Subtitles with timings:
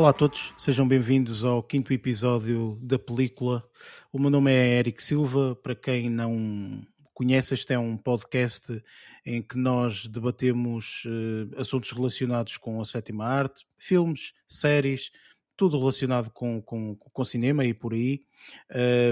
[0.00, 3.62] Olá a todos, sejam bem-vindos ao quinto episódio da película.
[4.10, 5.54] O meu nome é Eric Silva.
[5.54, 6.80] Para quem não
[7.12, 8.82] conhece, este é um podcast
[9.26, 15.12] em que nós debatemos uh, assuntos relacionados com a sétima arte, filmes, séries,
[15.54, 18.24] tudo relacionado com, com, com cinema e por aí.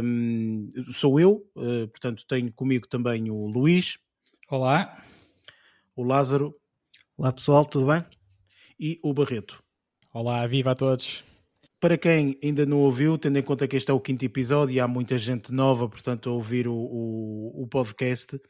[0.02, 3.98] Um, sou eu, uh, portanto, tenho comigo também o Luís.
[4.48, 5.04] Olá.
[5.94, 6.58] O Lázaro.
[7.14, 8.02] Olá pessoal, tudo bem?
[8.80, 9.67] E o Barreto.
[10.10, 11.22] Olá, viva a todos.
[11.78, 14.80] Para quem ainda não ouviu, tendo em conta que este é o quinto episódio e
[14.80, 18.40] há muita gente nova, portanto, a ouvir o, o, o podcast, uh,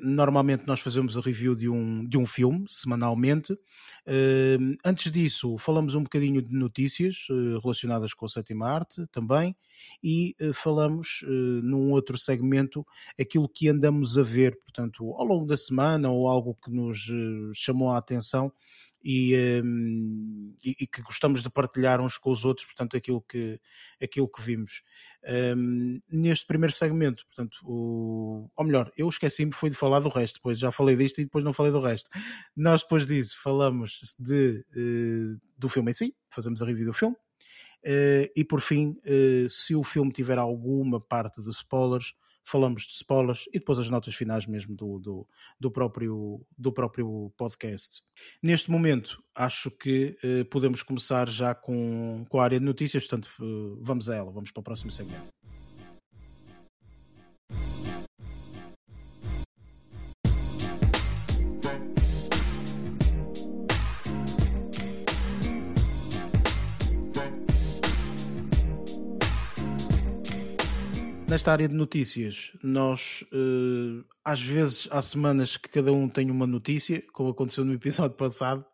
[0.00, 3.52] normalmente nós fazemos a review de um, de um filme, semanalmente.
[3.54, 9.56] Uh, antes disso, falamos um bocadinho de notícias uh, relacionadas com a sétima arte também
[10.02, 11.24] e falamos
[11.62, 12.84] num outro segmento
[13.16, 17.08] aquilo que andamos a ver, portanto, ao longo da semana ou algo que nos
[17.54, 18.52] chamou a atenção
[19.02, 23.60] e, um, e, e, que gostamos de partilhar uns com os outros, portanto, aquilo que,
[24.02, 24.82] aquilo que vimos.
[25.56, 30.34] Um, neste primeiro segmento, portanto, o, ou melhor, eu esqueci-me foi de falar do resto,
[30.34, 32.10] depois já falei disto e depois não falei do resto.
[32.56, 37.16] Nós depois disso falamos de, uh, do filme em si, fazemos a review do filme,
[37.16, 42.14] uh, e por fim, uh, se o filme tiver alguma parte de spoilers,
[42.48, 45.28] falamos de spoilers e depois as notas finais mesmo do, do,
[45.60, 48.02] do, próprio, do próprio podcast.
[48.42, 53.28] Neste momento, acho que uh, podemos começar já com, com a área de notícias, portanto,
[53.40, 55.37] uh, vamos a ela, vamos para o próximo segmento.
[71.28, 76.46] Nesta área de notícias, nós uh, às vezes há semanas que cada um tem uma
[76.46, 78.64] notícia, como aconteceu no episódio passado,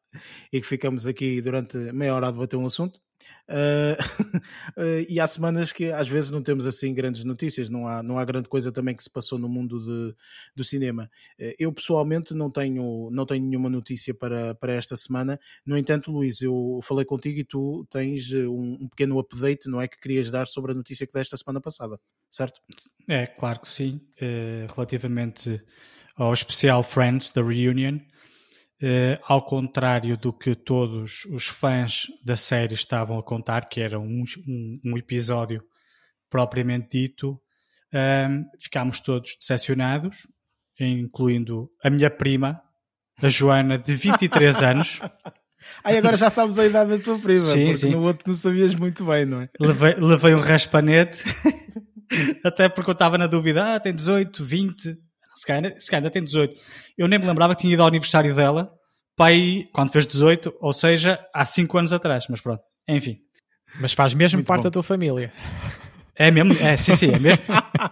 [0.52, 3.00] e que ficamos aqui durante meia hora a debater um assunto.
[3.48, 3.96] Uh,
[5.08, 8.24] e há semanas que às vezes não temos assim grandes notícias, não há, não há
[8.24, 10.16] grande coisa também que se passou no mundo de,
[10.56, 11.10] do cinema.
[11.38, 16.10] Uh, eu pessoalmente não tenho, não tenho nenhuma notícia para, para esta semana, no entanto,
[16.10, 19.88] Luís, eu falei contigo e tu tens um, um pequeno update, não é?
[19.88, 21.98] Que querias dar sobre a notícia que desta semana passada,
[22.30, 22.60] certo?
[23.08, 24.00] É, claro que sim.
[24.20, 25.62] Uh, relativamente
[26.16, 27.98] ao especial Friends da Reunion.
[28.82, 33.98] Uh, ao contrário do que todos os fãs da série estavam a contar, que era
[33.98, 35.62] um, um, um episódio
[36.28, 40.26] propriamente dito, uh, ficámos todos decepcionados,
[40.78, 42.60] incluindo a minha prima,
[43.22, 45.00] a Joana, de 23 anos.
[45.82, 47.90] Aí agora já sabes a idade da tua prima, sim, porque sim.
[47.90, 49.48] no outro não sabias muito bem, não é?
[49.58, 51.22] Levei, levei um raspanete,
[52.44, 54.98] até porque eu estava na dúvida, ah, tem 18, 20,
[55.34, 56.60] se calhar, se calhar ainda tem 18.
[56.96, 58.72] Eu nem me lembrava que tinha ido ao aniversário dela,
[59.16, 63.18] pai, quando fez 18, ou seja, há 5 anos atrás, mas pronto, enfim.
[63.80, 64.68] Mas faz mesmo Muito parte bom.
[64.68, 65.32] da tua família.
[66.16, 66.52] É mesmo?
[66.60, 67.42] É, sim, sim, é mesmo.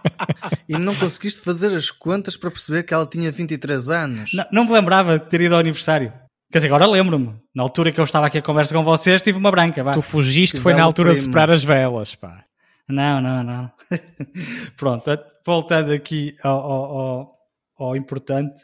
[0.67, 4.31] e não conseguiste fazer as contas para perceber que ela tinha 23 anos?
[4.33, 6.13] Não, não me lembrava de ter ido ao aniversário.
[6.51, 7.35] Quer dizer, agora lembro-me.
[7.53, 9.83] Na altura que eu estava aqui a conversa com vocês, tive uma branca.
[9.83, 9.93] Vá.
[9.93, 11.19] Tu fugiste, que foi na altura primo.
[11.19, 12.45] de separar as velas, pá.
[12.87, 13.71] Não, não, não.
[14.77, 15.09] Pronto,
[15.45, 17.32] voltando aqui ao, ao,
[17.77, 18.61] ao importante,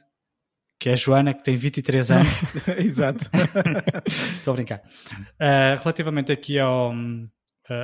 [0.79, 2.29] que é a Joana, que tem 23 anos.
[2.77, 3.25] Exato.
[4.07, 4.81] Estou a brincar.
[5.11, 7.25] Uh, relativamente aqui ao uh,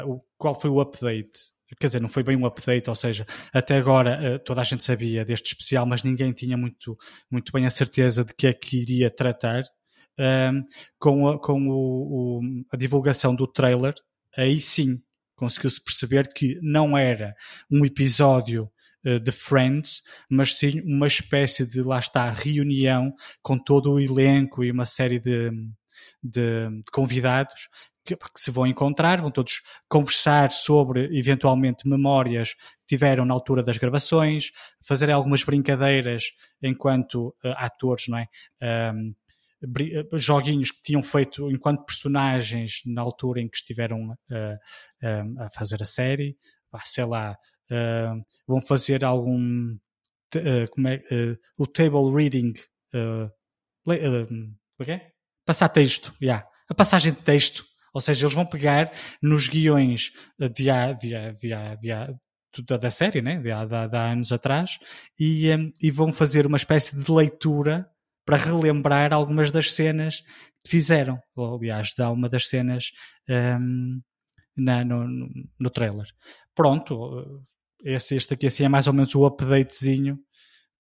[0.05, 1.53] o, qual foi o update.
[1.77, 4.83] Quer dizer, não foi bem um update, ou seja, até agora uh, toda a gente
[4.83, 6.97] sabia deste especial, mas ninguém tinha muito,
[7.29, 9.63] muito bem a certeza de que é que iria tratar.
[10.97, 13.93] com a, com o, o, a divulgação do trailer,
[14.37, 15.01] aí sim
[15.35, 17.35] conseguiu-se perceber que não era
[17.69, 18.71] um episódio
[19.23, 24.71] de Friends, mas sim uma espécie de, lá está, reunião com todo o elenco e
[24.71, 25.51] uma série de,
[26.23, 27.69] de, de convidados
[28.05, 33.63] que, que, se vão encontrar, vão todos conversar sobre, eventualmente, memórias que tiveram na altura
[33.63, 34.51] das gravações,
[34.87, 36.31] fazer algumas brincadeiras
[36.61, 38.27] enquanto uh, atores, não é?
[38.93, 39.13] Um,
[40.13, 45.85] joguinhos que tinham feito enquanto personagens na altura em que estiveram uh, a fazer a
[45.85, 46.37] série,
[46.83, 47.35] sei lá,
[47.71, 52.53] uh, vão fazer algum uh, como é, uh, o table reading
[52.93, 53.31] uh,
[54.87, 55.11] é?
[55.45, 56.47] passar texto, yeah.
[56.69, 57.65] a passagem de texto
[57.95, 58.91] ou seja, eles vão pegar
[59.21, 60.11] nos guiões
[60.53, 62.13] de há, de há, de há, de há,
[62.67, 63.39] da, da série, né?
[63.39, 64.77] de, há, de, de há anos atrás,
[65.17, 67.89] e, um, e vão fazer uma espécie de leitura
[68.25, 70.19] para relembrar algumas das cenas
[70.61, 71.17] que fizeram.
[71.37, 72.91] Ou, aliás, dá uma das cenas
[73.29, 74.01] um,
[74.57, 76.07] na, no, no trailer.
[76.53, 77.45] Pronto,
[77.85, 80.17] esse, este aqui assim é mais ou menos o updatezinho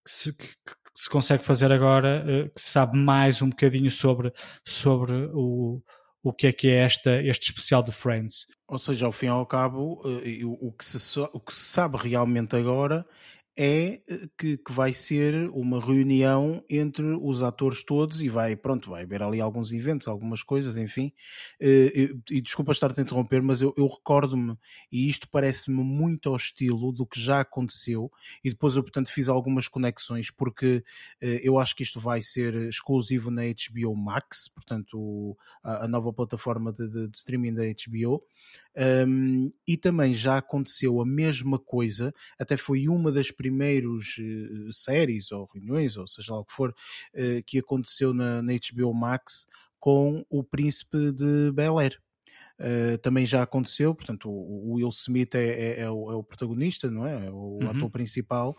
[0.03, 3.89] que se, que, que se consegue fazer agora, eh, que se sabe mais um bocadinho
[3.89, 5.81] sobre, sobre o,
[6.23, 8.47] o que é que é esta, este especial de Friends.
[8.67, 10.01] Ou seja, ao fim e ao cabo,
[10.43, 13.05] o que se, o que se sabe realmente agora
[13.57, 18.89] é eh, que, que, vai ser uma reunião entre os atores todos e vai, pronto,
[18.89, 21.13] vai haver ali alguns eventos, algumas coisas, enfim.
[21.59, 24.57] E, eh, e, desculpa estar-te a interromper, mas eu, eu recordo-me,
[24.91, 28.11] e isto parece-me muito ao estilo do que já aconteceu,
[28.43, 30.83] e depois eu, portanto, fiz algumas conexões, porque
[31.21, 36.11] eh, eu acho que isto vai ser exclusivo na HBO Max, portanto, a, a nova
[36.11, 38.21] plataforma de, de, de streaming da HBO.
[38.77, 45.31] Um, e também já aconteceu a mesma coisa, até foi uma das primeiras uh, séries
[45.31, 49.47] ou reuniões, ou seja lá o que for, uh, que aconteceu na, na HBO Max
[49.79, 52.01] com o Príncipe de Bel Air.
[52.57, 56.23] Uh, também já aconteceu, portanto, o, o Will Smith é, é, é, o, é, o,
[56.23, 57.27] protagonista, não é?
[57.27, 57.69] é o uhum.
[57.69, 58.55] ator principal,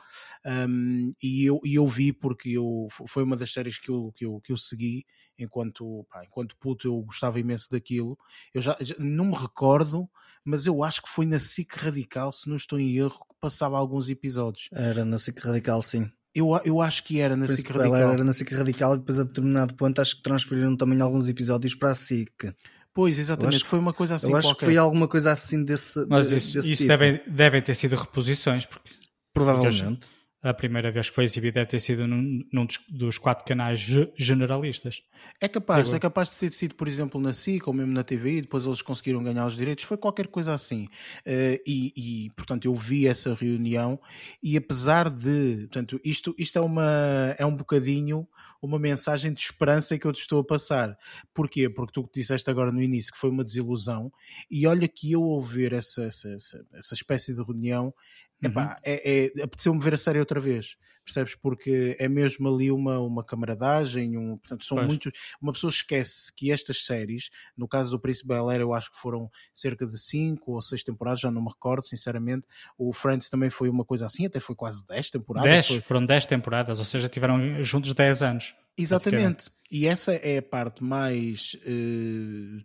[0.69, 4.27] um, e, eu, e eu vi porque eu, foi uma das séries que eu, que
[4.27, 5.07] eu, que eu segui
[5.39, 8.19] enquanto, pá, enquanto puto, eu gostava imenso daquilo.
[8.53, 10.09] Eu já, já, não me recordo,
[10.45, 13.79] mas eu acho que foi na SIC Radical, se não estou em erro, que passava
[13.79, 14.69] alguns episódios.
[14.73, 16.11] Era na SIC Radical, sim.
[16.35, 18.11] Eu, eu acho que era na SIC Radical.
[18.11, 21.75] Era na SIC Radical e depois a determinado ponto acho que transferiram também alguns episódios
[21.75, 22.55] para a SIC.
[22.97, 24.31] Pois, exatamente, foi uma coisa assim.
[24.31, 24.59] Eu acho qualquer.
[24.61, 26.09] que foi alguma coisa assim desse.
[26.09, 26.89] Mas isso, desse isso tipo.
[26.89, 28.89] devem, devem ter sido reposições, porque
[29.35, 30.09] provavelmente.
[30.47, 33.81] A primeira vez que foi exibido deve ter sido num, num dos, dos, quatro canais
[34.17, 35.03] generalistas.
[35.41, 38.43] É capaz, é capaz de ter sido, por exemplo, na SIC ou mesmo na TV,
[38.43, 40.85] depois eles conseguiram ganhar os direitos, foi qualquer coisa assim.
[41.27, 43.99] Uh, e, e, portanto, eu vi essa reunião
[44.41, 48.29] e apesar de, portanto, isto, isto é, uma, é um bocadinho
[48.67, 50.99] uma mensagem de esperança que eu te estou a passar.
[51.33, 51.69] Porquê?
[51.69, 54.13] Porque tu disseste agora no início que foi uma desilusão,
[54.51, 57.95] e olha que eu ouvir essa, essa, essa, essa espécie de reunião,
[58.43, 58.51] uhum.
[58.51, 61.35] epá, é, é, apeteceu-me ver a série outra vez, percebes?
[61.35, 64.89] Porque é mesmo ali uma, uma camaradagem, um, portanto, são pois.
[64.89, 65.13] muitos.
[65.41, 68.99] Uma pessoa esquece que estas séries, no caso do Príncipe Bel Air, eu acho que
[68.99, 72.47] foram cerca de 5 ou 6 temporadas, já não me recordo, sinceramente.
[72.77, 75.51] O Friends também foi uma coisa assim, até foi quase 10 temporadas.
[75.51, 75.81] 10, foi...
[75.81, 78.55] foram 10 temporadas, ou seja, tiveram juntos 10 anos.
[78.77, 79.51] Exatamente.
[79.71, 82.65] E essa é a parte mais uh,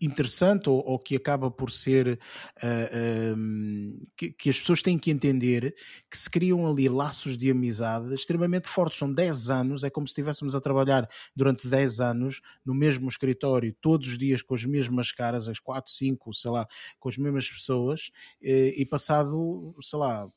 [0.00, 2.18] interessante ou, ou, que acaba por ser uh,
[2.62, 5.74] eh, um, ehm, que, que, as pessoas têm que entender
[6.10, 8.98] que se criam ali laços de amizade extremamente fortes.
[8.98, 13.74] São 10 anos, é como se estivéssemos a trabalhar durante 10 anos no mesmo escritório,
[13.80, 16.66] todos os dias com as mesmas caras, as 4, 5, sei lá,
[16.98, 18.10] com as mesmas pessoas,
[18.42, 20.30] uh, e passado, sei lá,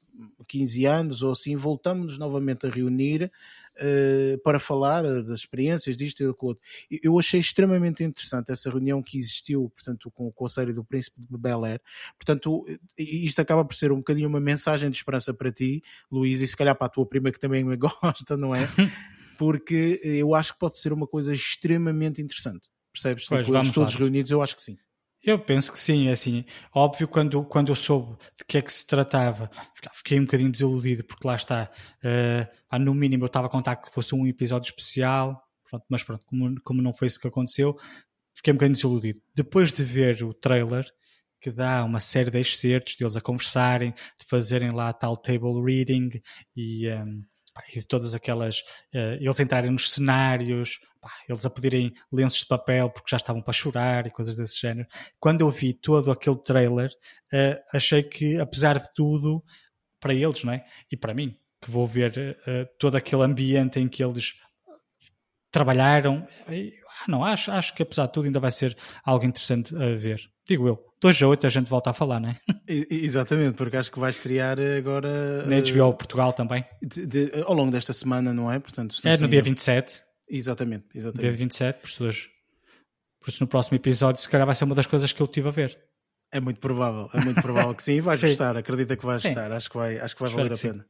[0.48, 3.32] 15 anos ou assim, voltamos novamente a reunir
[3.78, 6.64] uh, para falar eh, das experiências disto e daquilo outro.
[7.02, 11.20] Eu achei extremamente interessante essa reunião que existiu, portanto, com, com a série do Príncipe
[11.20, 11.82] de Bel Air.
[12.18, 12.66] Portanto,
[12.98, 15.82] isto acaba por ser um bocadinho uma mensagem de esperança para ti,
[16.12, 18.68] Luís, e se calhar para a tua prima que também me gosta, não é?
[19.38, 22.70] Porque eu acho que pode ser uma coisa extremamente interessante.
[22.92, 23.26] Percebes?
[23.28, 24.78] Pois, Depois, todos reunidos, eu acho que sim.
[25.24, 26.44] Eu penso que sim, é assim.
[26.74, 29.50] Óbvio, quando, quando eu soube de que é que se tratava,
[29.94, 31.72] fiquei um bocadinho desiludido, porque lá está,
[32.04, 36.26] uh, no mínimo eu estava a contar que fosse um episódio especial, pronto, mas pronto,
[36.26, 37.78] como, como não foi isso que aconteceu,
[38.36, 39.22] fiquei um bocadinho desiludido.
[39.34, 40.86] Depois de ver o trailer,
[41.40, 46.10] que dá uma série de excertos deles a conversarem, de fazerem lá tal table reading
[46.56, 46.90] e.
[46.90, 47.24] Um,
[47.74, 48.60] e todas aquelas.
[48.94, 53.42] Uh, eles entrarem nos cenários, pá, eles a pedirem lenços de papel porque já estavam
[53.42, 54.88] para chorar e coisas desse género.
[55.20, 56.92] Quando eu vi todo aquele trailer,
[57.34, 59.44] uh, achei que, apesar de tudo,
[60.00, 60.66] para eles, não é?
[60.92, 64.34] E para mim, que vou ver uh, todo aquele ambiente em que eles
[65.54, 69.96] trabalharam, ah, não, acho, acho que apesar de tudo ainda vai ser algo interessante a
[69.96, 70.20] ver.
[70.48, 70.78] Digo eu.
[71.00, 72.38] 2 a 8 a gente volta a falar, não é?
[72.68, 75.46] Exatamente, porque acho que vai estrear agora.
[75.46, 76.66] Na HBO uh, Portugal também.
[76.82, 78.60] De, de, ao longo desta semana, não é?
[78.60, 80.02] Portanto, é no dia 27.
[80.30, 81.30] Exatamente, exatamente.
[81.30, 82.30] Dia 27, por isso,
[83.22, 85.50] por isso no próximo episódio, se calhar vai ser uma das coisas que eu tive
[85.50, 85.78] a ver.
[86.32, 88.28] É muito provável, é muito provável que sim, e vais sim.
[88.30, 89.30] gostar, acredita que vais sim.
[89.30, 90.86] gostar, acho que vai, acho que vai valer a pena.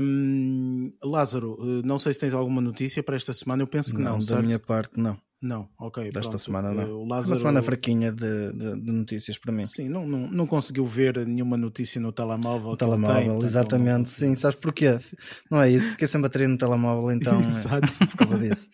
[0.00, 4.00] Um, Lázaro, eh, não sei se tens alguma notícia para esta semana, eu penso que
[4.00, 4.12] não.
[4.12, 4.44] Não, da certo?
[4.44, 5.18] minha parte, não.
[5.40, 6.04] Não, ok.
[6.04, 6.38] Desta pronto.
[6.38, 7.02] semana não.
[7.02, 7.32] O Lázaro...
[7.32, 9.66] Uma semana fraquinha de, de, de, notícias para mim.
[9.66, 12.70] Sim, não, não, não conseguiu ver nenhuma notícia no telemóvel.
[12.70, 14.08] No telemóvel, tem, exatamente.
[14.08, 14.98] Sim, sabes porquê?
[15.50, 17.86] Não é isso, fiquei sem bateria no telemóvel, então Exato.
[18.02, 18.70] É por causa disso.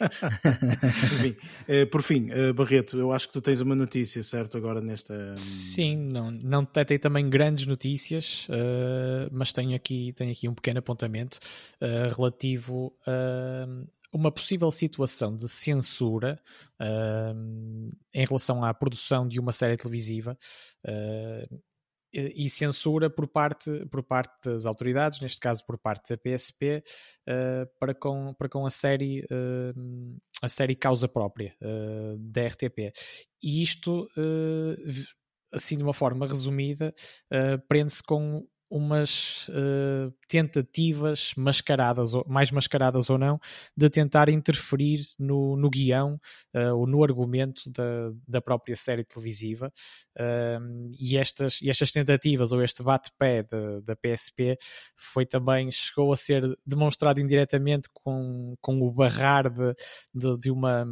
[1.16, 4.80] Enfim, eh, por fim, eh, Barreto, eu acho que tu tens uma notícia, certo, agora
[4.80, 5.34] nesta...
[5.36, 10.78] Sim, não, não detectei também grandes notícias, uh, mas tenho aqui, tenho aqui um pequeno
[10.78, 11.38] apontamento
[11.80, 13.66] uh, relativo a
[14.12, 16.40] uma possível situação de censura
[16.80, 20.36] uh, em relação à produção de uma série televisiva.
[20.86, 21.62] Uh,
[22.12, 26.84] e censura por parte, por parte das autoridades, neste caso por parte da PSP,
[27.26, 32.92] uh, para, com, para com a série, uh, a série Causa Própria uh, da RTP.
[33.42, 34.08] E isto,
[35.52, 36.94] assim de uma forma resumida,
[37.66, 43.38] prende-se com umas uh, tentativas mascaradas, ou, mais mascaradas ou não,
[43.76, 46.18] de tentar interferir no, no guião
[46.56, 49.70] uh, ou no argumento da, da própria série televisiva.
[50.18, 53.42] Uh, e, estas, e estas tentativas, ou este bate-pé
[53.84, 54.56] da PSP,
[54.96, 59.74] foi também, chegou a ser demonstrado indiretamente com, com o barrar de,
[60.14, 60.86] de, de uma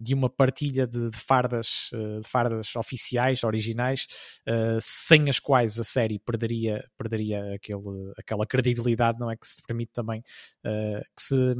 [0.00, 4.06] de uma partilha de, de fardas, uh, de fardas oficiais, originais,
[4.48, 9.36] uh, sem as quais a série perderia, perderia aquele, aquela credibilidade, não é?
[9.36, 10.22] Que se permite também
[10.62, 11.54] que se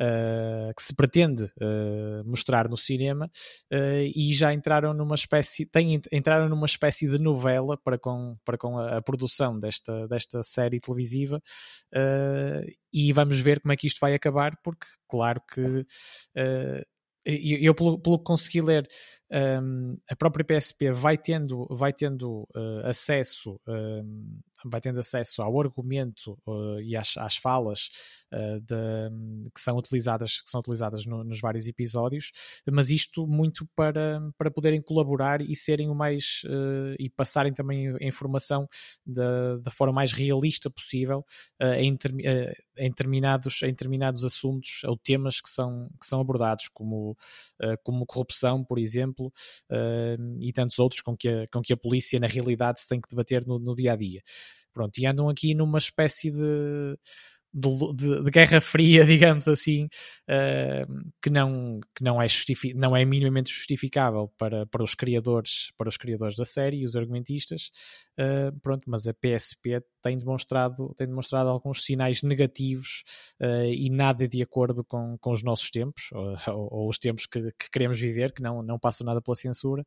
[0.00, 3.30] uh, que se pretende uh, mostrar no cinema
[3.72, 8.58] uh, e já entraram numa espécie têm, entraram numa espécie de novela para com, para
[8.58, 11.40] com a, a produção desta, desta série televisiva
[12.92, 15.86] e vamos ver como é que isto vai acabar porque claro que
[17.24, 18.88] eu, pelo, pelo que consegui ler,
[19.32, 25.60] um, a própria PSP vai tendo, vai tendo uh, acesso um, vai tendo acesso ao
[25.60, 27.90] argumento uh, e às, às falas
[28.32, 32.32] uh, de, que são utilizadas, que são utilizadas no, nos vários episódios,
[32.70, 37.88] mas isto muito para, para poderem colaborar e serem o mais uh, e passarem também
[37.88, 38.68] a informação
[39.04, 41.24] da, da forma mais realista possível
[41.78, 41.96] em,
[42.78, 47.16] em, determinados, em determinados assuntos ou temas que são, que são abordados, como,
[47.82, 49.32] como corrupção, por exemplo,
[50.40, 53.08] e tantos outros com que, a, com que a polícia na realidade se tem que
[53.08, 54.22] debater no, no dia a dia.
[54.76, 56.98] Pronto, e andam aqui numa espécie de,
[57.50, 59.86] de, de, de guerra fria, digamos assim,
[60.28, 62.26] uh, que, não, que não, é
[62.74, 66.94] não é minimamente justificável para, para, os criadores, para os criadores da série e os
[66.94, 67.70] argumentistas.
[68.20, 73.02] Uh, pronto, mas a PSP tem demonstrado, tem demonstrado alguns sinais negativos
[73.40, 77.24] uh, e nada de acordo com, com os nossos tempos, ou, ou, ou os tempos
[77.24, 79.82] que, que, queremos viver, que não, não passam nada pela censura.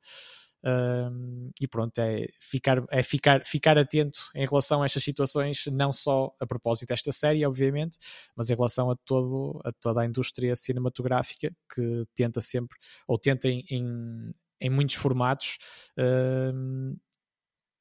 [1.61, 6.33] E pronto, é, ficar, é ficar, ficar atento em relação a estas situações, não só
[6.39, 7.97] a propósito desta série, obviamente,
[8.35, 13.47] mas em relação a, todo, a toda a indústria cinematográfica que tenta sempre, ou tenta
[13.47, 15.57] em, em, em muitos formatos,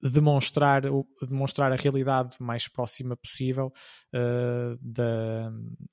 [0.00, 0.82] demonstrar,
[1.22, 3.72] demonstrar a realidade mais próxima possível
[4.14, 5.02] uh, de,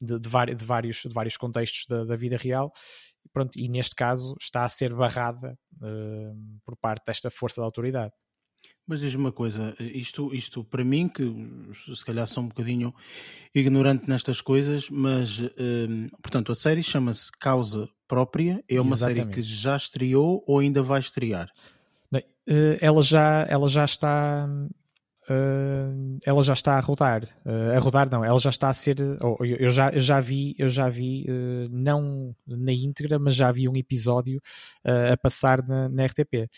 [0.02, 2.72] de, de, de, vários, de vários contextos da, da vida real
[3.34, 8.14] pronto, e neste caso está a ser barrada uh, por parte desta força da autoridade.
[8.88, 11.24] Mas diz-me uma coisa, isto, isto para mim, que
[11.96, 12.94] se calhar sou um bocadinho
[13.54, 15.50] ignorante nestas coisas, mas uh,
[16.22, 19.20] portanto a série chama-se Causa Própria, é uma Exatamente.
[19.22, 21.50] série que já estreou ou ainda vai estrear?
[22.14, 24.48] Uh, ela, já, ela já está
[25.30, 27.24] uh, ela já está a rodar.
[27.46, 28.98] Uh, a rodar não, ela já está a ser.
[29.22, 33.52] Oh, eu, já, eu já vi, eu já vi uh, não na íntegra, mas já
[33.52, 34.42] vi um episódio
[34.84, 36.50] a passar na, na RTP.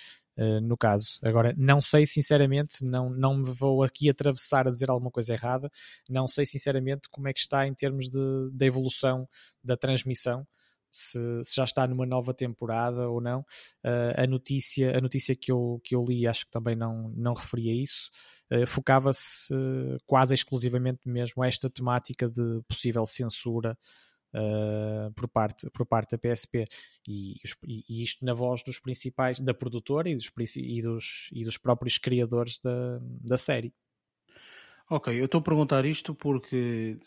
[0.61, 5.09] no caso, agora não sei sinceramente, não, não me vou aqui atravessar a dizer alguma
[5.09, 5.69] coisa errada,
[6.09, 9.27] não sei sinceramente como é que está em termos de, de evolução
[9.63, 10.45] da transmissão,
[10.91, 13.41] se, se, já está numa nova temporada ou não.
[13.85, 17.33] Uh, a notícia, a notícia que, eu, que eu li acho que também não, não
[17.33, 18.09] referia isso.
[18.51, 23.77] Uh, focava-se uh, quase exclusivamente mesmo a esta temática de possível censura
[24.33, 26.65] uh, por, parte, por parte da PSP
[27.07, 31.57] e, e, isto na voz dos principais da produtora e dos, e dos, e dos
[31.57, 33.73] próprios criadores da, da série.
[34.89, 36.97] Ok, eu estou a perguntar isto porque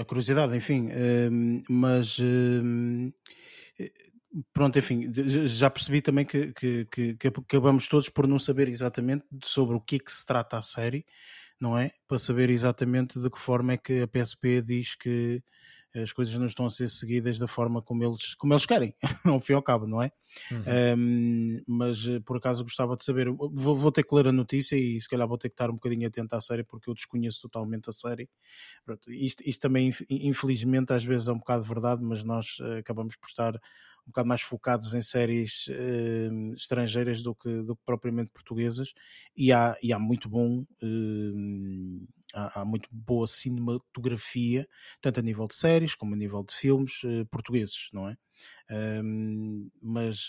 [0.00, 0.88] a curiosidade, enfim,
[1.68, 2.20] mas
[4.52, 5.12] pronto, enfim,
[5.46, 9.80] já percebi também que, que, que, que, acabamos todos por não saber exatamente sobre o
[9.80, 11.04] que é que se trata a série,
[11.60, 11.90] não é?
[12.06, 15.42] Para saber exatamente de que forma é que a PSP diz que
[15.94, 19.40] as coisas não estão a ser seguidas da forma como eles, como eles querem, ao
[19.40, 20.10] fim e ao cabo, não é?
[20.50, 20.98] Uhum.
[20.98, 24.76] Um, mas eh, por acaso gostava de saber, vou, vou, ter que ler a notícia
[24.76, 27.40] e se calhar vou ter que estar um bocadinho atento à série porque eu desconheço
[27.40, 28.28] totalmente a série.
[28.84, 33.14] Pronto, isto, isto também, infelizmente, às vezes é um bocado verdade, mas nós uh, acabamos
[33.14, 38.30] por estar um bocado mais focados em séries uh, estrangeiras do que, do que propriamente
[38.32, 38.92] portuguesas
[39.36, 44.66] e há, e há muito bom uh, há, muito boa cinematografia
[45.00, 48.16] tanto a nível de séries como a nível de filmes uh, portugueses, não é?
[48.70, 50.28] Um, mas,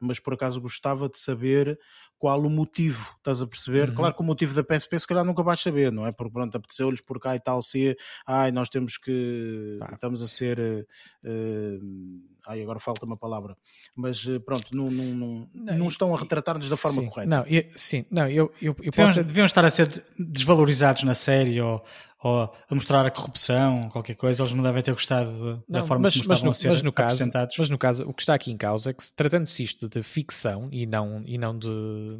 [0.00, 1.78] mas por acaso gostava de saber
[2.18, 3.90] qual o motivo, estás a perceber?
[3.90, 3.94] Uhum.
[3.94, 6.10] Claro que o motivo da PSP se calhar nunca vais saber, não é?
[6.10, 9.94] Porque pronto, apeteceu-lhes por cá e tal, se ai, nós temos que ah.
[9.94, 13.56] estamos a ser uh, ai, agora falta uma palavra,
[13.94, 17.30] mas pronto, não, não, não, não, não estão a retratar-nos da forma sim, correta.
[17.30, 19.24] Não, eu, sim, não, eu, eu, eu deviam, posso...
[19.24, 21.84] deviam estar a ser desvalorizados na série ou
[22.22, 25.82] ou a mostrar a corrupção, qualquer coisa, eles não devem ter gostado de, não, da
[25.84, 28.22] forma mas, como mas no, a ser mas no caso, Mas no caso, o que
[28.22, 31.68] está aqui em causa é que, tratando-se isto de ficção e não, e não de,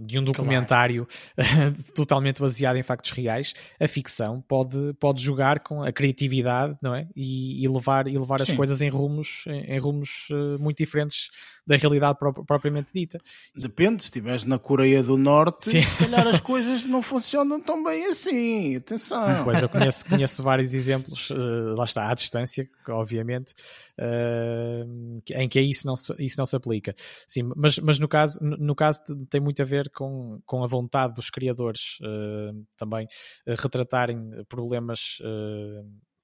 [0.02, 1.74] de um documentário claro.
[1.94, 7.08] totalmente baseado em factos reais, a ficção pode, pode jogar com a criatividade não é?
[7.16, 11.28] e, e levar, e levar as coisas em rumos, em, em rumos uh, muito diferentes
[11.68, 13.20] da realidade propriamente dita.
[13.54, 15.82] Depende, se estiveres na Coreia do Norte, Sim.
[15.82, 18.76] se calhar as coisas não funcionam tão bem assim.
[18.76, 19.18] Atenção.
[19.44, 23.52] Pois eu conheço, conheço vários exemplos, uh, lá está, à distância, obviamente,
[23.98, 26.94] uh, em que isso não, se, isso não se aplica.
[27.26, 31.14] Sim, mas, mas no, caso, no caso tem muito a ver com, com a vontade
[31.14, 33.06] dos criadores uh, também
[33.46, 35.18] retratarem problemas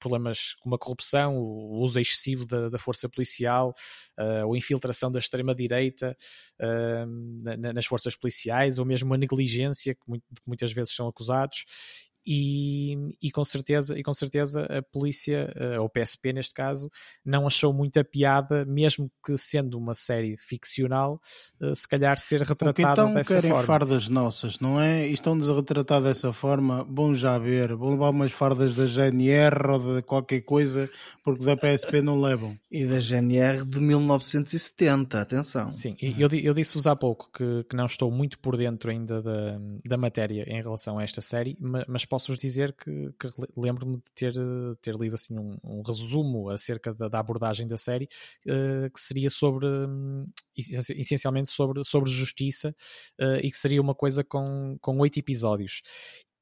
[0.04, 3.75] problemas como a corrupção, o uso excessivo da, da força policial,
[4.18, 6.14] uh, ou infiltração da extrema-direita
[6.61, 10.02] uh, nas forças policiais, ou mesmo a negligência, que
[10.46, 11.64] muitas vezes são acusados,
[12.26, 16.90] e, e, com certeza e com certeza a polícia uh, ou PSP neste caso
[17.24, 21.20] não achou muita piada mesmo que sendo uma série ficcional
[21.60, 23.66] uh, se calhar ser retratada então dessa querem forma.
[23.66, 25.08] fardas nossas não é?
[25.08, 29.70] E estão-nos a retratar dessa forma bom já ver vão levar umas fardas da GNR
[29.70, 30.88] ou de qualquer coisa
[31.22, 32.58] porque da PSP não levam.
[32.70, 35.68] E da GNR de 1970 atenção.
[35.68, 39.58] Sim eu, eu disse-vos há pouco que, que não estou muito por dentro ainda da,
[39.84, 44.35] da matéria em relação a esta série mas posso-vos dizer que, que lembro-me de ter,
[44.81, 48.09] ter lido assim um, um resumo acerca da, da, abordagem da série
[48.46, 50.24] uh, que seria sobre um,
[50.57, 52.72] essencialmente sobre, sobre justiça
[53.20, 55.83] uh, e que seria uma coisa com oito episódios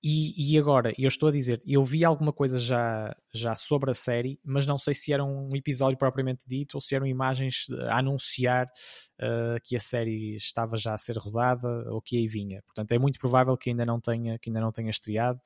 [0.03, 3.95] e, e, agora, eu estou a dizer, eu vi alguma coisa já, já sobre a
[3.95, 7.99] série, mas não sei se era um episódio propriamente dito ou se eram imagens a
[7.99, 12.63] anunciar uh, que a série estava já a ser rodada ou que aí vinha.
[12.67, 15.41] Portanto, é muito provável que ainda não tenha, que ainda não tenha estreado.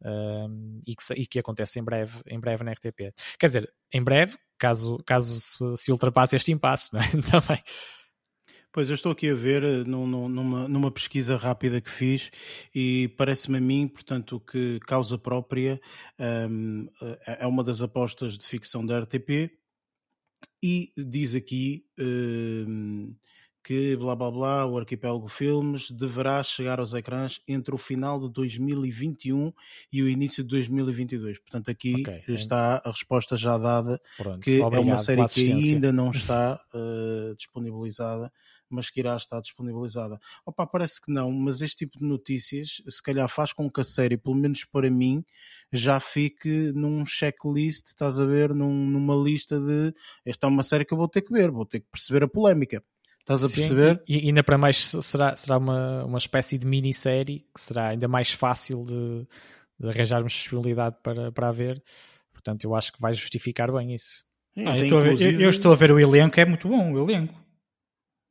[0.00, 3.12] Uh, e, que, e que em breve, em breve na RTP.
[3.36, 7.08] Quer dizer, em breve, caso, caso se, se ultrapasse este impasse, não é?
[7.28, 7.62] também.
[8.72, 12.30] Pois eu estou aqui a ver eh, numa, numa pesquisa rápida que fiz
[12.74, 15.80] e parece-me a mim, portanto, que Causa Própria
[16.50, 16.86] um,
[17.26, 19.50] é, é uma das apostas de ficção da RTP
[20.62, 23.14] e diz aqui um,
[23.68, 28.32] que blá blá blá, o Arquipélago Filmes deverá chegar aos ecrãs entre o final de
[28.32, 29.52] 2021
[29.92, 31.38] e o início de 2022.
[31.38, 32.22] Portanto, aqui okay.
[32.28, 37.34] está a resposta já dada, Pronto, que é uma série que ainda não está uh,
[37.36, 38.32] disponibilizada
[38.70, 40.18] mas que irá estar disponibilizada.
[40.44, 43.84] Opa, parece que não, mas este tipo de notícias se calhar faz com que a
[43.84, 45.24] série, pelo menos para mim,
[45.72, 50.84] já fique num checklist, estás a ver, num, numa lista de esta é uma série
[50.84, 52.82] que eu vou ter que ver, vou ter que perceber a polémica.
[53.20, 54.02] Estás a perceber?
[54.08, 58.08] e, e ainda para mais será, será uma, uma espécie de minissérie que será ainda
[58.08, 59.26] mais fácil de,
[59.78, 61.82] de arranjarmos disponibilidade para, para a ver.
[62.32, 64.24] Portanto, eu acho que vai justificar bem isso.
[64.56, 66.98] Ah, eu, estou ver, eu, eu, estou a ver o elenco, é muito bom o
[66.98, 67.34] elenco.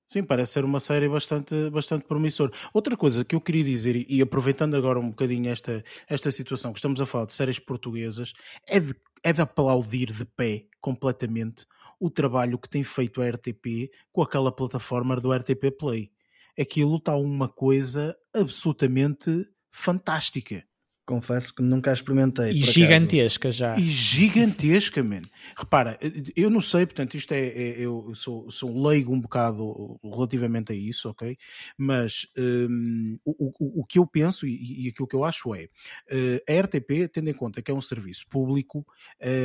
[0.08, 2.50] Sim, parece ser uma série bastante, bastante promissora.
[2.74, 6.80] Outra coisa que eu queria dizer, e aproveitando agora um bocadinho esta, esta situação que
[6.80, 8.32] estamos a falar de séries portuguesas,
[8.66, 11.66] é de, é de aplaudir de pé completamente
[12.00, 16.10] o trabalho que tem feito a RTP com aquela plataforma do RTP Play.
[16.58, 20.64] Aquilo está uma coisa absolutamente fantástica.
[21.08, 22.52] Confesso que nunca a experimentei.
[22.52, 23.58] E gigantesca acaso.
[23.58, 23.80] já.
[23.80, 25.22] E gigantesca, man.
[25.58, 25.98] Repara,
[26.36, 27.48] eu não sei, portanto, isto é.
[27.48, 31.38] é eu sou, sou leigo um bocado relativamente a isso, ok?
[31.78, 35.70] Mas um, o, o, o, que eu penso e, e, aquilo que eu acho é
[36.12, 38.86] uh, a RTP, tendo em conta que é um serviço público,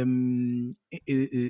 [0.05, 0.73] um,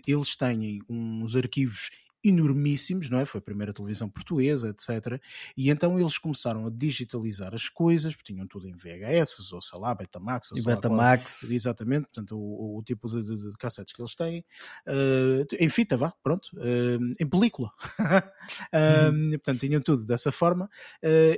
[0.07, 1.91] eles têm uns arquivos
[2.25, 3.25] enormíssimos, não é?
[3.25, 5.21] Foi a primeira televisão portuguesa, etc.
[5.57, 9.79] E então eles começaram a digitalizar as coisas, porque tinham tudo em VHS, ou sei
[9.79, 11.41] lá, Betamax, ou e Betamax.
[11.41, 14.45] Qual, exatamente, portanto, o, o tipo de, de, de, cassetes que eles têm,
[14.87, 17.71] uh, em fita, vá, pronto, uh, em película.
[17.99, 18.03] uh,
[19.13, 19.31] hum.
[19.33, 20.69] Portanto, tinham tudo dessa forma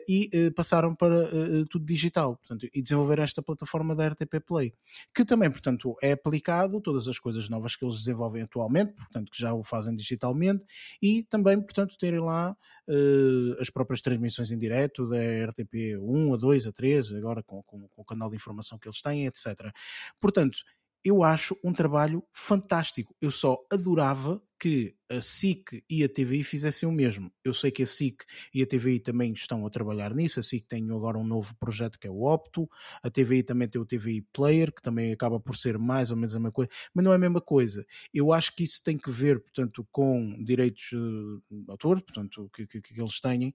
[0.09, 1.29] e passaram para
[1.71, 4.75] tudo digital, portanto, e desenvolveram esta plataforma da RTP Play,
[5.15, 9.41] que também, portanto, é aplicado todas as coisas novas que eles desenvolvem atualmente, portanto, que
[9.41, 10.65] já o fazem digitalmente,
[11.01, 12.57] e também, portanto, terem lá
[12.89, 17.63] uh, as próprias transmissões em direto da RTP 1, a 2, a 3, agora com,
[17.63, 19.73] com, com, o canal de informação que eles têm, etc.
[20.21, 20.59] Portanto,
[21.05, 23.15] eu acho um trabalho fantástico.
[23.21, 27.31] Eu só adorava que a SIC e a TVI fizessem o mesmo.
[27.45, 30.41] Eu sei que a SIC e a TVI também estão a trabalhar nisso.
[30.41, 32.67] A SIC tem agora um novo projeto que é o Opto.
[33.03, 36.35] A TVI também tem o TVI Player, que também acaba por ser mais ou menos
[36.35, 37.85] a mesma coisa, mas não é a mesma coisa.
[38.13, 42.67] Eu acho que isso tem que ver, portanto, com direitos eh, de autor, portanto, que,
[42.67, 43.55] que, que eles têm,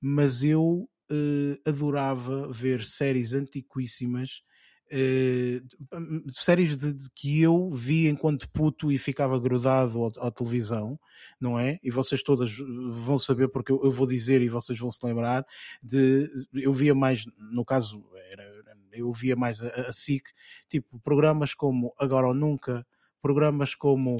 [0.00, 4.42] mas eu uh, adorava ver séries antiquíssimas
[4.92, 10.98] uh, séries de, de, que eu vi enquanto puto e ficava grudado à, televisão,
[11.40, 11.78] não é?
[11.82, 12.52] E vocês todas
[12.90, 15.46] vão saber porque eu, eu, vou dizer e vocês vão se lembrar
[15.82, 18.44] de eu via mais, no caso era,
[18.92, 20.24] eu via mais a, a SIC,
[20.68, 22.86] tipo programas como Agora ou Nunca,
[23.20, 24.16] programas como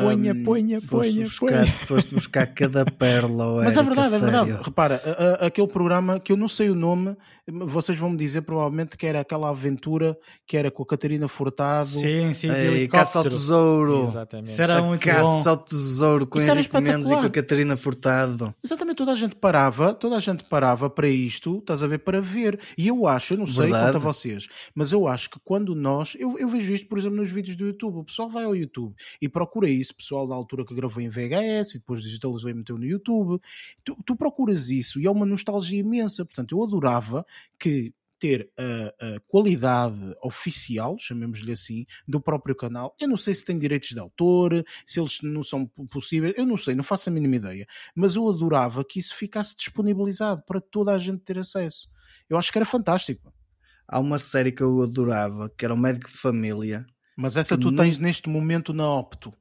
[0.00, 3.64] Ponha, ponha, ponha, buscar, Foste buscar cada pérola.
[3.64, 4.58] Mas é verdade, é verdade.
[4.62, 7.16] Repara, a, a, aquele programa que eu não sei o nome,
[7.48, 10.16] vocês vão me dizer provavelmente que era aquela aventura
[10.46, 11.88] que era com a Catarina Furtado.
[11.88, 14.04] Sim, sim, Ei, Caça ao Tesouro.
[14.04, 14.50] Exatamente.
[14.50, 15.48] Será muito Caça bom.
[15.50, 18.54] ao Tesouro com Henrique Mendes e com a Catarina Furtado.
[18.62, 22.20] Exatamente, toda a gente parava, toda a gente parava para isto, estás a ver, para
[22.20, 22.60] ver.
[22.78, 23.86] E eu acho, eu não sei Verdade.
[23.86, 27.16] quanto a vocês, mas eu acho que quando nós, eu, eu vejo isto, por exemplo,
[27.16, 30.64] nos vídeos do YouTube, o pessoal vai ao YouTube e procura isso, pessoal da altura
[30.64, 33.40] que gravou em VHS e depois digitalizou e meteu no YouTube.
[33.84, 36.24] Tu, tu procuras isso e é uma nostalgia imensa.
[36.24, 37.26] Portanto, eu adorava
[37.58, 42.94] que ter a, a, qualidade oficial, chamemos-lhe assim, do próprio canal.
[43.00, 46.56] Eu não sei se tem direitos de autor, se eles não são possíveis, eu não
[46.56, 47.66] sei, não faço a mínima ideia.
[47.96, 51.90] Mas eu adorava que isso ficasse disponibilizado para toda a gente ter acesso.
[52.30, 53.34] Eu acho que era fantástico.
[53.88, 56.86] Há uma série que eu adorava, que era o Médico de Família.
[57.16, 59.34] Mas essa tu tens neste momento na Opto.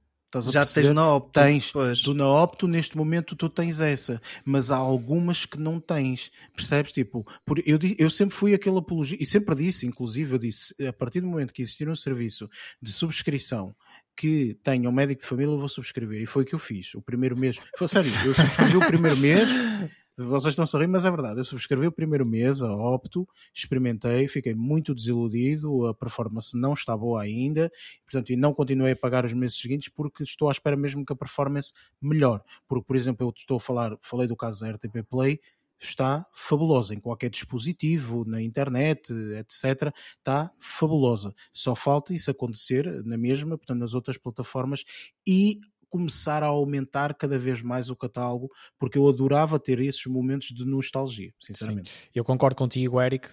[0.49, 1.39] Já tens na Opto.
[1.39, 1.71] Tens.
[1.71, 1.99] Pois.
[1.99, 4.21] Tu na Opto, neste momento, tu tens essa.
[4.45, 6.31] Mas há algumas que não tens.
[6.55, 6.91] Percebes?
[6.91, 10.93] Tipo, por, eu, eu sempre fui aquele apologia, e sempre disse, inclusive, eu disse, a
[10.93, 12.49] partir do momento que existir um serviço
[12.81, 13.75] de subscrição
[14.15, 16.21] que tenha um médico de família, eu vou subscrever.
[16.21, 16.93] E foi o que eu fiz.
[16.95, 17.57] O primeiro mês.
[17.77, 19.49] Foi sério, eu subscrevi o primeiro mês.
[20.17, 21.39] Vocês estão a rir, mas é verdade.
[21.39, 26.95] Eu subscrevi o primeiro mês a Opto, experimentei, fiquei muito desiludido, a performance não está
[26.95, 27.71] boa ainda,
[28.03, 31.13] portanto, e não continuei a pagar os meses seguintes porque estou à espera mesmo que
[31.13, 32.41] a performance melhore.
[32.67, 35.39] Porque, por exemplo, eu estou a falar, falei do caso da RTP Play,
[35.79, 39.93] está fabulosa em qualquer dispositivo, na internet, etc.
[40.19, 41.33] Está fabulosa.
[41.51, 44.83] Só falta isso acontecer na mesma, portanto, nas outras plataformas
[45.25, 45.59] e
[45.91, 48.49] começar a aumentar cada vez mais o catálogo,
[48.79, 51.91] porque eu adorava ter esses momentos de nostalgia, sinceramente.
[51.91, 52.09] Sim.
[52.15, 53.27] Eu concordo contigo, Eric,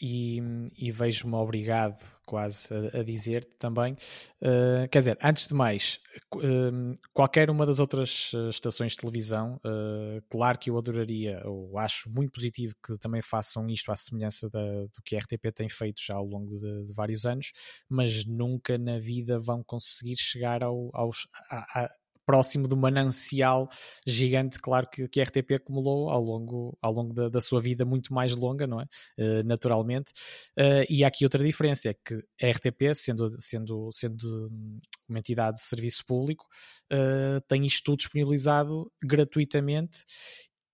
[0.00, 0.40] e,
[0.76, 3.94] e vejo-me obrigado quase a, a dizer também.
[4.40, 6.00] Uh, quer dizer, antes de mais,
[6.34, 12.10] uh, qualquer uma das outras estações de televisão, uh, claro que eu adoraria, ou acho
[12.10, 16.02] muito positivo que também façam isto à semelhança da, do que a RTP tem feito
[16.02, 17.52] já ao longo de, de, vários anos,
[17.88, 21.90] mas nunca na vida vão conseguir chegar ao, aos, a,
[22.24, 23.68] próximo do manancial
[24.06, 27.84] gigante, claro, que, que a RTP acumulou ao longo, ao longo da, da sua vida
[27.84, 28.84] muito mais longa, não é?
[29.18, 30.12] Uh, naturalmente.
[30.58, 34.50] Uh, e há aqui outra diferença, é que a RTP, sendo, sendo, sendo
[35.08, 36.46] uma entidade de serviço público,
[36.92, 40.04] uh, tem isto tudo disponibilizado gratuitamente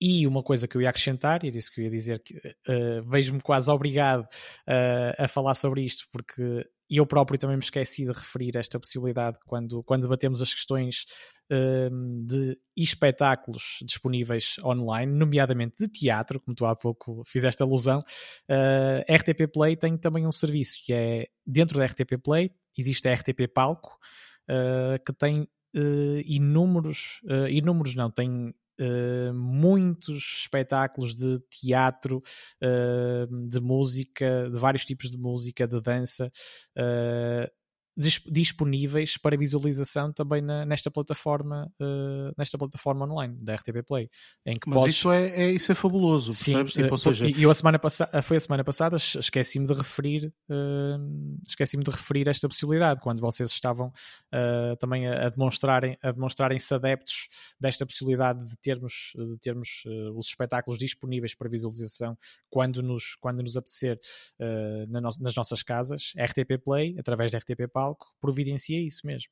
[0.01, 2.35] e uma coisa que eu ia acrescentar, e era isso que eu ia dizer, que
[2.35, 8.05] uh, vejo-me quase obrigado uh, a falar sobre isto, porque eu próprio também me esqueci
[8.05, 11.05] de referir esta possibilidade quando, quando debatemos as questões
[11.53, 18.03] uh, de espetáculos disponíveis online, nomeadamente de teatro, como tu há pouco fizeste alusão.
[18.51, 23.15] Uh, RTP Play tem também um serviço que é dentro da RTP Play, existe a
[23.15, 23.97] RTP Palco,
[24.51, 25.49] uh, que tem
[26.27, 32.23] inúmeros, inúmeros não, tem Uh, muitos espetáculos de teatro,
[32.63, 36.33] uh, de música, de vários tipos de música, de dança,
[36.79, 37.60] uh,
[38.31, 44.09] disponíveis para visualização também na, nesta plataforma uh, nesta plataforma online da RTP Play
[44.47, 44.95] em que mas podes...
[44.95, 46.73] isso é, é, isso é fabuloso Sim, percebes?
[46.73, 47.29] Tipo, uh, seja...
[47.29, 51.91] e eu a semana passada foi a semana passada esqueci-me de referir uh, esqueci-me de
[51.91, 53.93] referir esta possibilidade quando vocês estavam
[54.79, 59.83] também a, a, demonstrarem a demonstrarem-se adeptos desta possibilidade de termos de termos
[60.15, 62.17] os espetáculos disponíveis para visualização
[62.49, 63.99] quando nos quando nos apetecer
[64.89, 69.31] na no nas nossas casas RTP Play através da RTP Palco providencia isso mesmo.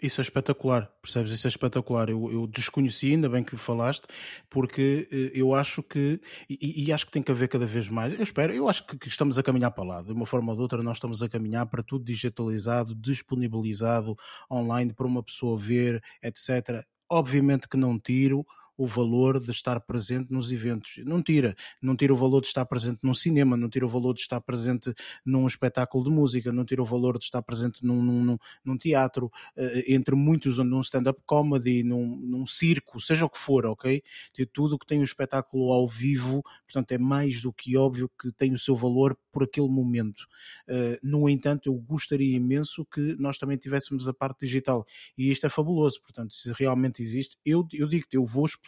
[0.00, 1.32] Isso é espetacular, percebes?
[1.32, 2.08] Isso é espetacular.
[2.08, 4.06] Eu, eu desconheci, ainda bem que falaste,
[4.48, 8.22] porque eu acho que, e, e, acho que tem que haver cada vez mais, eu
[8.22, 10.62] espero, eu acho que, que, estamos a caminhar para lá, de uma forma ou de
[10.62, 14.16] outra, nós estamos a caminhar para tudo digitalizado, disponibilizado
[14.48, 16.84] online para uma pessoa ver, etc.
[17.10, 18.46] Obviamente que não tiro
[18.78, 20.98] o valor de estar presente nos eventos.
[21.04, 21.56] Não tira.
[21.82, 24.40] Não tira o valor de estar presente num cinema, não tira o valor de estar
[24.40, 24.94] presente
[25.26, 29.26] num espetáculo de música, não tira o valor de estar presente num, num, num teatro,
[29.26, 34.00] uh, entre muitos, num stand-up comedy, num, num circo, seja o que for, ok?
[34.32, 38.08] De tudo que tem o um espetáculo ao vivo, portanto, é mais do que óbvio
[38.20, 40.26] que tem o seu valor por aquele momento.
[40.68, 44.86] Uh, no entanto, eu gostaria imenso que nós também tivéssemos a parte digital
[45.16, 46.00] e isto é fabuloso.
[46.00, 48.67] Portanto, se realmente existe, eu, eu digo-te, eu vou explorar,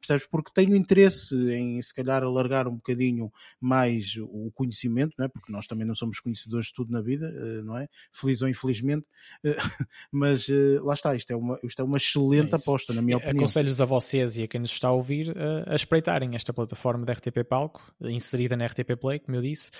[0.00, 0.26] percebes?
[0.26, 5.28] Porque tenho interesse em se calhar alargar um bocadinho mais o conhecimento, não é?
[5.28, 7.88] porque nós também não somos conhecedores de tudo na vida, eh, não é?
[8.12, 9.06] Feliz ou infelizmente,
[9.44, 9.56] eh,
[10.10, 13.16] mas eh, lá está, isto é uma, isto é uma excelente é aposta, na minha
[13.16, 13.36] opinião.
[13.36, 15.34] Aconselho-vos a vocês e a quem nos está a ouvir
[15.66, 19.70] a espreitarem esta plataforma da RTP Palco, inserida na RTP Play, como eu disse,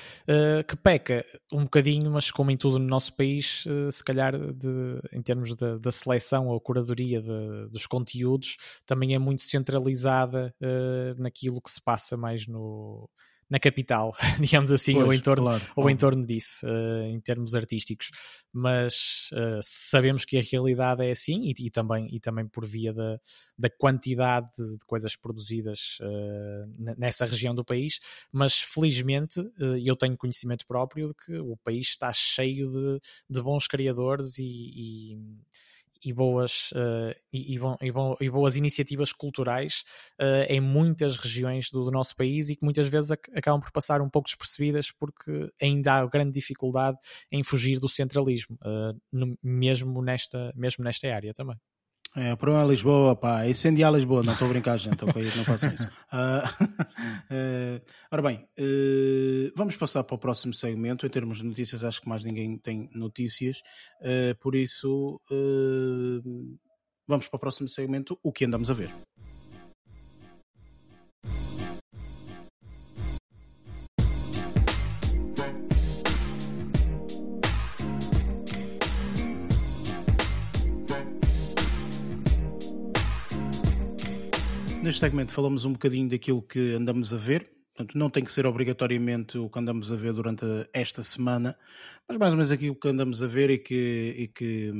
[0.66, 5.22] que peca um bocadinho, mas como em tudo no nosso país, se calhar de, em
[5.22, 10.54] termos da seleção ou curadoria de, dos conteúdos, também é muito centralizada
[11.16, 13.08] naquilo que se passa mais no,
[13.52, 17.20] na capital, digamos assim, pois, ou, em torno, claro, ou em torno disso, uh, em
[17.20, 18.10] termos artísticos.
[18.50, 22.94] Mas uh, sabemos que a realidade é assim e, e, também, e também por via
[22.94, 23.20] da,
[23.58, 28.00] da quantidade de, de coisas produzidas uh, nessa região do país.
[28.32, 29.38] Mas felizmente
[29.84, 34.44] eu tenho conhecimento próprio de que o país está cheio de, de bons criadores e,
[34.44, 35.18] e
[36.04, 37.60] e boas, uh, e, e,
[38.20, 39.84] e, boas iniciativas culturais
[40.20, 43.70] uh, em muitas regiões do, do, nosso país e que muitas vezes ac acabam por
[43.70, 46.98] passar um pouco despercebidas porque ainda há grande dificuldade
[47.30, 51.56] em fugir do centralismo, uh, no, mesmo, nesta, mesmo nesta área também.
[52.14, 55.02] É, o problema é Lisboa, pá, é incendiar Lisboa, não estou a brincar, gente?
[55.02, 55.88] Não façam isso.
[56.12, 56.44] Uh,
[57.80, 61.06] uh, ora bem, uh, vamos passar para o próximo segmento.
[61.06, 63.62] Em termos de notícias, acho que mais ninguém tem notícias,
[64.40, 65.20] por isso
[67.08, 68.90] vamos para o próximo segmento, o que andamos a ver.
[84.82, 88.46] Neste segmento falamos um bocadinho daquilo que andamos a ver, portanto não tem que ser
[88.46, 91.56] obrigatoriamente o que andamos a ver durante esta semana,
[92.08, 94.72] mas mais ou menos aquilo que andamos a ver e que, e que,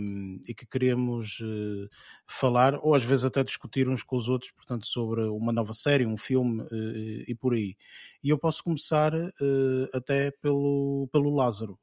[0.49, 1.88] e que queremos uh,
[2.27, 6.05] falar, ou às vezes até discutir uns com os outros, portanto sobre uma nova série,
[6.05, 7.77] um filme uh, e por aí.
[8.25, 11.79] E eu posso começar uh, até pelo, pelo Lázaro.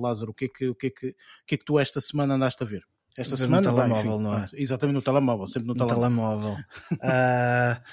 [0.00, 2.00] Lázaro, o que, é que, o, que é que, o que é que tu esta
[2.00, 2.86] semana andaste a ver?
[3.16, 4.48] Esta semana, no telemóvel, enfim, não é?
[4.54, 6.56] Exatamente no telemóvel, sempre no, no telemóvel.
[6.90, 7.80] telemóvel.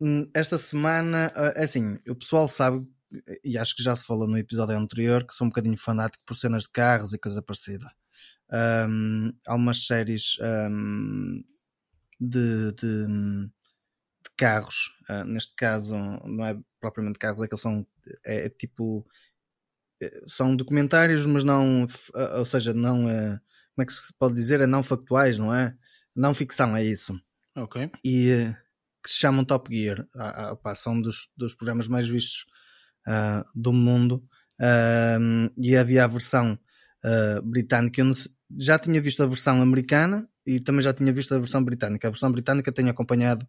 [0.00, 2.86] uh, esta semana, uh, é assim, o pessoal sabe,
[3.44, 6.34] e acho que já se falou no episódio anterior, que sou um bocadinho fanático por
[6.34, 7.90] cenas de carros e coisa parecida.
[8.88, 11.42] Um, há umas séries um,
[12.18, 13.50] de, de, de,
[14.36, 17.86] carros, uh, neste caso, não é propriamente carros, é que são
[18.24, 19.06] é, é tipo
[20.02, 21.86] é, são documentários, mas não,
[22.38, 23.40] ou seja, não é
[23.74, 24.60] como é que se pode dizer?
[24.60, 25.74] É não factuais, não é?
[26.14, 27.18] Não ficção, é isso.
[27.56, 27.90] Ok.
[28.04, 28.56] E eh,
[29.02, 30.06] que se chamam Top Gear.
[30.16, 32.46] Ah, ah, são dos, dos programas mais vistos
[33.06, 34.24] uh, do mundo.
[35.58, 36.58] E havia a versão
[37.04, 38.00] uh, britânica.
[38.00, 38.12] Eu
[38.58, 42.08] já tinha visto a versão americana e também já tinha visto a versão britânica.
[42.08, 43.46] A versão britânica tenho acompanhado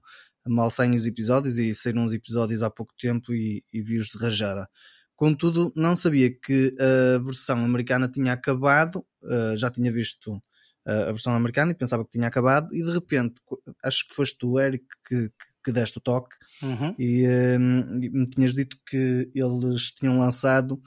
[0.48, 4.18] mal sem os episódios e saíram uns episódios há pouco tempo e, e vi-os de
[4.18, 4.68] rajada.
[5.15, 11.12] Contudo, não sabia que a versão americana tinha acabado, uh, já tinha visto uh, a
[11.12, 13.36] versão americana e pensava que tinha acabado, e de repente,
[13.84, 15.32] acho que foste tu, Eric, que,
[15.63, 16.93] que deste o toque, uhum.
[16.99, 20.82] e, uh, me tinhas dito que eles tinham lançado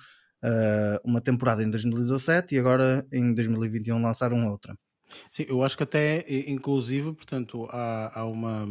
[1.02, 4.78] uma temporada em 2017 e agora em 2021 lançaram outra.
[5.30, 8.66] Sim, eu acho que até, inclusive, portanto, há, há uma.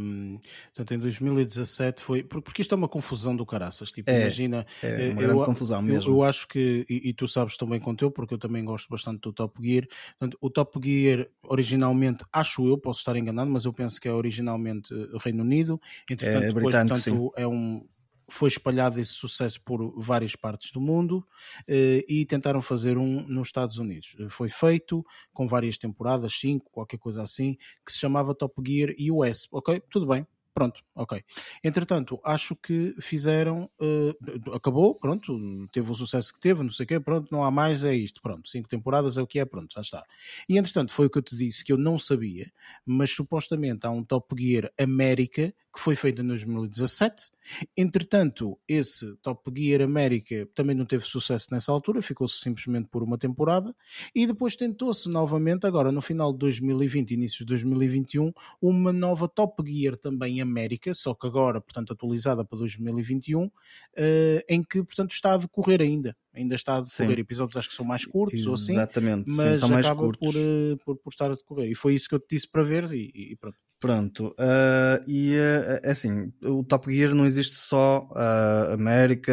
[0.74, 2.24] Portanto, em 2017 foi.
[2.24, 3.92] Porque isto é uma confusão do caraças.
[3.92, 4.66] Tipo, é, imagina.
[4.82, 6.12] É uma grande confusão mesmo.
[6.12, 6.86] Eu, eu, acho que.
[6.90, 9.88] E, e, tu sabes também quanto eu, porque eu também gosto bastante do Top Gear.
[10.20, 14.14] Portanto, o Top Gear, originalmente, acho eu, posso estar enganado, mas eu penso que é
[14.14, 15.80] originalmente eh, Reino Unido.
[16.10, 17.30] Entretanto, é, depois, portanto, sim.
[17.36, 17.86] é um
[18.30, 21.26] foi espalhado esse sucesso por várias partes do mundo
[21.68, 24.16] eh, e tentaram fazer um nos Estados Unidos.
[24.20, 28.90] Eh, foi feito com várias temporadas, cinco, qualquer coisa assim, que se chamava Top Gear
[29.12, 29.48] US.
[29.52, 30.26] Ok, tudo bem,
[30.58, 31.24] Pronto, ok.
[31.64, 33.70] Entretanto, acho que fizeram.
[33.80, 35.38] Uh, acabou, pronto,
[35.72, 38.20] teve o sucesso que teve, não sei o quê, pronto, não há mais, é isto,
[38.24, 38.50] pronto.
[38.50, 40.04] Cinco temporadas é o que é, pronto, já está.
[40.50, 42.52] E entretanto, foi o que eu te disse que eu não sabia,
[42.84, 47.30] mas supostamente há um Top Gear América que foi feito em 2017.
[47.78, 53.16] Entretanto, esse Top Gear América também não teve sucesso nessa altura, ficou-se simplesmente por uma
[53.16, 53.76] temporada.
[54.14, 59.64] E depois tentou-se novamente, agora no final de 2020, início de 2021, uma nova Top
[59.72, 63.52] Gear também América, só que agora, portanto, atualizada para 2021,
[63.96, 67.16] eh, em que, portanto, está a decorrer ainda ainda está a decorrer.
[67.16, 67.22] Sim.
[67.22, 68.50] Episódios acho que são mais curtos Exatamente.
[68.50, 68.74] ou assim.
[68.74, 70.32] Exatamente, mas Sim, são mais acaba curtos.
[70.32, 71.72] Por, uh, por, por, estar a decorrer.
[71.72, 73.58] E foi isso que eu te disse para ver e, e pronto.
[73.80, 79.32] Pronto, uh, e uh, assim, o Top Gear não existe só uh, América,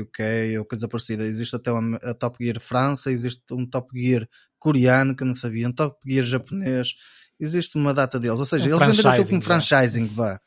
[0.00, 4.26] UK ou coisa parecida, existe até uma, a Top Gear França, existe um Top Gear
[4.58, 6.94] coreano que eu não sabia, um Top Gear japonês,
[7.38, 10.40] existe uma data deles, ou seja, um eles venderam aquilo como franchising, vá.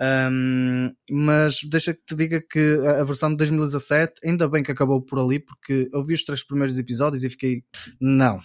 [0.00, 4.70] Um, mas deixa que te diga que a, a, versão de 2017, ainda bem que
[4.70, 7.64] acabou por ali, porque eu vi os três primeiros episódios e fiquei,
[8.00, 8.40] não.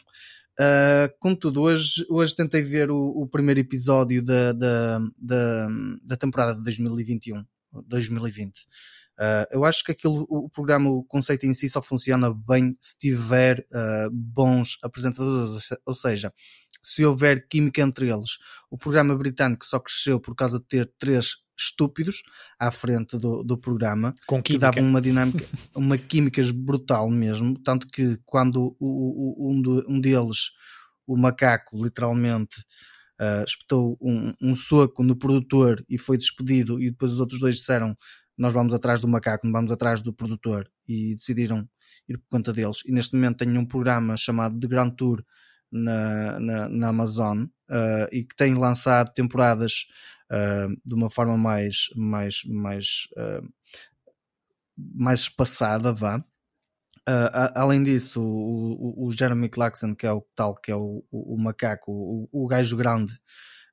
[0.60, 5.68] Uh, contudo, hoje, hoje tentei ver o, o primeiro episódio da, da, da,
[6.04, 7.44] da, temporada de 2021,
[7.88, 8.62] 2020.
[9.20, 12.96] Uh, eu acho que aquilo, o programa, o conceito em si só funciona bem se
[13.00, 16.32] tiver uh, bons apresentadores, ou seja,
[16.84, 18.38] se houver química entre eles.
[18.70, 22.24] O programa britânico só cresceu por causa de ter três estúpidos
[22.60, 27.58] à frente do, do programa Com que davam uma dinâmica, uma química brutal mesmo.
[27.60, 30.52] Tanto que quando o, o, um, um deles,
[31.08, 32.60] o macaco, literalmente
[33.20, 37.58] uh, espetou um, um soco no produtor e foi despedido, e depois os outros dois
[37.58, 37.96] disseram:
[38.38, 41.68] Nós vamos atrás do macaco, não vamos atrás do produtor, e decidiram
[42.08, 42.80] ir por conta deles.
[42.86, 45.24] E neste momento tenho um programa chamado The Grand Tour
[45.74, 49.88] na, na, na Amazon uh, e que tem lançado temporadas
[50.32, 53.48] uh, de uma forma mais mais mais uh,
[54.78, 56.24] mais espaçada vá.
[57.54, 61.38] Além disso o, o, o, Jeremy Clarkson que é o tal que é o, o,
[61.38, 63.14] macaco o, o gajo grande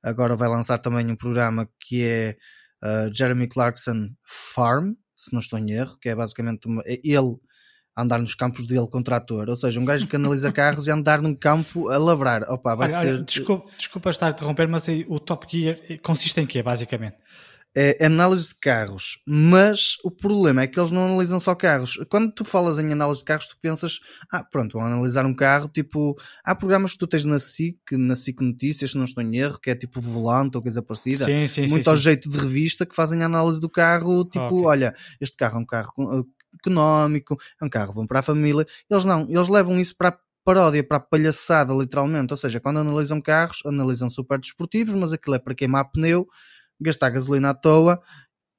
[0.02, 2.36] agora vai lançar também um programa que é
[3.14, 6.98] Jeremy Clarkson Farm se não estou em erro que é basicamente uma, é
[7.96, 9.48] andar nos campos dele com trator.
[9.48, 12.42] Ou seja, um gajo que analisa carros e andar num campo a lavrar.
[12.48, 13.14] Opa, vai olha, ser...
[13.14, 17.16] Olha, desculpa, desculpa estar a interromper, mas o Top Gear consiste em quê, basicamente?
[17.72, 21.96] É análise de carros, mas o problema é que eles não analisam só carros.
[22.08, 24.00] Quando tu falas em análise de carros, tu pensas,
[24.32, 28.16] ah, pronto, vão analisar um carro, tipo, há programas que tu tens na SIC, na
[28.16, 31.46] SIC Notícias, se não estou em erro, que é tipo volante ou coisa parecida, sim,
[31.46, 32.02] sim, muito sim, ao sim.
[32.02, 34.64] jeito de revista, que fazem a análise do carro, tipo, okay.
[34.64, 35.92] olha, este carro é um carro
[36.58, 38.66] económico, é um carro bom para a família.
[38.90, 42.32] Eles não, eles levam isso para a paródia, para a palhaçada, literalmente.
[42.32, 46.26] Ou seja, quando analisam carros, analisam super desportivos, mas aquilo é para queimar pneu,
[46.80, 48.00] gastar gasolina à toa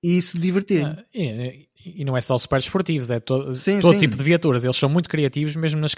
[0.04, 0.86] e se divertir.
[0.86, 4.00] Ah, e, e, não é só super desportivos, é to, sim, todo sim.
[4.00, 4.64] tipo de viaturas.
[4.64, 5.94] Eles são muito criativos, mesmo nas,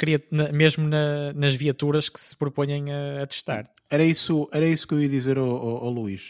[0.51, 3.69] mesmo na, nas viaturas que se propõem a, a, testar.
[3.89, 6.29] Era isso, era isso que eu ia dizer ao, ao, ao Luís,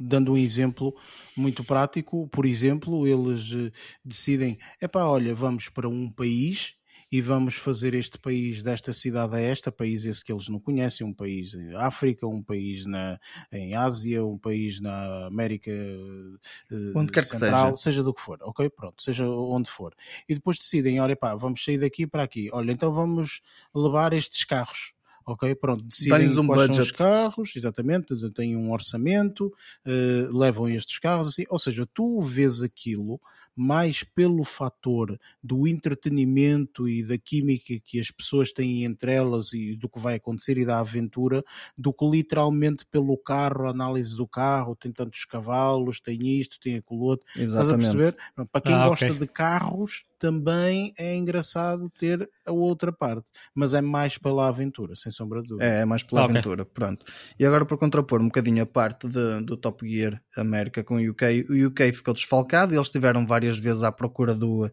[0.00, 0.94] dando um exemplo
[1.36, 2.28] muito prático.
[2.28, 3.72] Por exemplo, eles eh,
[4.04, 6.74] decidem: é pá, olha, vamos para um país
[7.14, 11.06] e vamos fazer este país desta cidade a esta, país esse que eles não conhecem,
[11.06, 13.20] um país em África, um país na,
[13.52, 17.82] em Ásia, um país na América eh, onde quer Central, que seja.
[17.84, 18.68] seja do que for, ok?
[18.68, 19.94] Pronto, seja onde for.
[20.28, 24.44] E depois decidem, olha pá, vamos sair daqui para aqui, olha, então vamos levar estes
[24.44, 24.92] carros
[25.24, 25.54] ok?
[25.54, 26.74] Pronto, decidem um quais budget.
[26.74, 29.46] são os carros, exatamente, têm um orçamento,
[29.86, 33.20] uh, levam estes carros, assim, ou seja, tu vês aquilo
[33.56, 39.76] mais pelo fator do entretenimento e da química que as pessoas têm entre elas e
[39.76, 41.44] do que vai acontecer e da aventura,
[41.76, 47.00] do que literalmente pelo carro, análise do carro, tem tantos cavalos, tem isto, tem aquilo
[47.00, 47.26] outro.
[47.36, 47.84] Exatamente.
[47.84, 48.48] Estás a perceber?
[48.50, 49.18] Para quem ah, gosta okay.
[49.18, 55.12] de carros, também é engraçado ter a outra parte, mas é mais pela aventura, sem
[55.12, 55.66] sombra de dúvida.
[55.66, 56.38] É, é mais pela okay.
[56.38, 57.04] aventura, pronto.
[57.38, 61.10] E agora para contrapor um bocadinho a parte de, do Top Gear América com o
[61.10, 64.66] UK, o UK ficou desfalcado e eles tiveram várias vezes à procura do,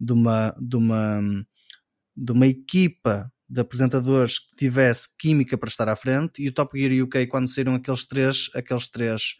[0.00, 1.20] de, uma, de, uma,
[2.16, 6.76] de uma equipa de apresentadores que tivesse química para estar à frente e o Top
[6.76, 9.34] Gear UK quando saíram aqueles três, aqueles três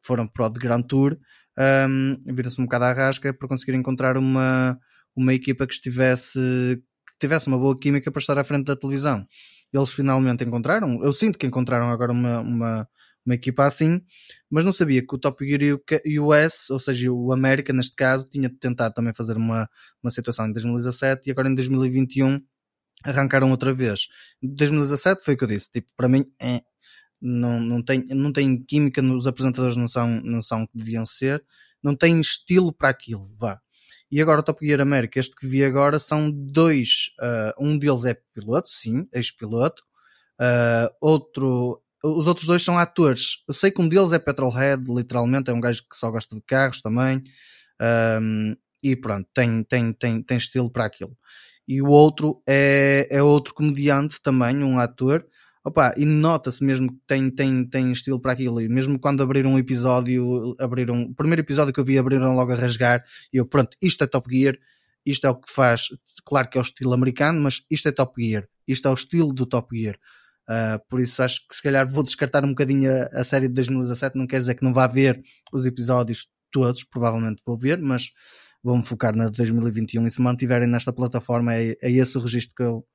[0.00, 1.18] que foram para o de Grand Tour
[1.58, 4.78] um, viram-se um bocado à rasca para conseguir encontrar uma
[5.16, 6.38] uma equipa que estivesse
[7.08, 9.26] que tivesse uma boa química para estar à frente da televisão.
[9.72, 12.88] Eles finalmente encontraram, eu sinto que encontraram agora uma, uma,
[13.24, 14.02] uma equipa assim,
[14.50, 15.78] mas não sabia que o Top Gear
[16.20, 19.68] US, ou seja, o América neste caso, tinha tentado também fazer uma,
[20.02, 22.40] uma situação em 2017 e agora em 2021
[23.04, 24.08] arrancaram outra vez.
[24.42, 26.60] Em 2017 foi o que eu disse, tipo, para mim é,
[27.20, 31.06] não, não, tem, não tem química, os apresentadores não são, não são o que deviam
[31.06, 31.42] ser,
[31.82, 33.60] não tem estilo para aquilo, vá.
[34.12, 37.14] E agora o Top Gear América, este que vi agora, são dois.
[37.18, 39.82] Uh, um deles é piloto, sim, ex-piloto.
[40.38, 43.42] Uh, outro os outros dois são atores.
[43.48, 46.42] Eu sei que um deles é Petrolhead, literalmente, é um gajo que só gosta de
[46.42, 47.22] carros também.
[48.20, 51.16] Um, e pronto, tem, tem, tem, tem estilo para aquilo.
[51.66, 55.24] E o outro é, é outro comediante também, um ator.
[55.64, 58.60] Opa, e nota-se mesmo que tem, tem, tem estilo para aquilo.
[58.60, 62.52] E mesmo quando abriram um episódio, abriram, o primeiro episódio que eu vi abriram logo
[62.52, 63.04] a rasgar.
[63.32, 64.58] E eu, pronto, isto é Top Gear,
[65.06, 65.86] isto é o que faz.
[66.24, 69.32] Claro que é o estilo americano, mas isto é Top Gear, isto é o estilo
[69.32, 69.96] do Top Gear.
[70.48, 73.54] Uh, por isso acho que se calhar vou descartar um bocadinho a, a, série de
[73.54, 74.18] 2017.
[74.18, 78.10] Não quer dizer que não vá ver os episódios todos, provavelmente vou ver, mas
[78.62, 82.54] vou-me focar na de 2021 e se mantiverem nesta plataforma é, é esse o registro
[82.56, 82.86] que eu,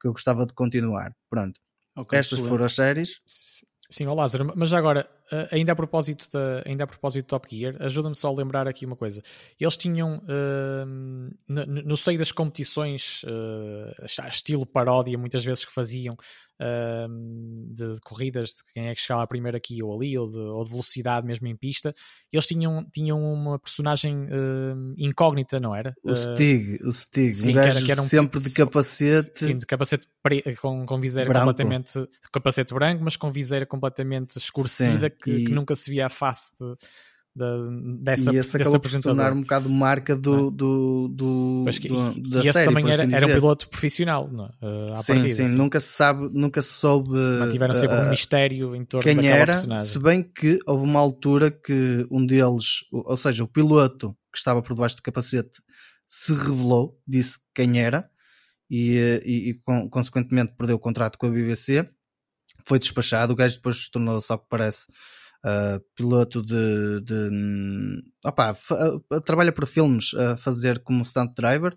[0.00, 1.14] que eu gostava de continuar.
[1.30, 1.63] Pronto.
[1.96, 2.48] Okay, Estas excelente.
[2.50, 3.20] foram as séries.
[3.90, 5.08] Sim, ó Lázaro, mas agora,
[5.50, 8.84] ainda a propósito, da, ainda a propósito do Top Gear, ajuda-me só a lembrar aqui
[8.84, 9.22] uma coisa.
[9.58, 10.86] Eles tinham, uh,
[11.48, 16.16] no, no, seio das competições, uh, estilo paródia, muitas vezes que faziam,
[17.70, 20.62] de, de, corridas, de quem é que chegava primeiro aqui ou ali, ou de, ou
[20.62, 21.92] de velocidade mesmo em pista,
[22.32, 25.94] eles tinham, tinham uma personagem uh, incógnita, não era?
[26.02, 29.38] O Stig, o Stig, sim, um gajo que era, que um, sempre de capacete.
[29.38, 30.06] Sim, de capacete
[30.60, 31.46] com, com viseira branco.
[31.46, 35.44] completamente, capacete branco, mas com viseira completamente escurecida, sim, que, e...
[35.46, 36.76] que, nunca se via a face de
[37.36, 37.46] da,
[38.00, 42.12] dessa, e esse acabou por se tornar um bocado marca do, do, do, que, do
[42.16, 44.44] e, da e esse também era, assim era um piloto profissional não?
[44.62, 45.56] Uh, sim, partida, sim, assim.
[45.56, 49.46] nunca se sabe nunca se soube mantiveram sempre uh, um mistério em torno quem era,
[49.46, 54.38] personagem se bem que houve uma altura que um deles ou seja, o piloto que
[54.38, 55.60] estava por debaixo do capacete
[56.06, 58.08] se revelou, disse quem era
[58.70, 59.54] e, e, e
[59.90, 61.90] consequentemente perdeu o contrato com a BBC
[62.64, 64.86] foi despachado, o gajo depois tornou-se ao que parece
[65.44, 67.00] uh, piloto de.
[67.02, 71.76] de opa, uh, trabalha para filmes a fazer como stunt driver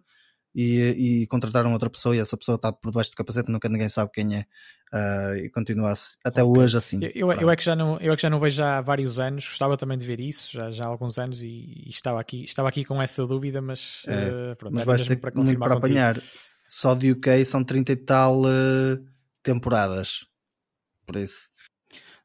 [0.56, 3.90] e, e contrataram outra pessoa e essa pessoa está por debaixo do capacete, nunca ninguém
[3.90, 4.46] sabe quem é.
[4.92, 5.94] Uh, e continua
[6.26, 6.64] até okay.
[6.64, 7.00] hoje assim.
[7.14, 9.46] Eu, eu, é que já não, eu é que já não vejo há vários anos,
[9.46, 12.70] gostava também de ver isso, já, já há alguns anos, e, e estava, aqui, estava
[12.70, 16.20] aqui com essa dúvida, mas é, uh, pronto, mas vais ter para muito para apanhar.
[16.68, 19.06] Só de UK são 30 e tal uh,
[19.44, 20.26] temporadas.
[21.08, 21.48] Por isso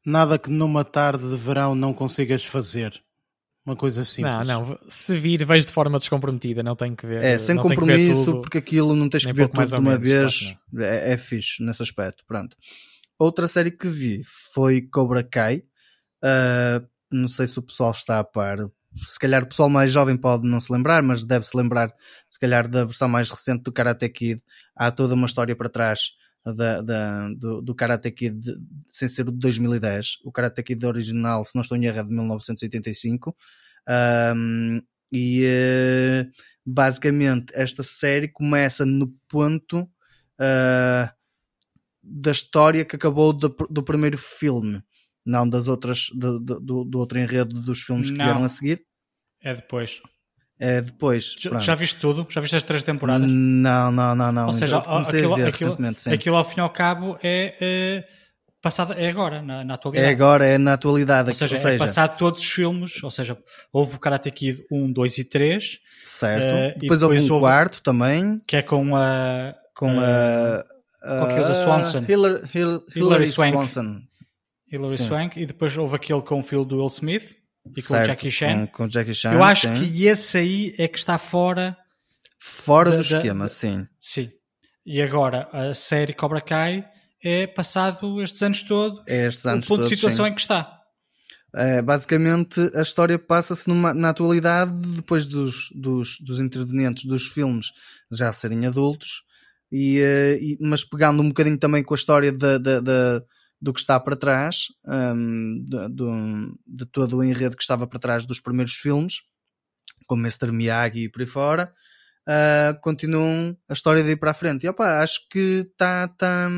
[0.04, 3.00] nada que numa tarde de verão não consigas fazer.
[3.64, 4.46] Uma coisa simples.
[4.46, 4.78] Não, não.
[4.88, 7.22] Se vir, vejo de forma descomprometida, não tenho que ver.
[7.22, 10.56] É, sem compromisso, porque aquilo não tens que ver tudo de uma menos, vez.
[10.72, 12.24] Claro é, é fixe nesse aspecto.
[12.26, 12.56] Pronto.
[13.16, 14.20] Outra série que vi
[14.52, 15.62] foi Cobra Kai.
[16.24, 18.58] Uh, não sei se o pessoal está a par.
[19.06, 21.94] Se calhar o pessoal mais jovem pode não se lembrar, mas deve se lembrar,
[22.28, 24.42] se calhar, da versão mais recente do Karate Kid.
[24.74, 26.10] Há toda uma história para trás
[26.44, 28.58] da, da, do, do Karate Kid de,
[28.90, 30.18] sem ser o de 2010.
[30.24, 33.36] O Karate Kid original, se não estou em erro, é de 1985.
[34.36, 34.82] Um,
[35.12, 36.30] e uh,
[36.64, 41.12] basicamente esta série começa no ponto uh,
[42.02, 44.82] da história que acabou do, do primeiro filme,
[45.24, 48.24] não das outras do, do, do outro enredo dos filmes que não.
[48.24, 48.84] vieram a seguir.
[49.40, 50.00] É depois.
[50.64, 51.34] É, depois.
[51.36, 52.24] Já, já, viste tudo?
[52.30, 53.28] Já viste as três temporadas?
[53.28, 54.46] Não, não, não, não.
[54.46, 58.04] Ou seja, aquilo, aquilo, aquilo, ao fim e ao cabo é, é
[58.62, 60.08] passado, é agora, na, na, atualidade.
[60.08, 61.30] É agora, é na atualidade.
[61.30, 63.36] Ou seja, ou é seja, é passado todos os filmes, ou seja,
[63.72, 65.78] houve o Karate Kid 1, 2 e 3.
[66.04, 66.44] Certo.
[66.44, 68.40] Uh, depois, depois, houve um houve, quarto também.
[68.46, 69.56] Que é com a...
[69.74, 70.58] Com a...
[70.58, 70.64] a
[71.02, 72.04] qual que é a Swanson?
[72.08, 73.52] Hillary, Hillary, Hillary Swank.
[73.52, 74.02] Swanson.
[74.70, 75.08] Hillary Sim.
[75.08, 75.40] Swank.
[75.40, 77.41] E depois houve aquele com o filho do Will Smith.
[77.66, 78.66] E com certo, Jackie Chan.
[78.66, 79.32] Com, com Jackie Chan.
[79.32, 79.92] Eu acho sim.
[79.92, 81.76] que esse aí é que está fora.
[82.38, 83.86] Fora da, do esquema, da, sim.
[84.00, 84.30] Sim.
[84.84, 86.84] E agora, a série Cobra Kai
[87.22, 89.02] é passado estes anos todos.
[89.06, 90.32] É estes anos o ponto todos, de situação sim.
[90.32, 90.82] em que está.
[91.54, 97.66] É, basicamente, a história passa-se na atualidade, depois dos, dos, dos intervenientes dos filmes
[98.10, 99.22] já serem adultos,
[99.70, 103.22] e, eh, e, mas pegando um bocadinho também com a história da, da, da
[103.62, 105.88] do que está para trás, um, de,
[106.66, 109.20] de, todo o enredo que estava para trás dos primeiros filmes,
[110.08, 110.50] como Mr.
[110.50, 111.72] Miyagi e por aí fora,
[112.28, 114.66] uh, continuam a história de ir para a frente.
[114.66, 116.50] E opa, acho que está tá,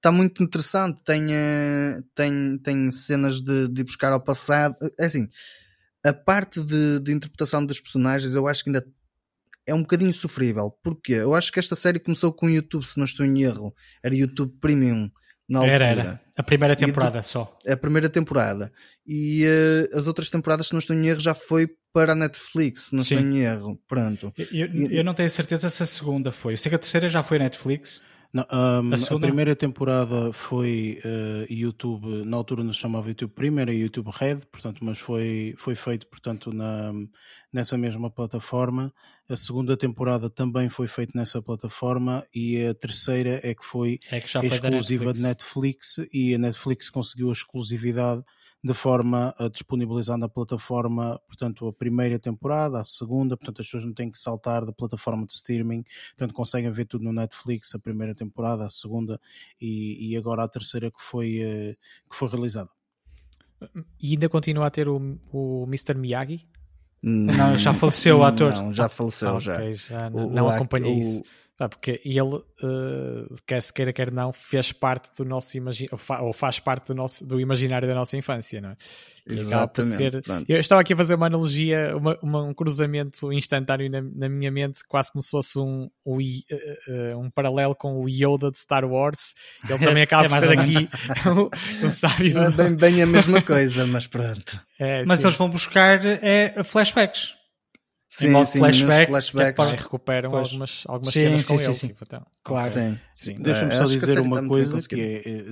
[0.00, 1.02] tá muito interessante.
[1.04, 4.76] Tem, uh, tem, tem cenas de, de buscar ao passado.
[5.00, 5.28] É assim,
[6.06, 8.86] a parte de, de interpretação dos personagens eu acho que ainda
[9.66, 10.70] é um bocadinho sofrível.
[10.84, 11.14] Porquê?
[11.14, 13.74] Eu acho que esta série começou com o YouTube, se não estou em erro.
[14.04, 15.10] Era YouTube Premium
[15.52, 15.74] na altura.
[15.74, 16.20] Era, era.
[16.36, 17.56] A primeira temporada e, só.
[17.68, 18.72] A primeira temporada.
[19.06, 22.84] E uh, as outras temporadas, se não estou em erro, já foi para a Netflix,
[22.84, 23.16] se não Sim.
[23.16, 23.78] estou em erro.
[23.86, 24.32] Pronto.
[24.50, 26.54] Eu, eu, eu, não tenho certeza se a segunda foi.
[26.54, 28.00] Eu sei que a terceira já foi Netflix.
[28.32, 33.74] Não, um, a, a, primeira temporada foi uh, YouTube, na altura nos chamava YouTube Primeira
[33.74, 36.94] YouTube Red, portanto, mas foi, foi feito portanto, na,
[37.52, 38.90] nessa mesma plataforma.
[39.28, 44.18] A segunda temporada também foi feita nessa plataforma e a terceira é que foi é
[44.18, 45.18] que exclusiva Netflix.
[45.18, 48.24] de Netflix e a Netflix conseguiu a exclusividade
[48.64, 53.84] de forma a disponibilizar na plataforma, portanto, a primeira temporada, a segunda, portanto, as pessoas
[53.84, 57.78] não têm que saltar da plataforma de streaming, portanto, conseguem ver tudo no Netflix, a
[57.78, 59.20] primeira temporada, a segunda
[59.60, 61.76] e, e agora a terceira que foi, eh,
[62.08, 62.70] que foi realizada.
[64.00, 65.94] E ainda continua a ter o, o Mr.
[65.94, 66.46] Miyagi?
[67.02, 68.52] Não, já faleceu o ator.
[68.52, 69.56] Não, já faleceu, ah, já.
[69.56, 71.22] Okay, já o, não, acompanhei isso.
[71.62, 75.88] Ah, porque ele, uh, quer se queira, quer não, fez parte do nosso imagi
[76.20, 78.76] ou faz parte do, nosso, do imaginário da nossa infância, não é?
[79.24, 79.94] Exatamente.
[79.94, 80.22] Ser...
[80.48, 84.50] Eu estava aqui a fazer uma analogia, uma, uma, um cruzamento instantâneo na, na, minha
[84.50, 88.84] mente, quase como se fosse um, um, uh, um paralelo com o Yoda de Star
[88.84, 89.32] Wars.
[89.70, 90.88] Ele também acaba é por ser aqui
[91.28, 92.38] um, um sábio.
[92.40, 94.60] É bem, bem a mesma coisa, mas pronto.
[94.80, 95.26] É, mas sim.
[95.26, 97.40] eles vão buscar é, flashbacks.
[98.14, 99.70] Sim, sim, flashback, flashbacks.
[99.70, 100.48] Que recuperam pois.
[100.48, 101.72] algumas, algumas sim, cenas sim, com sim, ele.
[101.72, 101.86] Sim.
[101.86, 102.26] Tipo, então.
[102.44, 102.70] Claro.
[102.70, 102.98] Sim.
[103.14, 103.34] sim.
[103.40, 105.44] Deixa-me só dizer uma coisa que é,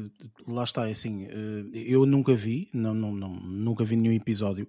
[0.46, 1.26] lá está, é assim,
[1.72, 4.68] eu nunca vi, não, não, não, nunca vi nenhum episódio,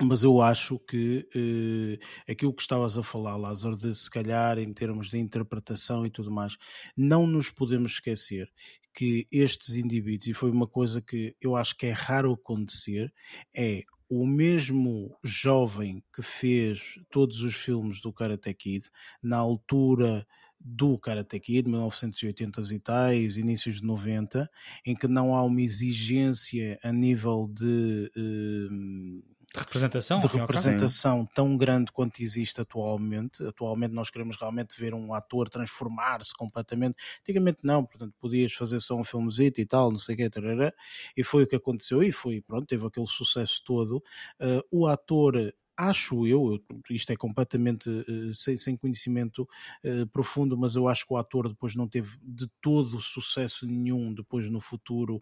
[0.00, 4.72] mas eu acho que eh, aquilo que estavas a falar, Lázaro, de se calhar em
[4.72, 6.56] termos de interpretação e tudo mais,
[6.96, 8.48] não nos podemos esquecer
[8.94, 13.12] que estes indivíduos, e foi uma coisa que eu acho que é raro acontecer,
[13.52, 13.82] é
[14.14, 18.90] o mesmo jovem que fez todos os filmes do Karate Kid,
[19.22, 20.26] na altura
[20.60, 24.50] do Karate Kid, 1980 e tais, inícios de 90,
[24.84, 28.10] em que não há uma exigência a nível de.
[28.14, 33.44] Uh, de representação, de representação tão grande quanto existe atualmente.
[33.44, 36.96] Atualmente nós queremos realmente ver um ator transformar-se completamente.
[37.20, 40.72] Antigamente não, portanto podias fazer só um filmezito e tal, não sei o que, tarará,
[41.16, 43.96] e foi o que aconteceu e foi, pronto, teve aquele sucesso todo.
[44.40, 49.48] Uh, o ator acho eu, isto é completamente uh, sem, sem, conhecimento
[49.84, 54.12] uh, profundo, mas eu acho que o ator depois não teve de todo sucesso nenhum
[54.12, 55.20] depois no futuro,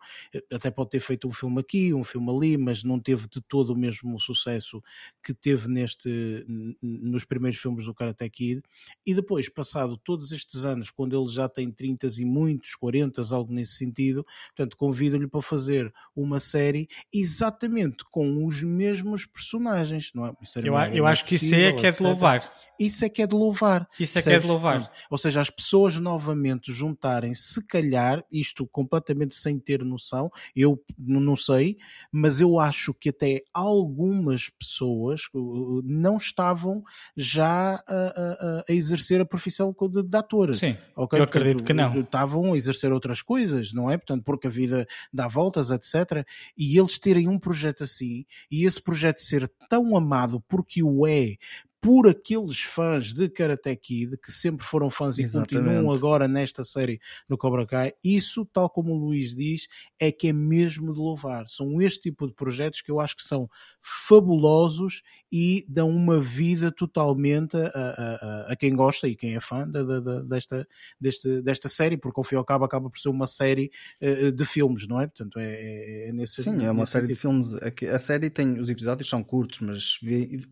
[0.53, 3.71] até pode ter feito um filme aqui, um filme ali, mas não teve de todo
[3.71, 4.83] o mesmo sucesso
[5.23, 6.45] que teve neste
[6.83, 8.63] nos primeiros filmes do Karate Kid,
[9.07, 13.53] e depois, passado todos estes anos, quando ele já tem 30 e muitos, 40, algo
[13.53, 20.33] nesse sentido, portanto convido-lhe para fazer uma série exatamente com os mesmos personagens, não é?
[20.63, 22.51] Eu, eu acho que isso é que é de louvar.
[22.81, 23.87] Isso é que é de louvar.
[23.99, 24.91] Isso é que é de louvar.
[25.11, 31.37] Ou seja, as pessoas novamente juntarem, se calhar, isto completamente sem ter noção, eu não
[31.37, 31.77] sei,
[32.11, 35.29] mas eu acho que até algumas pessoas
[35.85, 36.83] não estavam
[37.15, 40.55] já a, a, a exercer a profissão de, de ator.
[40.55, 41.19] Sim, okay?
[41.19, 42.01] eu acredito Portanto, que não.
[42.01, 43.99] Estavam a exercer outras coisas, não é?
[43.99, 46.27] Portanto, porque a vida dá voltas, etc.
[46.57, 51.37] E eles terem um projeto assim, e esse projeto ser tão amado porque o é
[51.81, 55.65] por aqueles fãs de Karate Kid que sempre foram fãs e Exatamente.
[55.65, 57.95] continuam agora nesta série do Cobra Kai.
[58.05, 59.67] Isso, tal como o Luís diz,
[59.99, 61.49] é que é mesmo de louvar.
[61.49, 63.49] São este tipo de projetos que eu acho que são
[63.81, 65.03] fabulosos
[65.33, 69.83] e dão uma vida totalmente a, a, a quem gosta e quem é fã de,
[69.83, 70.69] de, desta,
[71.01, 73.71] deste, desta série, porque ao fim e ao cabo acaba por ser uma série
[74.03, 75.07] uh, de filmes, não é?
[75.07, 77.17] Portanto, é, é, é nesse Sim, é uma série sentido.
[77.17, 77.89] de filmes.
[77.95, 79.99] A série tem, os episódios são curtos, mas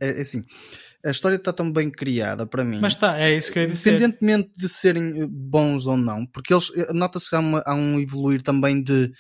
[0.00, 0.42] é, é assim
[1.04, 2.78] a história está tão bem criada para mim.
[2.80, 3.90] Mas está, é isso que eu ia dizer.
[3.90, 8.00] Independentemente de serem bons ou não, porque eles eh, nota-se que há, uma, há, um
[8.00, 9.12] evoluir também de,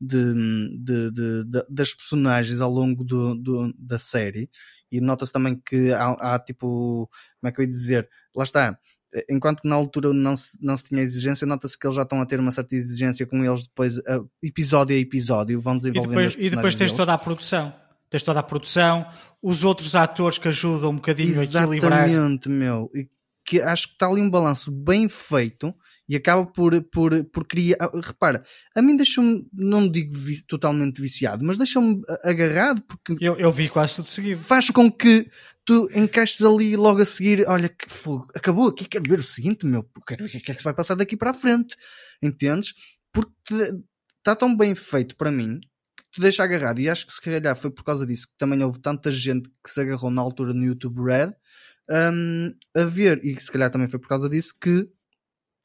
[0.00, 0.34] de,
[0.78, 4.50] de, de das personagens ao longo do, do da série,
[4.90, 7.08] e nota-se também que há, há, tipo,
[7.40, 8.08] como é que eu ia dizer?
[8.36, 8.78] Lá está.
[9.30, 12.20] Enquanto que na altura não se, não se tinha exigência, nota-se que eles já estão
[12.20, 14.00] a ter uma certa exigência com eles depois,
[14.42, 16.96] episódio a episódio, vão desenvolvendo e depois, e depois tens deles.
[16.96, 17.72] toda a produção
[18.14, 19.04] tens toda a produção,
[19.42, 22.08] os outros atores que ajudam um bocadinho Exatamente, a equilibrar.
[22.08, 22.88] Exatamente, meu.
[22.94, 23.08] E
[23.44, 25.74] que acho que está ali um balanço bem feito
[26.08, 27.76] e acaba por, por, por criar.
[27.80, 28.44] Ah, repara,
[28.74, 33.16] a mim deixou-me, não digo vi, totalmente viciado, mas deixou-me agarrado porque.
[33.20, 34.40] Eu, eu vi quase tudo seguido.
[34.40, 35.28] Faz com que
[35.64, 37.44] tu encaixes ali logo a seguir.
[37.48, 39.82] Olha, que fogo, acabou aqui, quero ver o seguinte, meu.
[40.06, 41.76] Quero ver o que é que se vai passar daqui para a frente.
[42.22, 42.74] Entendes?
[43.12, 43.54] Porque
[44.18, 45.60] está tão bem feito para mim
[46.14, 46.80] te deixa agarrado.
[46.80, 49.70] E acho que se calhar foi por causa disso que também houve tanta gente que
[49.70, 51.34] se agarrou na altura no YouTube Red
[51.90, 54.88] um, a ver, e se calhar também foi por causa disso que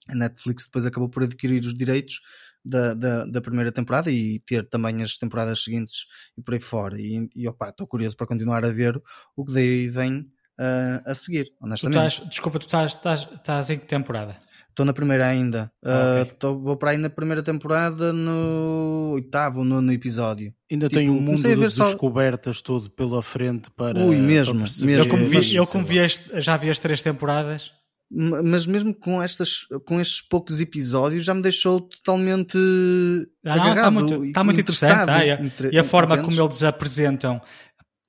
[0.07, 2.19] a Netflix depois acabou por adquirir os direitos
[2.65, 6.05] da, da, da, primeira temporada e ter também as temporadas seguintes
[6.37, 6.99] e por aí fora.
[6.99, 9.01] E, e opa, estou curioso para continuar a ver
[9.35, 10.21] o que daí vem
[10.59, 11.99] uh, a seguir, honestamente.
[11.99, 14.37] Tu estás, desculpa, tu estás, estás, estás em que temporada?
[14.80, 15.69] Estou na primeira ainda.
[15.84, 16.34] Ah, Uh, ok.
[16.39, 20.53] tô- vou para aí na primeira temporada no oitavo, nono episódio.
[20.71, 23.99] Ainda Tipo, tem um mundo de ver só- descobertas todo pela frente para.
[23.99, 24.89] Ui, mesmo, para mesmo.
[24.91, 27.73] Eu como, vi, mas- eu como vi este- já vi as três temporadas.
[28.09, 32.57] Mas mesmo com, estas, com estes poucos episódios já me deixou totalmente
[33.45, 33.75] Ah, agarrado.
[33.84, 37.41] tá muito- e tá muito interessado, interessante, ah, entre- E a forma como eles apresentam.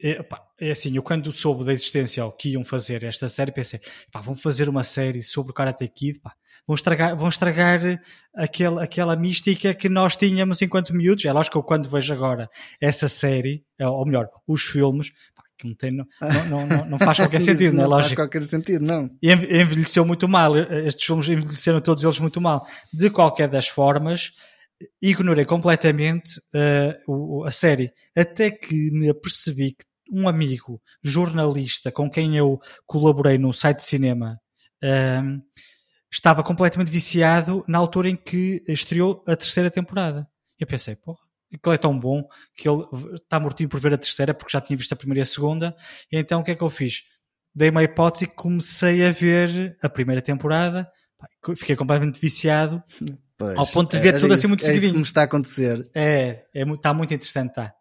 [0.03, 3.53] É, pá, é assim, eu quando soube da existência ou que iam fazer esta série,
[3.53, 3.79] pensei,
[4.11, 6.33] pá, vão fazer uma série sobre o Karate Kid, pá,
[6.67, 7.81] vão estragar, vão estragar
[8.35, 11.25] aquele, aquela mística que nós tínhamos enquanto miúdos.
[11.25, 12.49] É lógico que eu quando vejo agora
[12.81, 15.13] essa série, ou melhor, os filmes,
[15.63, 16.07] não, tem, não,
[16.49, 18.23] não, não, não faz qualquer Isso sentido, não é não faz lógico?
[18.23, 19.11] qualquer sentido, não.
[19.23, 20.57] Enve- envelheceu muito mal.
[20.57, 22.67] Estes filmes envelheceram todos eles muito mal.
[22.93, 24.33] De qualquer das formas,
[25.03, 27.93] ignorei completamente eh, o- a série.
[28.17, 33.85] Até que me apercebi que um amigo jornalista com quem eu colaborei no site de
[33.85, 34.41] cinema
[34.83, 35.41] ehm,
[36.11, 40.27] estava completamente viciado na altura em que estreou a terceira temporada.
[40.59, 41.19] Eu pensei, porra,
[41.53, 42.23] aquilo é tão bom
[42.55, 42.83] que ele
[43.15, 45.77] está mortinho por ver a terceira porque já tinha visto a primeira e a segunda.
[46.11, 47.03] E então o que é que eu fiz?
[47.55, 50.91] Dei uma hipótese e comecei a ver a primeira temporada.
[51.57, 52.83] Fiquei completamente viciado.
[53.37, 54.93] Pois, Ao ponto de ver era tudo assim isso- muito é isso seguidinho.
[54.93, 55.91] que me está a acontecer.
[55.95, 57.73] É, é, está muito interessante, tá?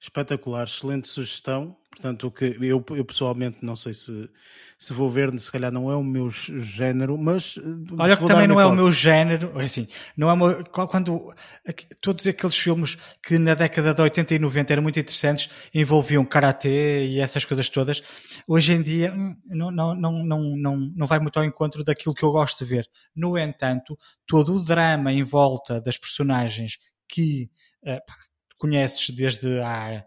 [0.00, 1.76] Espetacular, excelente sugestão.
[1.90, 4.30] Portanto, o que eu, eu pessoalmente não sei se,
[4.78, 7.60] se vou ver, se calhar não é o meu género, mas eh,
[7.98, 11.34] Olha que também não é o meu género, assim, não é o meu, quando
[11.66, 16.24] aqu- todos aqueles filmes que na década de 80 e 90 eram muito interessantes, envolviam
[16.24, 18.00] karatê e essas coisas todas,
[18.46, 22.14] hoje em dia hum, não, não, não, não, não, não vai muito ao encontro daquilo
[22.14, 22.86] que eu gosto de ver.
[23.16, 27.50] No entanto, todo o drama em volta das personagens que
[27.84, 28.14] pá,
[28.56, 30.04] conheces desde há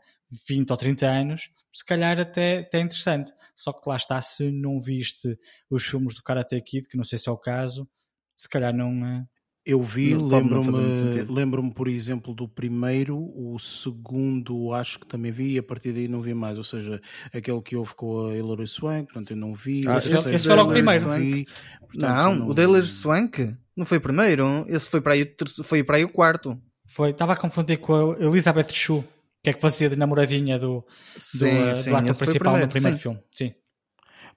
[0.48, 3.32] 20 ou 30 anos, se calhar até, até é interessante.
[3.56, 5.38] Só que lá está, se não viste
[5.70, 7.88] os filmes do Karate Kid, que não sei se é o caso,
[8.36, 9.06] se calhar não.
[9.06, 9.24] eh,
[9.64, 13.60] Eu vi, Não- não lembro-me, lembro-me, por exemplo, do primeiro, o
[14.02, 16.58] segundo acho que também vi, e a partir daí não vi mais.
[16.58, 17.00] Ou seja,
[17.32, 19.86] aquele que houve com a Hilary Swank, portanto eu não vi.
[19.88, 21.08] Ah, o esse- esse foi logo o primeiro.
[21.08, 21.46] não vi,
[21.80, 24.66] portanto, não, eu o Taylor Swank não foi o primeiro.
[24.68, 26.60] Esse foi para aí, o terceiro- foi para aí o quarto.
[26.88, 29.04] Foi, estava a confundir com a Elizabeth Shue,
[29.44, 30.86] que é que fazia de namoradinha do, do,
[31.18, 33.02] Sim, eh, sim, do ator principal no primeiro, primeiro sim.
[33.04, 33.20] filme.
[33.34, 33.54] Sim.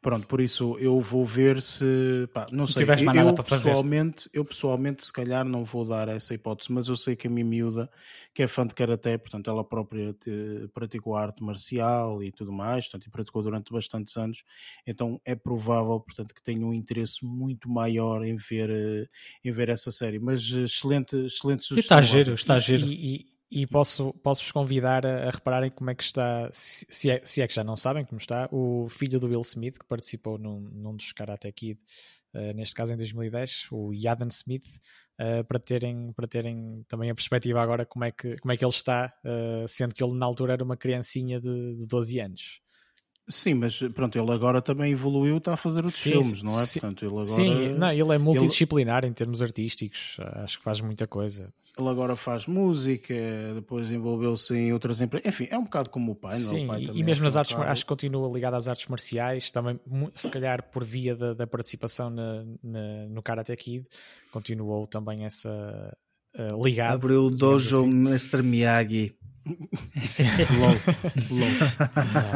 [0.00, 2.28] Pronto, por isso eu vou ver se.
[2.34, 2.82] Pá, não sei.
[2.82, 3.64] tiveres mais eu, nada para fazer.
[3.70, 7.30] pessoalmente, eu pessoalmente, se calhar, não vou dar essa hipótese, mas eu sei que a
[7.30, 7.90] minha miúda,
[8.34, 12.84] que é fã de karaté, portanto, ela própria te- praticou arte marcial e tudo mais,
[12.86, 14.42] portanto, e praticou durante bastantes anos,
[14.86, 19.06] então é provável, portanto, que tenha um interesse muito maior em ver, eh,
[19.42, 20.18] em ver essa série.
[20.18, 21.98] Mas eh, excelente, excelente E sugestão.
[21.98, 22.84] está giro, está giro.
[22.84, 27.08] E, e- e posso, posso-vos convidar a, a repararem como é que está, se se
[27.08, 29.86] é, se é que já não sabem como está, o filho do Will Smith, que
[29.86, 31.78] participou num, num dos Karate Kid,
[32.34, 34.66] eh, neste caso em 2010, o Yaden Smith,
[35.18, 38.64] eh, para, terem, para terem também a perspectiva agora como é que, como é que
[38.64, 42.60] ele está, eh, sendo que ele na altura era uma criancinha de, de 12 anos.
[43.28, 46.66] Sim, mas pronto, ele agora também evoluiu, está a fazer outros Sim, filmes, não é?
[46.66, 46.80] sim.
[46.80, 47.26] Portanto, ele agora.
[47.26, 51.52] Sim, não, ele é multidisciplinar em termos artísticos, acho que faz muita coisa.
[51.76, 53.12] Ele agora faz música,
[53.54, 55.26] depois envolveu-se em outras empresas.
[55.26, 56.40] Enfim, é um bocado como o pai, não é?
[56.40, 58.68] Sim, O pai e- e mesmo é nas um artes, acho que continua ligado às
[58.68, 59.80] artes marciais, também
[60.14, 63.88] se calhar por via da, da participação na, na- no Karate Kid,
[64.30, 65.50] continuou também essa
[66.36, 66.94] eh, ligado.
[66.94, 67.88] Abriu o dojo assim.
[67.90, 68.42] Mr.
[68.42, 69.16] Miyagi.
[70.58, 70.74] LOL,
[71.30, 71.54] LOL.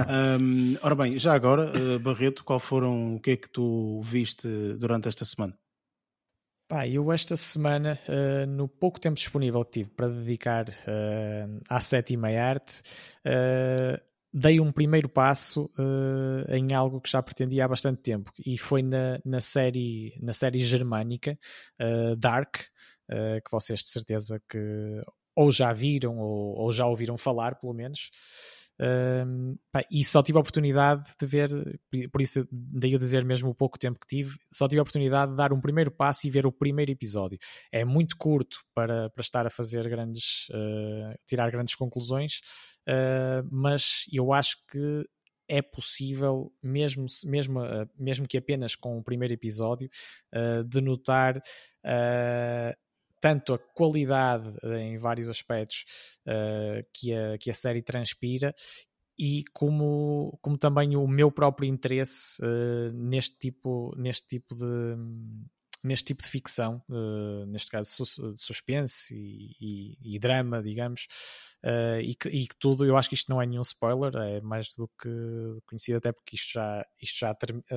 [0.41, 4.49] Um, ora bem, já agora, eh, Barreto, qual foram, o que é que tu viste
[4.79, 5.59] durante esta semana?
[6.69, 11.81] Pá, eu esta semana, eh, no pouco tempo disponível que tive para dedicar eh, à
[11.81, 12.83] sétima arte,
[13.25, 13.99] eh,
[14.33, 18.83] dei um primeiro passo eh, em algo que já pretendia há bastante tempo e foi
[18.83, 21.39] na, na série, na série germânica
[21.79, 22.57] eh, Dark,
[23.11, 25.01] eh, que vocês de certeza que
[25.39, 28.11] ou já viram ou, ou já ouviram falar, pelo menos.
[28.80, 31.49] Um, pá, e só tive a oportunidade de ver,
[32.12, 35.32] por isso daí eu dizer mesmo o pouco tempo que tive, só tive a oportunidade
[35.32, 37.39] de dar um primeiro passo e ver o primeiro episódio.
[37.72, 42.41] É muito curto para, para estar a fazer grandes, uh, tirar grandes conclusões,
[42.89, 45.05] uh, mas eu acho que
[45.49, 49.89] é possível, mesmo, mesmo, uh, mesmo que apenas com o primeiro episódio,
[50.68, 51.41] de notar
[53.21, 55.85] tanto a qualidade em vários aspectos
[56.27, 58.55] uh, que, a, que a série transpira
[59.19, 64.97] e como, como também o meu próprio interesse uh, neste tipo, neste tipo de,
[65.83, 67.91] neste tipo de ficção, uh, neste caso
[68.33, 71.07] de suspense e, e, e drama, digamos,
[71.64, 74.41] uh, e, que, e, que, tudo, eu acho que isto não é nenhum spoiler, é
[74.41, 75.09] mais do que
[75.66, 77.37] conhecido, até porque isto já, isto já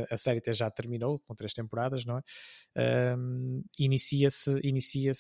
[0.09, 3.15] a série até já terminou com três temporadas, não é?
[3.15, 5.11] Uh, inicia-se inicia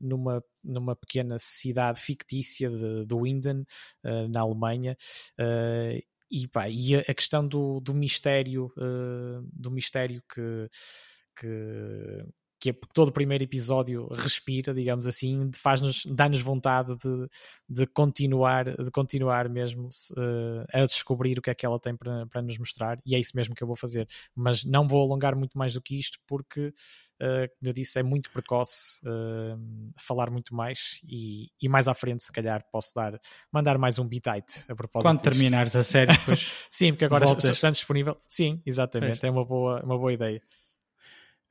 [0.00, 3.64] numa, numa pequena cidade fictícia de, de Winden,
[4.04, 4.96] uh, na Alemanha,
[6.30, 8.72] e, pá, e a, questão do, do mistério,
[9.52, 10.68] do mistério que
[11.34, 12.24] que,
[12.64, 17.28] que é todo o primeiro episódio respira, digamos assim, faz-nos, dá-nos vontade de,
[17.68, 22.26] de continuar, de continuar mesmo uh, a descobrir o que é que ela tem para,
[22.26, 24.08] para nos mostrar, e é isso mesmo que eu vou fazer.
[24.34, 26.68] Mas não vou alongar muito mais do que isto, porque,
[27.20, 31.92] uh, como eu disse, é muito precoce uh, falar muito mais, e, e, mais à
[31.92, 33.20] frente, se calhar, posso dar,
[33.52, 35.06] mandar mais um bitite a propósito.
[35.06, 35.30] Quando disto.
[35.30, 36.50] terminares a série, depois.
[36.70, 37.50] Sim, porque agora voltas.
[37.50, 38.16] está disponível.
[38.26, 40.40] Sim, exatamente, é uma boa, uma boa ideia.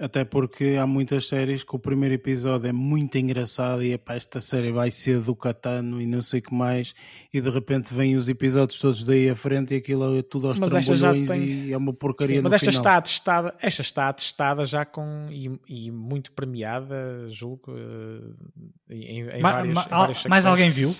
[0.04, 4.42] Até porque há muitas séries que o primeiro episódio é muito engraçado e epá, esta
[4.42, 6.94] série vai ser do Catano e não sei o que mais,
[7.34, 10.60] e de repente vêm os episódios todos daí à frente e aquilo é tudo aos
[10.60, 11.42] mas trambolhões tem...
[11.42, 12.82] e é uma porcaria Sim, Mas esta final.
[12.82, 19.42] está atestada, esta está atestada já com e, e muito premiada, julgo, eh, em, em
[19.42, 20.94] ma, várias, ma, em várias Mais alguém viu?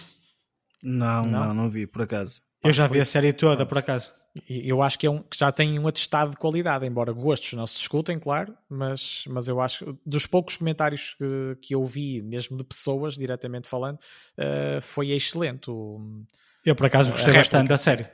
[0.82, 2.42] Não, não, não, não vi, por acaso.
[2.64, 4.14] Eu já vi a série toda, por acaso.
[4.50, 7.68] Eu acho que, é um, que já tem um atestado de qualidade, embora gostos não
[7.68, 12.58] se discutem, claro, mas, mas eu acho dos poucos comentários que, que eu vi, mesmo
[12.58, 15.70] de pessoas diretamente falando, uh, foi excelente.
[15.70, 16.26] O,
[16.66, 18.08] eu, por acaso, gostei bastante da série.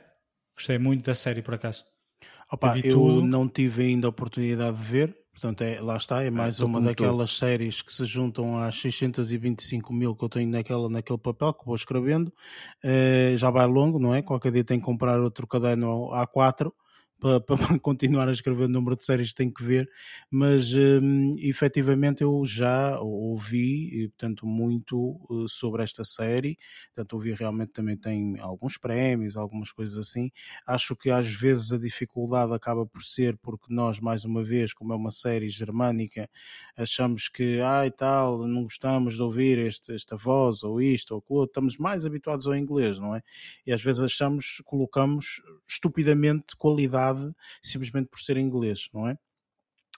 [0.54, 1.86] Gostei muito da série, por acaso.
[2.52, 6.28] Opa, eu, eu não tive ainda a oportunidade de ver, Portanto, é, lá está, é
[6.28, 10.86] ah, mais uma daquelas séries que se juntam às 625 mil que eu tenho naquela,
[10.90, 12.30] naquele papel que vou escrevendo.
[12.84, 14.20] Uh, já vai longo, não é?
[14.20, 16.70] Qualquer dia tenho que comprar outro caderno A4
[17.20, 19.90] para, para, continuar a escrever o número de séries que tenho que ver,
[20.30, 26.56] mas um, efetivamente eu já ouvi, portanto, muito uh, sobre esta série,
[26.94, 30.30] portanto, ouvi realmente também tem alguns prémios, algumas coisas assim.
[30.66, 34.92] Acho que às vezes a dificuldade acaba por ser porque nós, mais uma vez, como
[34.92, 36.28] é uma série germânica,
[36.76, 41.18] achamos que, ah, e tal, não gostamos de ouvir este, esta voz ou isto ou
[41.20, 43.22] aquilo, estamos mais habituados ao inglês, não é?
[43.66, 47.09] E às vezes achamos, colocamos estupidamente qualidade
[47.62, 49.16] simplesmente por ser inglês, não é?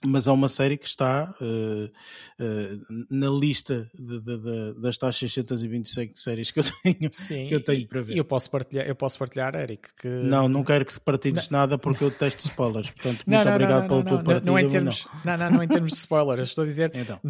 [0.04, 5.16] mas há uma série que está uh, uh, na lista de, de, de, das tais
[5.16, 8.16] 625 séries que eu tenho, Sim, que eu tenho e, para ver.
[8.16, 9.88] Eu posso partilhar, eu posso partilhar, Eric.
[9.94, 10.08] Que...
[10.08, 11.60] Não, não quero que partilhes não.
[11.60, 12.90] nada porque eu detesto spoilers.
[12.90, 14.52] Portanto, não, muito não, obrigado pela tua partilha.
[14.52, 15.36] Não, em termos, não.
[15.36, 16.48] Não, não, em termos de spoilers.
[16.48, 17.20] Estou a dizer, então.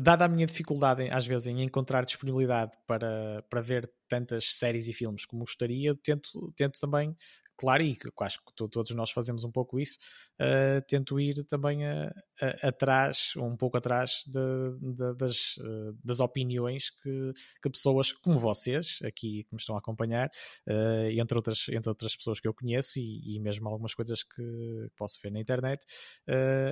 [0.00, 4.92] dada a minha dificuldade, às vezes, em encontrar disponibilidade para, para ver tantas séries e
[4.92, 7.16] filmes como gostaria, tento, tento também
[7.60, 9.98] claro, e acho que todos nós fazemos um pouco isso,
[10.40, 16.20] uh, tento ir também a, a, atrás, um pouco atrás de, de, das, uh, das
[16.20, 17.32] opiniões que,
[17.62, 20.30] que, pessoas como vocês, aqui que me estão a acompanhar,
[20.66, 24.88] uh, entre, outras, entre outras pessoas que eu conheço e, e mesmo algumas coisas que
[24.96, 25.84] posso ver na internet,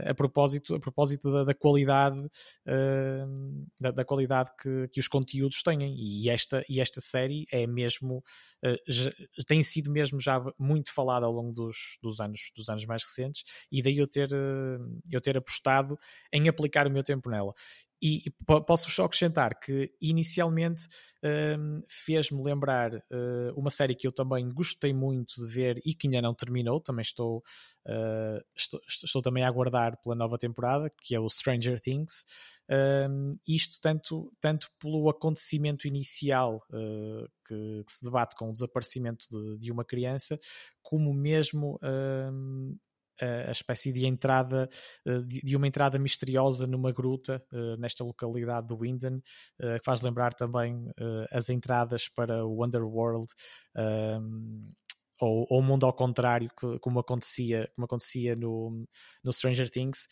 [0.09, 2.17] a propósito, a propósito da, da qualidade,
[3.79, 5.95] da, da, qualidade que, que os conteúdos têm.
[5.99, 8.23] E esta, e esta série é mesmo,
[8.87, 9.13] já,
[9.47, 13.05] tem sido mesmo já muito muito falado ao longo dos, dos, anos, dos anos mais
[13.05, 14.79] recentes, e daí eu ter, eh,
[15.11, 15.99] eu ter apostado
[16.33, 17.53] em aplicar o meu tempo nela.
[18.01, 18.31] E,
[18.67, 20.87] posso só acrescentar que inicialmente
[21.59, 26.07] um, fez-me lembrar uh, uma série que eu também gostei muito de ver e que
[26.07, 27.39] ainda não terminou, também estou,
[27.87, 32.25] uh, estou, estou, também a aguardar pela nova temporada, que é o Stranger Things.
[32.71, 39.27] Um, isto tanto, tanto pelo acontecimento inicial uh, que, que, se debate com o desaparecimento
[39.31, 40.39] de, de uma criança,
[40.83, 42.77] como mesmo um,
[43.21, 44.69] a, espécie de entrada,
[45.07, 49.23] eh, de, uma entrada misteriosa numa gruta eh, nesta localidade do Winden,
[49.61, 50.91] eh, que faz lembrar também
[51.31, 53.33] as entradas para o Underworld.
[53.77, 54.73] Um,
[55.21, 56.49] ou, ou o mundo ao contrário,
[56.81, 58.87] como acontecia, como acontecia no,
[59.23, 60.07] no Stranger Things.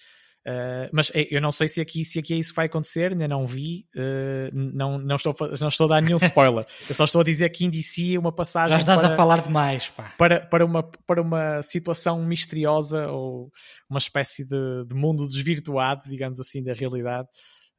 [0.46, 3.10] Uh, mas é, eu não sei se aqui, se aqui é isso que vai acontecer,
[3.10, 6.64] ainda não vi, uh, não, não, estou, não estou a dar nenhum spoiler.
[6.88, 8.70] eu só estou a dizer que indicia uma passagem.
[8.70, 10.14] Já estás para, a falar demais, pá.
[10.16, 13.50] Para, para, uma, para uma situação misteriosa ou
[13.90, 17.26] uma espécie de, de mundo desvirtuado, digamos assim, da realidade.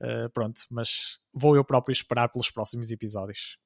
[0.04, 3.58] Uh, pronto, mas vou eu próprio esperar pelos próximos episódios.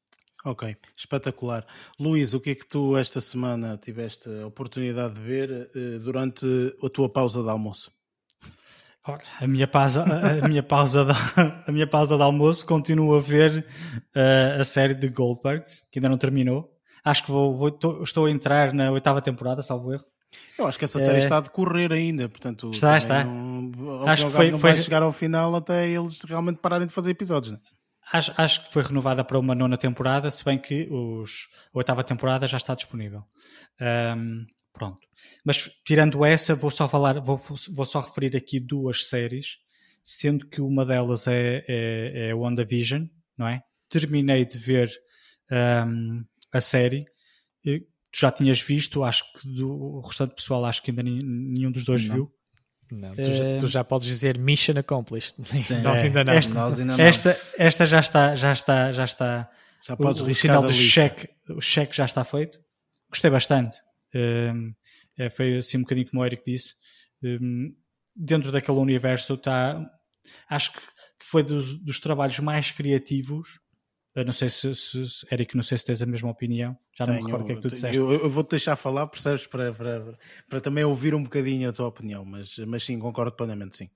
[0.46, 1.66] Ok, espetacular.
[2.00, 5.72] Luís, o que é que tu esta semana tiveste a oportunidade de ver
[6.04, 6.46] durante
[6.84, 7.92] a tua pausa de almoço?
[9.40, 10.06] A minha pausa,
[10.44, 11.12] a, minha pausa, de,
[11.68, 13.66] a minha pausa de almoço continuo a ver
[14.16, 16.70] uh, a série de Goldberg, que ainda não terminou.
[17.04, 20.06] Acho que vou, vou tô, estou a entrar na oitava temporada, salvo erro.
[20.58, 21.20] Eu acho que essa série é...
[21.20, 22.70] está a decorrer ainda, portanto.
[22.72, 23.24] Está, está.
[23.24, 24.74] Não, acho que foi, não foi...
[24.74, 27.82] vai chegar ao final até eles realmente pararem de fazer episódios, não é?
[28.14, 32.04] Acho, acho, que foi renovada para uma nona temporada, se bem que os, a oitava
[32.04, 33.24] temporada já está disponível.
[33.80, 35.00] Um, pronto.
[35.44, 39.58] Mas tirando essa, vou só falar, vou, vou só referir aqui duas séries,
[40.04, 43.06] sendo que uma delas é, é, é WandaVision,
[43.38, 43.62] não é?
[43.90, 44.92] Terminei de ver
[45.88, 47.06] um, a série.
[47.64, 51.84] Tu já tinhas visto, acho que do, o restante pessoal acho que ainda nenhum dos
[51.84, 52.16] dois não.
[52.16, 52.34] viu.
[52.92, 55.36] Não, tu, já, tu, já, podes dizer mission accomplished.
[55.46, 56.04] Sim, Nós, é.
[56.04, 56.34] ainda não.
[56.34, 57.04] Esta, Nós ainda não.
[57.04, 59.50] Esta, esta já está, já está, já está.
[59.82, 62.60] Já podes o, o sinal do cheque, o cheque já está feito.
[63.10, 63.78] Gostei bastante.
[64.14, 64.74] Um,
[65.18, 66.76] é, foi assim um bocadinho como o Eric disse.
[67.24, 67.76] Um,
[68.16, 69.84] dentro daquele universo está.
[70.50, 70.82] Acho que
[71.20, 73.60] foi dos, dos trabalhos mais criativos
[74.14, 76.78] eu não sei se, se, Eric, não sei se tens a mesma opinião.
[76.98, 77.98] Já não Tenho, me recordo o que é que tu disseste.
[77.98, 80.18] Eu, eu vou-te deixar falar, percebes, para, para,
[80.50, 83.90] para também ouvir um bocadinho a tua opinião, mas, mas sim, concordo plenamente, sim.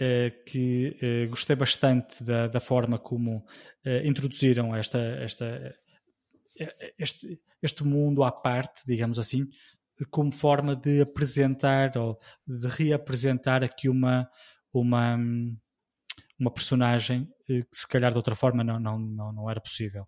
[0.00, 3.44] É, que é, gostei bastante da, da forma como
[3.84, 5.76] é, introduziram esta, esta,
[6.98, 9.46] este, este mundo à parte, digamos assim,
[10.10, 14.28] como forma de apresentar ou de reapresentar aqui uma,
[14.72, 15.18] uma,
[16.38, 20.06] uma personagem eh, que se calhar de outra forma não, não, não, não era possível.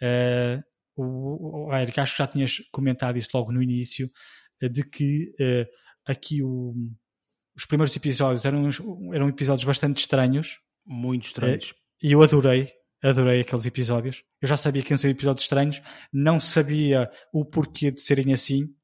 [0.00, 0.62] Uh,
[0.96, 4.10] o, o Eric, acho que já tinhas comentado isso logo no início,
[4.62, 5.66] uh, de que uh,
[6.06, 6.74] aqui o,
[7.56, 8.68] os primeiros episódios eram,
[9.12, 10.60] eram episódios bastante estranhos.
[10.86, 11.74] Muito estranhos.
[12.02, 12.72] E eu adorei,
[13.02, 14.24] adorei aqueles episódios.
[14.40, 15.80] Eu já sabia que iam ser episódios estranhos,
[16.12, 18.74] não sabia o porquê de serem assim,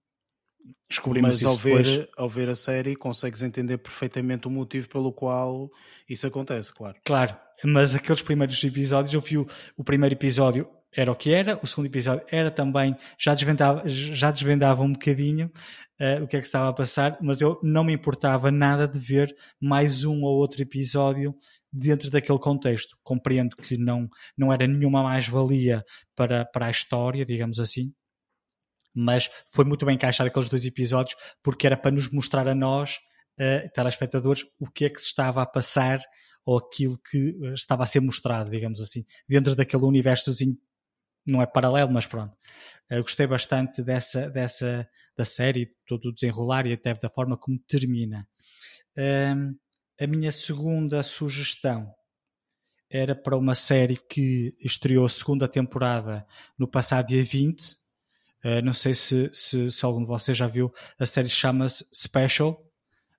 [0.88, 5.70] descobrimos Mas ao ver, ao ver a série consegues entender perfeitamente o motivo pelo qual
[6.08, 6.96] isso acontece, claro.
[7.04, 9.46] Claro, mas aqueles primeiros episódios, eu vi o,
[9.76, 14.30] o primeiro episódio era o que era, o segundo episódio era também, já desvendava, já
[14.30, 15.50] desvendava um bocadinho
[16.00, 18.98] uh, o que é que estava a passar, mas eu não me importava nada de
[18.98, 21.34] ver mais um ou outro episódio
[21.72, 22.96] dentro daquele contexto.
[23.02, 25.84] Compreendo que não, não era nenhuma mais-valia
[26.16, 27.92] para, para a história, digamos assim,
[28.98, 32.98] mas foi muito bem encaixado aqueles dois episódios porque era para nos mostrar a nós,
[33.38, 36.00] uh, telespectadores, o que é que se estava a passar
[36.44, 40.56] ou aquilo que eh, estava a ser mostrado, digamos assim, dentro daquele universozinho,
[41.26, 42.34] não é paralelo, mas pronto.
[42.90, 47.58] Uh, gostei bastante dessa, dessa da série, todo o desenrolar e até da forma como
[47.68, 48.26] termina.
[48.96, 49.54] Uh,
[50.00, 51.94] a minha segunda sugestão
[52.90, 56.26] era para uma série que estreou segunda temporada
[56.58, 57.77] no passado dia 20,
[58.44, 62.64] Uh, não sei se, se, se, algum de vocês já viu, a série chama-se Special.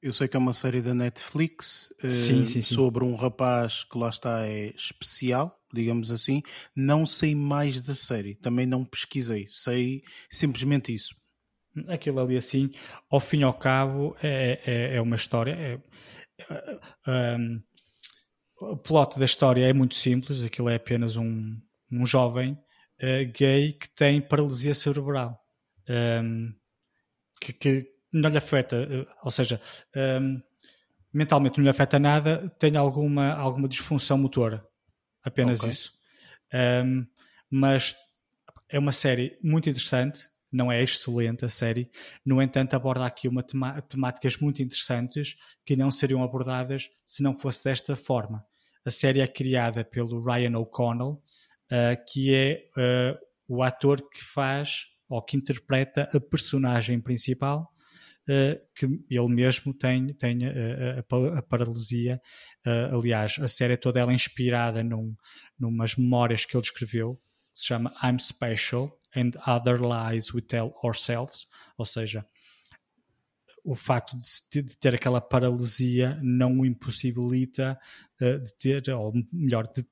[0.01, 2.73] Eu sei que é uma série da Netflix uh, sim, sim, sim.
[2.73, 6.41] sobre um rapaz que lá está é especial, digamos assim.
[6.73, 11.13] Não sei mais da série, também não pesquisei, sei simplesmente isso.
[11.87, 12.71] Aquilo ali assim,
[13.09, 15.51] ao fim e ao cabo, é, é, é uma história.
[15.51, 15.79] É,
[17.07, 17.61] é um,
[18.61, 21.57] o plot da história é muito simples, aquilo é apenas um,
[21.91, 22.57] um jovem
[23.01, 25.39] uh, gay que tem paralisia cerebral.
[25.87, 26.53] Um, ehm,
[27.41, 29.61] que, que, não lhe afeta, uh, ou seja,
[29.95, 30.41] um, ehm,
[31.13, 34.65] mentalmente não lhe afeta nada, tem alguma, alguma disfunção motora.
[35.23, 35.71] Apenas okay.
[35.71, 35.93] isso.
[36.53, 37.07] Um, ehm,
[37.49, 37.95] mas
[38.69, 41.89] é uma série muito interessante, não é excelente a série,
[42.25, 45.35] no entanto aborda aqui uma tema temáticas muito interessantes
[45.65, 48.45] que não seriam abordadas se não fosse desta forma.
[48.85, 51.21] A série é criada pelo Ryan O'Connell,
[51.71, 53.17] uh, que é uh,
[53.47, 57.71] o ator que faz ou que interpreta a personagem principal,
[58.27, 62.21] uh, que ele mesmo tem, tem a, a, a paralisia.
[62.91, 65.15] aliás, a série é toda ela inspirada num,
[65.57, 67.19] numas memórias que ele escreveu,
[67.53, 71.47] que se chama I'm Special and Other Lies We Tell Ourselves,
[71.77, 72.23] ou seja,
[73.65, 74.15] o facto
[74.51, 77.79] de, ter aquela paralisia não o impossibilita
[78.19, 79.83] de ter, ou melhor, de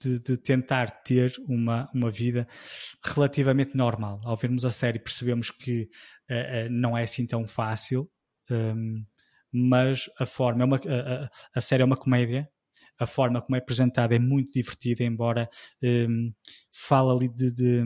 [0.00, 2.46] de, de, tentar ter uma, uma vida
[3.02, 4.20] relativamente normal.
[4.24, 5.88] Ao vermos a série, percebemos que
[6.30, 8.10] uh, uh, não é assim tão fácil,
[8.50, 9.06] um, ehm,
[9.52, 12.48] mas a forma, é uma, a, a, série é uma comédia.
[12.98, 15.48] A forma como é apresentada é muito divertida, embora
[15.82, 16.34] um, ehm,
[16.70, 17.82] fala ali de, de,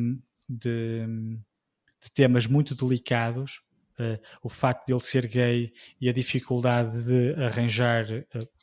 [0.48, 1.06] de,
[2.02, 3.62] de temas muito delicados,
[4.00, 8.06] Uh, o facto de ele ser gay e a dificuldade de arranjar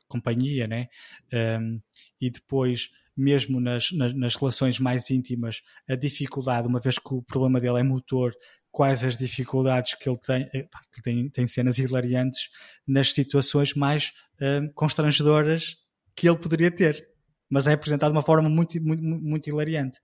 [0.09, 0.89] companhia, né?
[1.31, 1.79] Um, ehm,
[2.19, 2.89] e depois
[3.19, 7.79] mesmo nas, nas, nas, relações mais íntimas, a dificuldade, uma vez que o problema dele
[7.79, 8.33] é motor,
[8.71, 12.49] quais as dificuldades que ele tem, eh, que tem, tem cenas hilariantes
[12.87, 15.75] nas situações mais uh, constrangedoras
[16.15, 17.07] que ele poderia ter,
[17.49, 19.99] mas é apresentado de uma forma muito, muito, muito hilariante.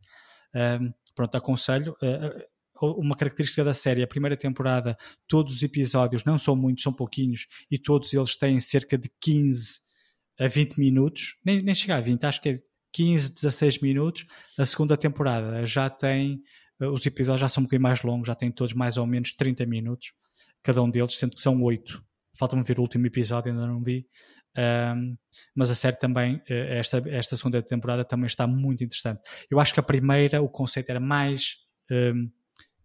[1.14, 1.96] Pronto, aconselho.
[2.02, 2.44] Uh,
[2.82, 4.98] uma característica da série, a primeira temporada,
[5.28, 9.80] todos os episódios, não são muitos, são pouquinhos, e todos eles têm cerca de 15
[10.38, 12.60] a 20 minutos, nem, nem chega a 20, acho que é
[12.96, 14.26] 15, 16 minutos.
[14.58, 16.42] A segunda temporada já tem,
[16.80, 19.34] uh, os episódios já são um bocadinho mais longos, já têm todos mais ou menos
[19.34, 20.14] 30 minutos,
[20.64, 22.02] cada um deles, sendo que são 8.
[22.38, 24.08] Falta-me ver o último episódio, ainda não vi.
[24.58, 25.18] Um,
[25.54, 29.20] mas a série também, eh, esta, esta segunda temporada também está muito interessante.
[29.52, 31.58] Eu acho que a primeira, o conceito era mais
[31.92, 32.30] um,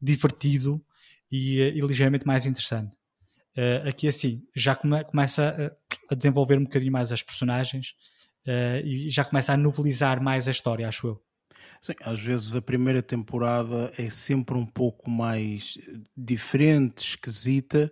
[0.03, 0.85] divertido
[1.31, 2.97] e, e, ligeiramente mais interessante.
[3.57, 5.73] Uh, aqui assim, já come, começa
[6.09, 7.95] a, a, desenvolver um bocadinho mais as personagens
[8.47, 11.23] uh, e já começa a novelizar mais a história, acho eu.
[11.81, 15.79] Sim, às vezes a primeira temporada é sempre um pouco mais
[16.15, 17.91] diferente, esquisita,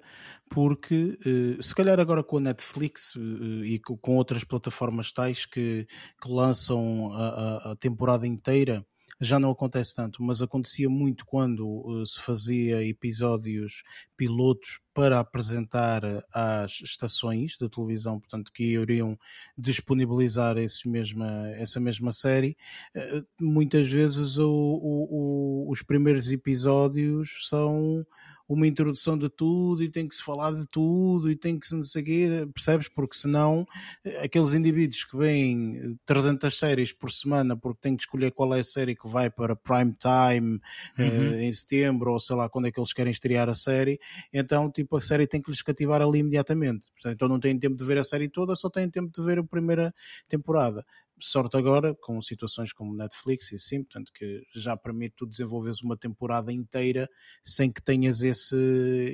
[0.49, 3.21] porque eh, se calhar agora com a Netflix eh,
[3.65, 5.87] e com outras plataformas tais que,
[6.21, 8.85] que lançam a, a, temporada inteira
[9.21, 13.83] já não acontece tanto, mas acontecia muito quando uh, se fazia episódios
[14.17, 16.03] pilotos para apresentar
[16.33, 19.19] às estações de televisão, portanto, que iriam
[19.57, 20.57] disponibilizar
[20.89, 22.57] mesma, essa mesma série.
[22.95, 28.07] Uh, muitas vezes o, o, o, os primeiros episódios são
[28.49, 31.77] uma introdução de tudo e tem que se falar de tudo e tem que se
[31.77, 32.89] não sei quê, percebes?
[32.89, 33.67] Porque senão
[34.03, 38.61] eh, aqueles indivíduos que veem 300 séries por semana porque têm que escolher qual é
[38.61, 40.61] a série que vai para prime time
[40.99, 41.31] uhum.
[41.33, 44.01] uh, em setembro ou sei lá quando é que eles querem estrear a série,
[44.33, 46.91] então tipo a série tem que lhes cativar ali imediatamente.
[46.93, 49.39] Portanto, então não têm tempo de ver a série toda, só têm tempo de ver
[49.39, 49.95] a primeira
[50.27, 50.85] temporada
[51.21, 55.97] sorte agora com situações como Netflix e assim, portanto que já permite tu desenvolveres uma
[55.97, 57.09] temporada inteira
[57.43, 58.57] sem que tenhas esse,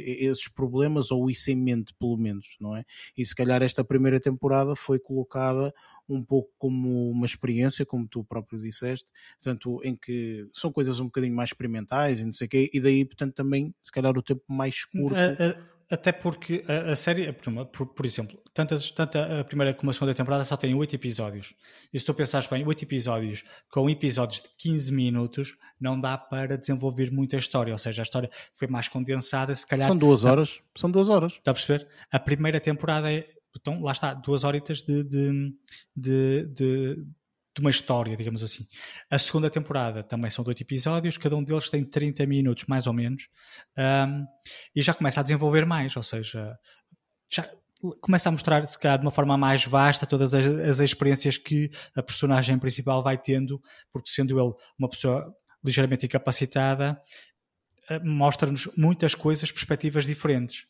[0.04, 2.84] esses problemas ou isso em mente pelo menos, não é?
[3.16, 5.72] E se calhar esta primeira temporada foi colocada
[6.08, 9.10] um pouco como uma experiência, como tu próprio disseste,
[9.42, 12.80] portanto, em que são coisas um bocadinho mais experimentais e não sei o quê, e
[12.80, 15.16] daí, portanto, também, se calhar, o tempo mais curto.
[15.94, 20.12] Até porque a, a série, por, por, exemplo, tanto, tanto a primeira como a segunda
[20.12, 21.54] temporada só tem 8 episódios.
[21.92, 26.58] E se tu pensares bem, 8 episódios com episódios de 15 minutos não dá para
[26.58, 27.72] desenvolver muita história.
[27.72, 29.86] Ou seja, a história foi mais condensada, se calhar.
[29.86, 30.60] São duas horas.
[30.74, 31.34] A, são duas horas.
[31.34, 31.86] Está a perceber?
[32.10, 33.28] A primeira temporada é.
[33.56, 35.54] Então, lá está, duas horitas de, de,
[35.94, 37.06] de, de
[37.54, 38.66] de uma história, digamos assim.
[39.08, 42.92] A segunda temporada também são oito episódios, cada um deles tem 30 minutos, mais ou
[42.92, 43.28] menos,
[43.78, 44.26] um,
[44.74, 46.58] e já começa a desenvolver mais, ou seja,
[47.30, 47.48] já
[48.00, 52.02] começa a mostrar, se de uma forma mais vasta todas as, as experiências que a
[52.02, 53.60] personagem principal vai tendo,
[53.92, 55.32] porque sendo ele uma pessoa
[55.62, 57.00] ligeiramente incapacitada,
[57.88, 60.66] eh, mostra-nos muitas coisas, perspectivas diferentes.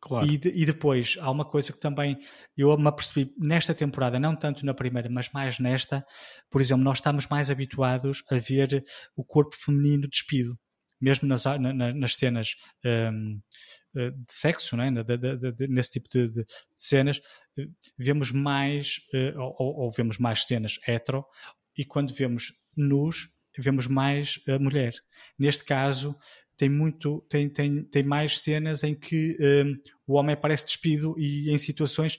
[0.00, 0.26] Claro.
[0.26, 2.18] E, e, depois há uma coisa que também
[2.56, 6.04] eu me apercebi nesta temporada, não tanto na primeira, mas mais nesta.
[6.50, 8.84] Por exemplo, nós estamos mais habituados a ver
[9.16, 10.56] o corpo feminino despido,
[11.00, 13.40] mesmo nas, na, nas cenas um,
[13.96, 14.90] eh, de sexo, né?
[14.90, 16.44] de, de, de, nesse tipo de,
[16.74, 17.18] cenas,
[17.58, 17.66] eh,
[17.96, 21.24] vemos mais, uh, ou, ou, vemos mais cenas hetero,
[21.76, 23.28] e quando vemos nus,
[23.58, 24.94] vemos mais a mulher.
[25.38, 26.14] Neste caso,
[26.56, 29.76] tem muito tem, tem, tem mais cenas em que um,
[30.06, 32.18] o homem aparece despido e em situações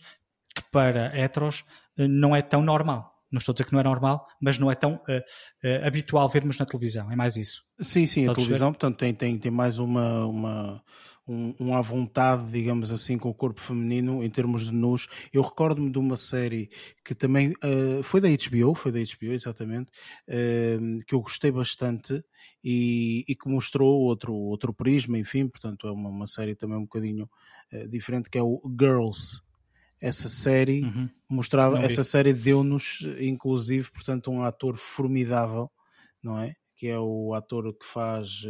[0.56, 1.62] que para heteros
[1.98, 3.14] uh, não é tão normal.
[3.30, 6.30] Não estou a dizer que não é normal, mas não é tão uh, uh, habitual
[6.30, 7.64] vermos na televisão, é mais isso.
[7.80, 8.78] Sim, sim, a televisão, ver?
[8.78, 10.84] portanto, tem, tem, tem mais uma, uma,
[11.28, 15.08] um, um à vontade, digamos assim, com o corpo feminino em termos de nus.
[15.34, 16.70] Eu recordo-me de uma série
[17.04, 19.92] que também uh, foi da HBO, foi da HBO, exatamente,
[20.30, 22.24] uh, que eu gostei bastante
[22.64, 26.84] e, e, que mostrou outro, outro prisma, enfim, portanto é uma, uma série também um
[26.84, 27.30] bocadinho
[27.74, 29.42] uh, diferente, que é o Girls.
[30.00, 31.10] Essa série uhum.
[31.28, 35.72] mostrava, essa série deu-nos, inclusive, portanto, um ator formidável,
[36.22, 36.54] não é?
[36.76, 38.44] Que é o ator que faz,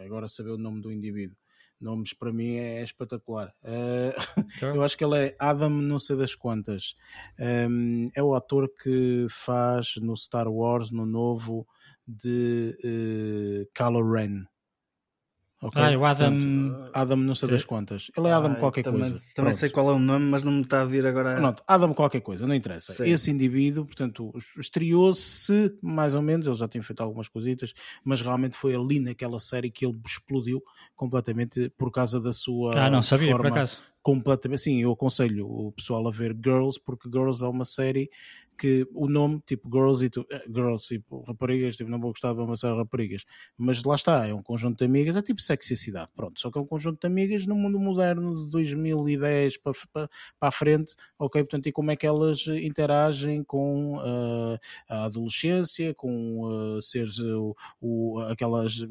[0.00, 1.36] agora saber o nome do indivíduo,
[1.80, 3.54] nomes para mim é espetacular.
[3.62, 4.12] Uh,
[4.76, 6.96] eu acho que ele é Adam, não sei das quantas.
[7.38, 11.66] Um, é o ator que faz no Star Wars, no novo,
[12.06, 14.44] de uh, Kylo Ren.
[15.60, 15.82] Okay?
[15.82, 16.30] Ah, o Adam.
[16.30, 18.10] Portanto, Adam, não sei das quantas.
[18.16, 19.18] Ele é Adam ah, qualquer também, coisa.
[19.34, 21.36] Também sei qual é o nome, mas não me está a vir agora.
[21.36, 22.92] Pronto, Adam qualquer coisa, não interessa.
[22.92, 23.10] Sim.
[23.10, 26.46] Esse indivíduo, portanto, estreou-se mais ou menos.
[26.46, 30.62] Ele já tinha feito algumas coisitas, mas realmente foi ali naquela série que ele explodiu
[30.94, 32.78] completamente por causa da sua.
[32.78, 34.62] Ah, não sabia, forma, por acaso completamente.
[34.62, 38.08] Sim, eu aconselho o pessoal a ver Girls, porque Girls é uma série
[38.58, 42.34] que o nome, tipo Girls e tu, eh, Girls, tipo raparigas, tipo, não vou gostar
[42.34, 43.24] de de raparigas,
[43.56, 46.58] mas lá está, é um conjunto de amigas, é tipo sexy cidade, pronto, só que
[46.58, 50.94] é um conjunto de amigas no mundo moderno de 2010 para, para, para a frente,
[51.18, 57.18] ok, portanto, e como é que elas interagem com uh, a adolescência, com uh, seres
[57.18, 58.86] uh, o, aquelas,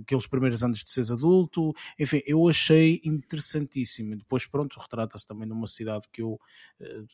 [0.00, 4.16] aqueles primeiros anos de seres adulto, enfim, eu achei interessantíssimo.
[4.16, 6.40] Depois pronto, retrata-se também numa cidade que eu,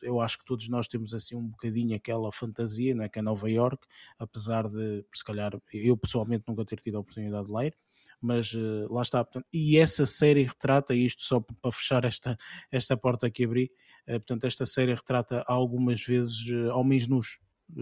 [0.01, 3.49] eu acho que todos nós temos assim um bocadinho aquela fantasia, né, que é Nova
[3.49, 3.85] York,
[4.17, 7.75] apesar de, se calhar, eu pessoalmente nunca ter tido a oportunidade de ler,
[8.21, 9.23] mas uh, lá está.
[9.23, 12.37] Portanto, e essa série retrata, isto só para fechar esta,
[12.71, 13.71] esta porta que abri,
[14.07, 17.39] uh, portanto, esta série retrata algumas vezes uh, homens nus,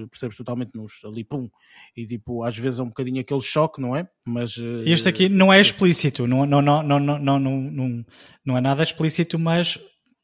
[0.09, 1.49] percebes totalmente nus, ali pum,
[1.97, 4.07] e tipo, às vezes é um bocadinho aquele choque, não é?
[4.25, 4.55] Mas
[4.85, 8.05] este aqui não é explícito, não, não, não, não, não, não, não,
[8.45, 9.79] não é nada explícito, mas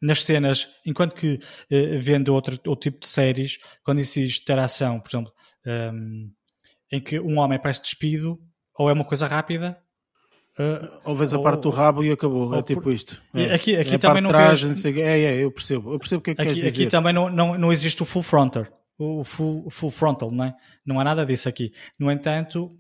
[0.06, 1.40] nas cenas, enquanto que
[2.00, 5.34] vendo outro, outro tipo de séries, quando existe interação, por exemplo,
[5.66, 6.32] um, ehm,
[6.92, 8.40] em que um homem parece despido,
[8.78, 9.78] ou é uma coisa rápida,
[10.58, 13.22] Uh, ou vês a parte do rabo e acabou, é tipo isto.
[13.34, 13.54] É.
[13.54, 14.86] Aqui, aqui é também não trás, vês...
[14.86, 15.92] É, é, eu percebo.
[15.92, 16.84] Eu percebo o que é que aqui, queres dizer.
[16.84, 18.66] Aqui também não, não, não existe o full frontal,
[18.98, 20.56] o full, full frontal, não é?
[20.86, 21.74] Não há nada disso aqui.
[22.00, 22.72] No entanto,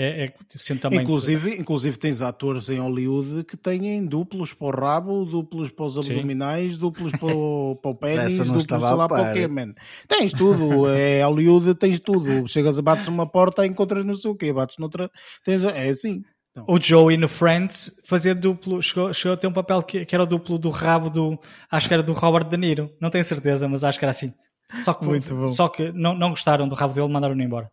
[0.00, 1.00] é, é também...
[1.00, 5.98] inclusive, inclusive tens atores em Hollywood que têm duplos para o rabo, duplos para os
[5.98, 6.78] abdominais, Sim.
[6.78, 9.74] duplos para o, para o pênis, duplos lá para o quê, man?
[10.06, 12.46] Tens tudo, é Hollywood, tens tudo.
[12.46, 15.10] Chegas a bates numa porta, encontras não sei o quê, bates noutra,
[15.44, 16.22] tens, é assim.
[16.52, 16.64] Então.
[16.68, 20.22] O Joey no Friends fazia duplo, chegou, chegou a ter um papel que, que, era
[20.22, 21.36] o duplo do rabo do,
[21.68, 24.32] acho que era do Robert De Niro, não tenho certeza, mas acho que era assim.
[24.80, 25.48] Só que, muito bom.
[25.48, 27.68] Só que não, não gostaram do rabo dele, mandaram-no embora.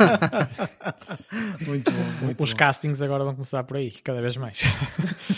[1.66, 2.24] muito bom.
[2.24, 2.56] Muito Os bom.
[2.56, 4.62] castings agora vão começar por aí, cada vez mais.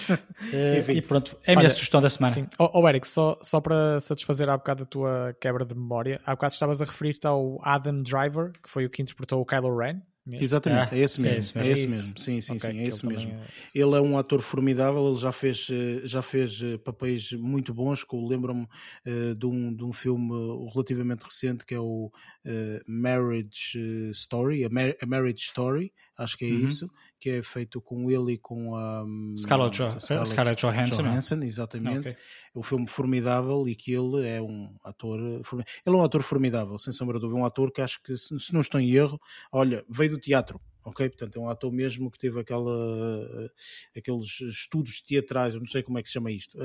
[0.78, 2.34] Enfim, e pronto, é a minha Olha, sugestão da semana.
[2.34, 2.46] Sim.
[2.58, 6.32] Oh, oh, Eric, só, só para satisfazer há bocado a tua quebra de memória, há
[6.32, 10.00] bocado estavas a referir-te ao Adam Driver, que foi o que interpretou o Kylo Ren.
[10.24, 10.44] Mesmo?
[10.44, 11.34] Exatamente, ah, é esse mesmo.
[11.34, 11.68] É esse mesmo.
[11.68, 12.18] É esse mesmo.
[12.18, 13.32] Sim, sim, okay, sim, é esse mesmo.
[13.32, 13.46] É...
[13.74, 18.04] Ele é um ator formidável, ele já fez, eh, já fez eh, papéis muito bons,
[18.04, 20.30] que lembro-me uh, de, um, de um filme
[20.72, 23.76] relativamente recente que é o uh, Marriage
[24.12, 25.92] Story, a, Mar a, Marriage Story,
[26.22, 26.60] acho que é uhum.
[26.60, 31.02] isso, que é feito com ele e com a um, Scarlett, jo Scarlett, Scarlett Johansson.
[31.02, 31.98] Johansson exatamente.
[32.00, 32.12] Okay.
[32.12, 35.18] É um filme formidável e que ele é um ator.
[35.20, 35.42] Ele
[35.86, 37.40] é um ator formidável, sem sombra de dúvida.
[37.40, 39.20] Um ator que acho que, se não estou em erro,
[39.52, 40.60] olha, veio do teatro.
[40.84, 42.74] Ok, portanto é um ator mesmo que teve aquela,
[43.96, 46.58] aqueles estudos teatrais, eu não sei como é que se chama isto.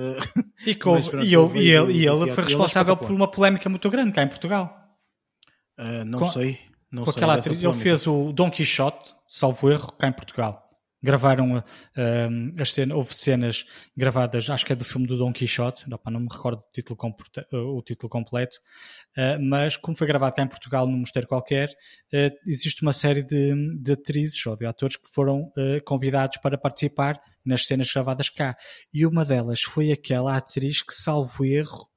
[0.66, 3.70] E, que houve, e, ele, e ele, e ele foi responsável ele por uma polémica
[3.70, 4.76] muito grande cá em Portugal.
[5.78, 6.60] Uh, não com, sei.
[6.92, 10.64] Não com aquela atriz, ele fez o Don Quixote, salvo erro, cá em Portugal.
[11.04, 11.62] Gravaram, uh,
[12.60, 13.66] as cenas, houve cenas
[13.96, 16.98] gravadas, acho que é do filme do Don Quixote, não, não me recordo o título,
[17.78, 18.58] o título completo,
[19.16, 23.22] uh, mas como foi gravado cá em Portugal num mosteiro qualquer, uh, existe uma série
[23.22, 25.52] de, de, atrizes ou de atores que foram
[25.86, 28.58] convidados para participar nas cenas gravadas cá.
[28.92, 31.88] E uma delas foi aquela atriz que, salvo erro,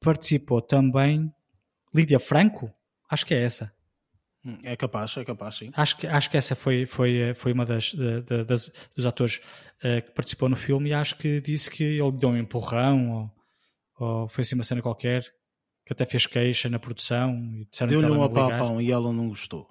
[0.00, 1.32] participou também,
[1.94, 2.72] Lídia Franco,
[3.08, 3.72] acho que é essa
[4.64, 5.70] é capaz, é capaz, sim.
[5.74, 7.94] Acho que, acho que essa foi, foi, foi uma das,
[8.46, 9.40] das dos atores
[9.78, 13.30] uh, que participou no filme e acho que disse que ele deu um empurrão
[13.98, 15.22] ou, ou foi assim uma cena qualquer
[15.86, 17.36] que até fez queixa na produção
[17.88, 19.68] Deu-lhe um apalpão e ela não gostou.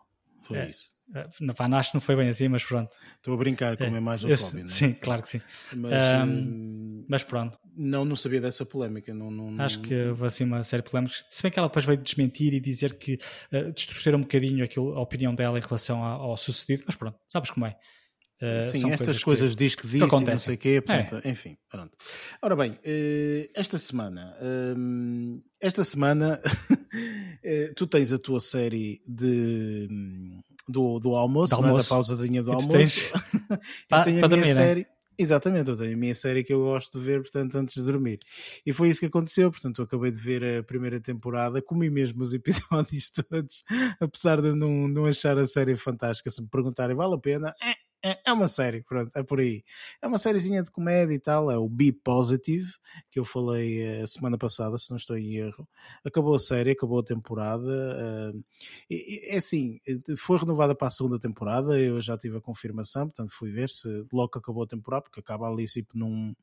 [0.47, 0.69] Foi é.
[0.69, 0.91] isso.
[1.14, 2.95] Eh, não, acho que não foi bem assim, mas pronto.
[3.18, 4.68] Estou a brincar com é, a imagem do Kobe, não é?
[4.68, 5.41] Sim, claro que sim.
[5.76, 7.59] Mas, um, mas pronto.
[7.76, 9.14] Não, não sabia dessa polémica.
[9.14, 11.26] Não, não, acho que houve assim uma série de polémicas.
[11.30, 13.20] Se bem que ela depois veio desmentir e dizer que
[13.53, 17.18] uh, distorceram um bocadinho aquilo, a opinião dela em relação ao, ao sucedido, mas pronto,
[17.28, 17.76] sabes como é.
[18.41, 21.30] Uh, Sim, estas coisas, diz que disse e não sei o quê, portanto, é.
[21.30, 21.95] enfim, pronto.
[22.41, 26.41] Ora bem, uh, esta semana, uh, esta semana
[27.78, 29.88] tu tens a tua série de,
[30.68, 31.74] do, do almoço, almoço.
[31.76, 33.12] Né, da pausazinha do almoço.
[33.89, 34.53] para dormir, né?
[34.53, 34.82] série.
[34.82, 34.88] Né?
[35.18, 38.20] Exatamente, eu tenho a minha série que eu gosto de ver, portanto, antes de dormir.
[38.66, 42.24] E foi isso que aconteceu, portanto, eu acabei de ver a primeira temporada, comi mesmo
[42.24, 43.64] os episódios todos,
[43.99, 46.32] apesar de não, não achar a série fantástica.
[46.32, 47.53] Se me perguntarem, vale a pena?
[47.62, 49.64] É é, é uma série, pronto, é por aí.
[50.02, 52.72] É uma sériezinha de comédia e tal, é o Be Positive,
[53.12, 55.68] que eu falei a uh, semana passada, se não estou em erro.
[56.04, 58.34] Acabou a série, acabou a temporada.
[58.34, 58.43] Uh,
[58.89, 59.80] e, é assim,
[60.18, 63.88] foi renovada para a segunda temporada, eu já tive a confirmação, portanto fui ver se
[64.12, 66.34] logo acabou a temporada, porque acaba ali tipo, num,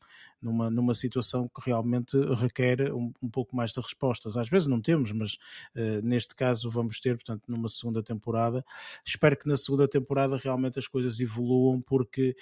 [0.40, 4.36] numa, numa situação que realmente requer um, um pouco mais de respostas.
[4.36, 5.34] Às vezes não temos, mas
[5.74, 8.64] uh, neste caso vamos ter, portanto, numa segunda temporada.
[9.04, 12.36] Espero que na segunda temporada realmente as coisas evoluam evoluam, porque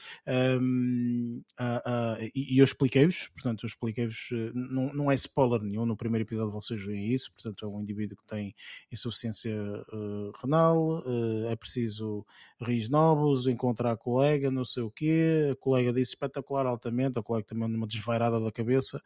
[0.61, 5.87] um, uh, uh, e eu expliquei-vos, portanto, eu expliquei-vos, eh, não, não é spoiler nenhum,
[5.87, 8.55] no primeiro episódio vocês veem isso, portanto, é um indivíduo que tem
[8.91, 9.55] insuficiência
[9.93, 11.03] uh, renal,
[11.51, 12.27] é preciso
[12.61, 17.23] rios novos, encontrar a colega, não sei o quê, a colega disse espetacular altamente, a
[17.23, 19.01] colega também numa desvairada da cabeça,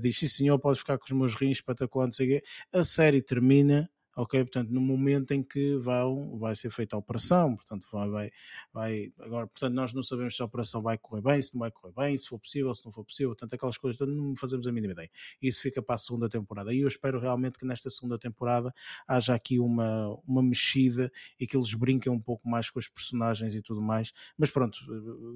[0.00, 2.46] diz sim senhor, pode ficar com os meus rins espetacular, não sei o quê.
[2.72, 4.44] A série termina ok?
[4.44, 8.32] Portanto, no momento em que vão, vai ser feita a operação, portanto, vai, vai,
[8.72, 11.70] vai, agora, portanto, nós não sabemos se a operação vai correr bem, se não vai
[11.70, 14.72] correr bem, se for possível, se não for possível, portanto, aquelas coisas, não fazemos a
[14.72, 15.10] mínima ideia.
[15.40, 16.72] Isso fica para a segunda temporada.
[16.72, 18.72] E eu espero realmente que nesta segunda temporada
[19.06, 23.54] haja aqui uma, uma mexida e que eles brinquem um pouco mais com os personagens
[23.54, 24.12] e tudo mais.
[24.38, 24.78] Mas pronto,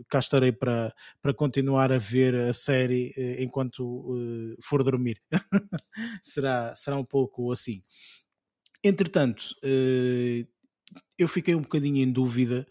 [0.09, 5.21] cá estarei para, para continuar a ver a série eh, enquanto uh, for dormir.
[6.23, 7.83] será, será um pouco assim.
[8.83, 10.49] Entretanto, uh,
[11.19, 12.67] eu fiquei um bocadinho em dúvida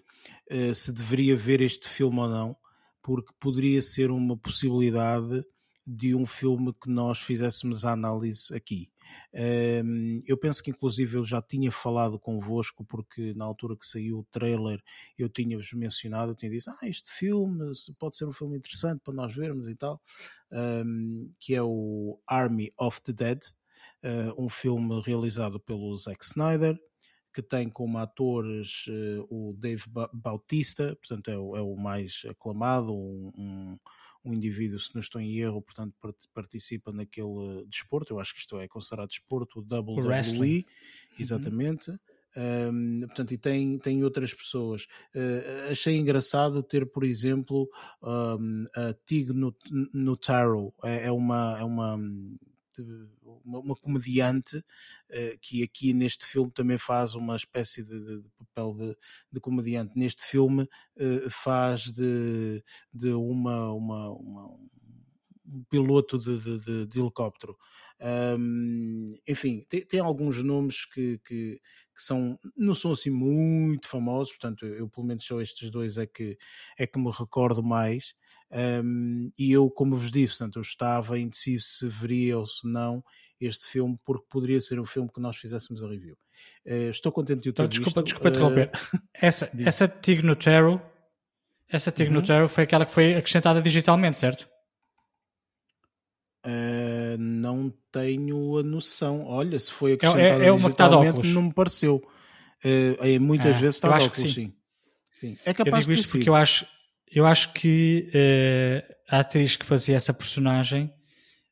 [0.52, 2.58] uh, se deveria ver este filme ou não,
[3.02, 5.44] porque poderia ser uma possibilidade
[5.86, 8.90] de um filme que nós fizéssemos a análise aqui.
[9.34, 14.20] Um, eu penso que inclusive eu já tinha falado convosco, porque na altura que saiu
[14.20, 14.82] o trailer
[15.18, 19.14] eu tinha-vos mencionado, eu tinha dito, ah, este filme pode ser um filme interessante para
[19.14, 20.02] nós vermos e tal,
[20.52, 23.40] um, que é o Army of the Dead,
[24.38, 26.78] um filme realizado pelo Zack Snyder,
[27.34, 32.92] que tem como atores uh, o Dave Bautista, portanto é o, é o mais aclamado,
[32.92, 33.78] um, um
[34.24, 35.94] um indivíduo, se não estou em erro, portanto
[36.34, 40.64] participa naquele desporto, eu acho que isto é considerado desporto, o WWE, uhum.
[41.18, 41.92] exatamente.
[41.92, 41.98] Uhum.
[42.38, 44.84] Um, portanto, e tem, tem outras pessoas.
[45.16, 47.68] Uh, achei engraçado ter, por exemplo,
[48.04, 49.32] um, a Tig
[49.94, 51.98] Notaro, é, é uma, é uma
[53.44, 58.30] uma, uma comediante uh, que aqui neste filme também faz uma espécie de, de, de
[58.38, 58.98] papel de,
[59.32, 59.98] de, comediante.
[59.98, 64.60] Neste filme uh, faz de, de uma, uma, uma
[65.52, 67.58] um piloto de, de helicóptero.
[68.02, 71.60] Um, enfim, tem, tem, alguns nomes que, que,
[71.96, 76.08] que, são, não são assim muito famosos, portanto, eu, pelo menos só estes dois é
[76.08, 76.38] que,
[76.78, 78.16] é que me recordo mais.
[78.52, 83.04] Um, e eu, como vos disse, portanto, eu estava indeciso se veria ou se não
[83.40, 86.18] este filme, porque poderia ser um filme que nós fizéssemos a review.
[86.66, 88.06] Uh, estou contente de o ter então, Desculpa, visto.
[88.06, 88.72] desculpa interromper.
[88.94, 90.82] Uh, essa, essa Tig Notaro,
[91.70, 92.48] essa Tig uhum.
[92.48, 94.50] foi aquela que foi acrescentada digitalmente, certo?
[96.46, 99.26] Uh, não tenho a noção.
[99.26, 102.04] Olha, se foi acrescentada é, é, é digitalmente, não me pareceu.
[102.64, 104.28] Uh, muitas ah, vezes está de óculos, sim.
[104.28, 104.54] sim.
[105.20, 105.38] sim.
[105.46, 106.66] É capaz eu digo isto porque eu acho,
[107.12, 110.94] eu acho que uh, a atriz que fazia essa personagem,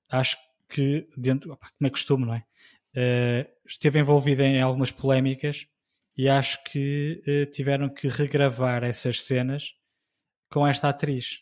[0.10, 0.38] acho
[0.70, 2.44] que, dentro, opa, como é costume, não é?
[2.96, 5.66] Uh, esteve envolvida em algumas polémicas
[6.18, 9.74] e acho que uh, tiveram que regravar essas cenas
[10.50, 11.42] com esta atriz.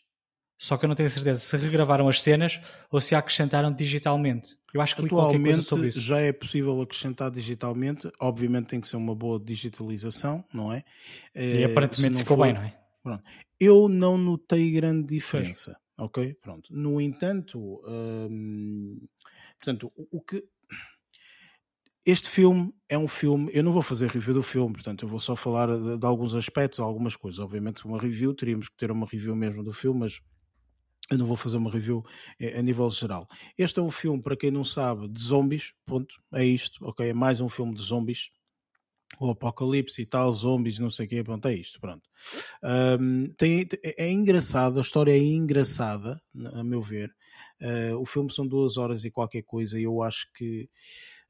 [0.58, 2.60] Só que eu não tenho certeza se regravaram as cenas
[2.90, 4.56] ou se acrescentaram digitalmente.
[4.72, 6.00] Eu acho que li qualquer coisa sobre isso.
[6.00, 10.82] Já é possível acrescentar digitalmente, obviamente tem que ser uma boa digitalização, não é?
[11.34, 12.44] E aparentemente ficou for...
[12.44, 12.74] bem, não é?
[13.06, 13.22] Pronto.
[13.60, 16.34] Eu não notei grande diferença, ok?
[16.42, 16.74] Pronto.
[16.74, 18.98] No entanto, hum,
[19.60, 20.44] portanto, o, o que
[22.04, 23.48] este filme é um filme.
[23.54, 26.34] Eu não vou fazer review do filme, portanto, eu vou só falar de, de, alguns
[26.34, 27.38] aspectos, algumas coisas.
[27.38, 30.20] Obviamente, uma review, teríamos que ter uma review mesmo do filme, mas
[31.08, 32.04] eu não vou fazer uma review
[32.40, 33.28] eh, a nível geral.
[33.56, 35.74] Este é um filme, para quem não sabe, de zombies.
[35.86, 36.12] Ponto.
[36.34, 37.08] É isto, ok?
[37.08, 38.30] É mais um filme de zombies
[39.18, 42.08] o apocalipse e tal, zombies, não sei o quê, pronto, é isto, pronto.
[42.62, 46.20] Um, tem, é, é engraçado, a história é engraçada,
[46.54, 47.10] a meu ver.
[47.60, 50.68] Uh, o filme são duas horas e qualquer coisa, e eu acho que,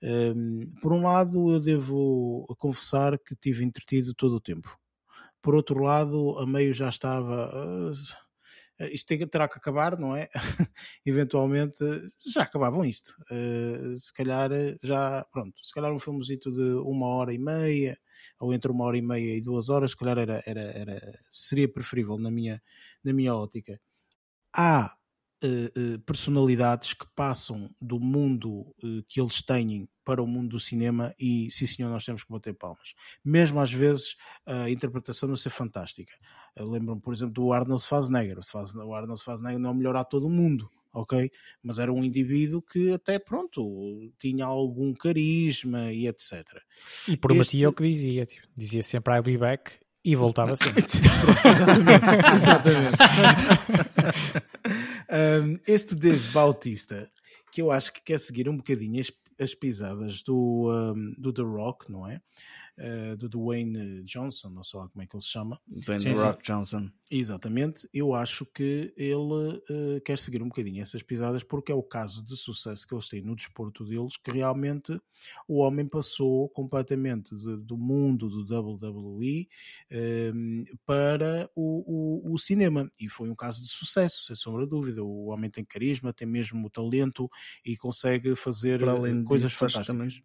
[0.02, 4.76] um, por um lado, eu devo confessar que tive entretido todo o tempo.
[5.40, 7.50] Por outro lado, a meio já estava.
[7.54, 8.25] Uh,
[8.92, 10.28] isto tem, terá que acabar, não é?
[11.04, 11.78] Eventualmente
[12.26, 13.14] já acabavam isto.
[13.30, 17.98] Uh, se calhar eh, já, pronto, se calhar um filmezito de uma hora e meia,
[18.38, 21.68] ou entre uma hora e meia e duas horas, se calhar era, era, era, seria
[21.68, 22.62] preferível na minha,
[23.02, 23.80] na minha ótica.
[24.52, 24.96] Há
[26.06, 28.74] personalidades que passam do mundo
[29.06, 32.54] que eles têm para o mundo do cinema e sim senhor nós temos que bater
[32.54, 34.16] palmas mesmo às vezes
[34.46, 36.14] a interpretação não ser fantástica
[36.58, 38.38] Lembram, por exemplo, do Arnold Schwarzenegger.
[38.84, 41.30] O Arnold Schwarzenegger não é o melhor ator do mundo, ok?
[41.62, 46.44] Mas era um indivíduo que até, pronto, tinha algum carisma e etc.
[47.06, 47.66] E prometia este...
[47.66, 49.72] o que dizia, tipo, dizia sempre I'll be back
[50.06, 50.84] e voltava sempre.
[52.36, 52.96] exatamente.
[55.44, 57.10] um, este Dave Bautista,
[57.52, 61.42] que eu acho que quer seguir um bocadinho as, as pisadas do, um, do The
[61.42, 62.20] Rock, não é?
[62.78, 65.60] Uh, do Dwayne Johnson, não sei lá como é que ele se chama.
[65.66, 66.52] Dwayne sim, Rock sim.
[66.52, 66.90] Johnson.
[67.10, 71.82] Exatamente, eu acho que ele uh, quer seguir um bocadinho essas pisadas porque é o
[71.82, 75.00] caso de sucesso que eles têm no desporto deles, que realmente
[75.46, 79.48] o homem passou completamente de, do mundo do WWE
[79.90, 84.64] um, ehm, para o, o, o, cinema e foi um caso de sucesso, sem sombra
[84.64, 85.02] de dúvida.
[85.02, 87.30] O homem tem carisma, tem mesmo o talento
[87.64, 88.80] e consegue fazer
[89.24, 90.20] coisas disso, fantásticas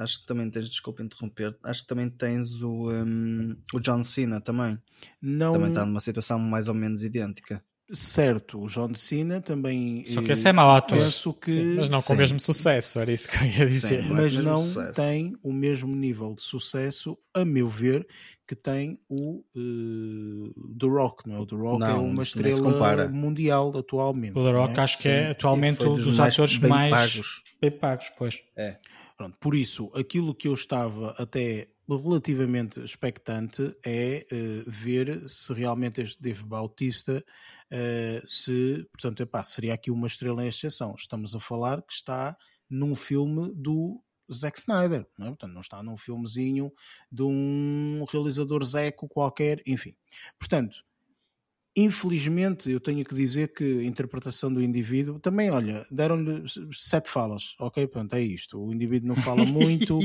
[0.00, 4.40] acho que também tens, desculpa interromper, acho que também tens o, um, o John Cena
[4.40, 4.78] também.
[5.20, 5.52] Não...
[5.52, 7.62] Também está numa situação mais ou menos idêntica.
[7.92, 10.04] Certo, o John Cena também.
[10.06, 10.96] Só que esse é mau ator.
[10.96, 11.50] Penso que.
[11.50, 12.14] Sim, mas não com sim.
[12.14, 14.02] o mesmo sucesso, era isso que eu ia dizer.
[14.04, 14.92] Sim, não é mas não sucesso.
[14.92, 18.06] tem o mesmo nível de sucesso, a meu ver,
[18.46, 21.38] que tem o uh, The Rock, não é?
[21.40, 24.38] O The Rock é Não, uma nem se estrela mundial atualmente.
[24.38, 24.82] O The Rock é?
[24.82, 27.42] acho que é atualmente um dos dos mais atores bem mais pagos.
[27.60, 28.40] bem pagos, pois.
[29.20, 36.00] Pronto, por isso, aquilo que eu estava até relativamente expectante é eh, ver se realmente
[36.00, 37.22] este Dave Bautista
[37.70, 40.94] eh, se, portanto, epá, seria aqui uma estrela em exceção.
[40.96, 42.34] Estamos a falar que está
[42.70, 44.02] num filme do
[44.32, 45.28] Zack Snyder, não é?
[45.28, 46.72] Portanto, não está num filmezinho
[47.12, 49.94] de um realizador zeco qualquer, enfim.
[50.38, 50.82] Portanto,
[51.76, 56.42] Infelizmente, eu tenho que dizer que a interpretação do indivíduo também, olha, deram-lhe
[56.72, 57.86] sete falas, ok?
[57.86, 58.60] Pronto, é isto.
[58.60, 60.00] O indivíduo não fala muito,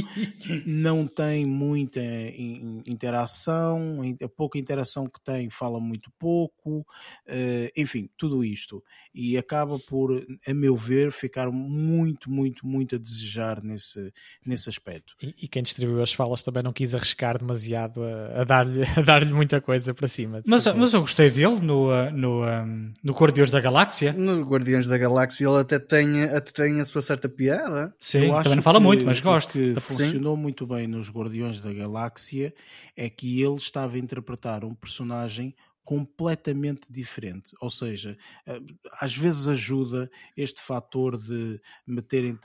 [0.64, 6.86] não tem muita in- interação, a pouca interação que tem, fala muito pouco,
[7.26, 8.84] eh, enfim, tudo isto.
[9.14, 14.14] E acaba por, a meu ver, ficar muito, muito, muito a desejar nesse,
[14.46, 15.16] nesse aspecto.
[15.20, 19.26] E, e quem distribuiu as falas também não quis arriscar demasiado a, a dar-lhe dar
[19.26, 20.42] muita coisa para cima.
[20.46, 24.14] Mas, mas eu gostei dele no, uh, no, um, no Guardiões da Galáxia.
[24.14, 27.94] No Guardiões da Galáxia ele até tem, até tem a sua certa piada.
[27.98, 29.54] Sim, também não fala que muito, mas o gosto.
[29.54, 32.54] que funcionou muito bem nos Guardiões da Galáxia
[32.96, 35.56] é que ele estava a interpretar um personagem
[35.86, 38.18] completamente diferente, ou seja,
[38.48, 38.60] eh,
[39.00, 42.36] às vezes ajuda este fator de meterem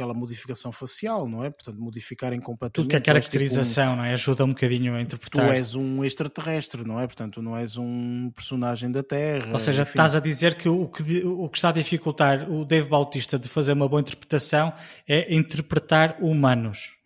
[0.00, 1.50] aquela modificação facial, não é?
[1.50, 2.74] Portanto, modificarem completamente.
[2.74, 4.12] Tudo que é Tu tipo um- caracterização, não é?
[4.14, 5.50] Ajuda um bocadinho a Tu interpretar.
[5.54, 7.06] és um extraterrestre, não é?
[7.06, 9.52] Portanto, tu não és um personagem da Terra.
[9.52, 9.90] Ou seja, enfim.
[9.90, 13.48] estás a dizer que o, que o que está a dificultar o Dave Bautista de
[13.48, 14.72] fazer uma boa interpretação
[15.06, 16.96] é interpretar humanos.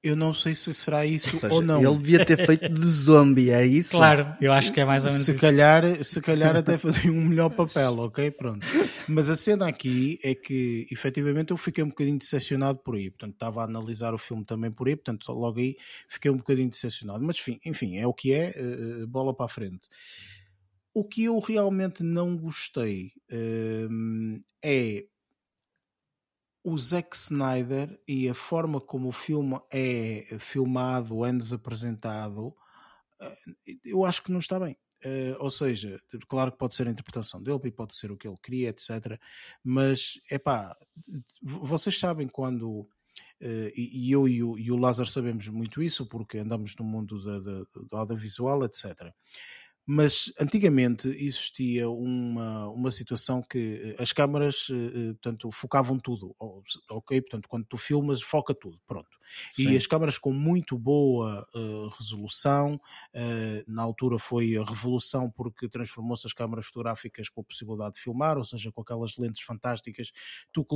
[0.00, 1.82] Eu não sei se será isso Ou seja, ou não.
[1.82, 3.96] ele devia ter feito de zombie, é isso?
[3.96, 5.40] Claro, eu acho que é mais ou menos se isso.
[5.40, 8.30] calhar, se calhar até fazia um melhor papel, ok?
[8.30, 8.64] Pronto.
[9.08, 13.10] Mas a cena aqui é que, efetivamente, eu fiquei um bocadinho decepcionado por aí.
[13.10, 15.76] Portanto, estava a analisar o filme também por aí, portanto, logo aí
[16.08, 17.24] fiquei um bocadinho decepcionado.
[17.24, 19.88] Mas, enfim, enfim é o que é, eh, bola para a frente.
[20.94, 23.12] O que eu realmente não gostei
[23.90, 25.04] hum, é
[26.68, 32.54] o Zack Snyder e a forma como o filme é filmado, é-nos apresentado,
[33.20, 33.38] eh,
[33.84, 34.76] eu acho que não está bem.
[35.02, 38.28] Eh, ou seja, claro que pode ser a interpretação dele e pode ser o que
[38.28, 39.18] ele queria, etc.
[39.64, 40.76] Mas, é pá,
[41.42, 42.88] vocês sabem quando.
[43.40, 47.18] eh, e eu e o, e Lázaro sabemos muito isso porque andamos no mundo
[47.90, 49.12] do audiovisual, etc.
[49.90, 56.36] Mas antigamente existia uma, uma situação que eh, as câmaras eh, eh, portanto, focavam tudo,
[56.90, 57.18] ok?
[57.22, 59.08] Portanto, quando tu filmas, foca tudo, pronto.
[59.50, 59.70] Sim.
[59.70, 62.78] E as câmaras com muito boa eh, resolução,
[63.14, 68.00] eh, na altura foi a revolução porque transformou-se as câmaras fotográficas com a possibilidade de
[68.00, 70.12] filmar, ou seja, com aquelas lentes fantásticas,
[70.52, 70.66] tu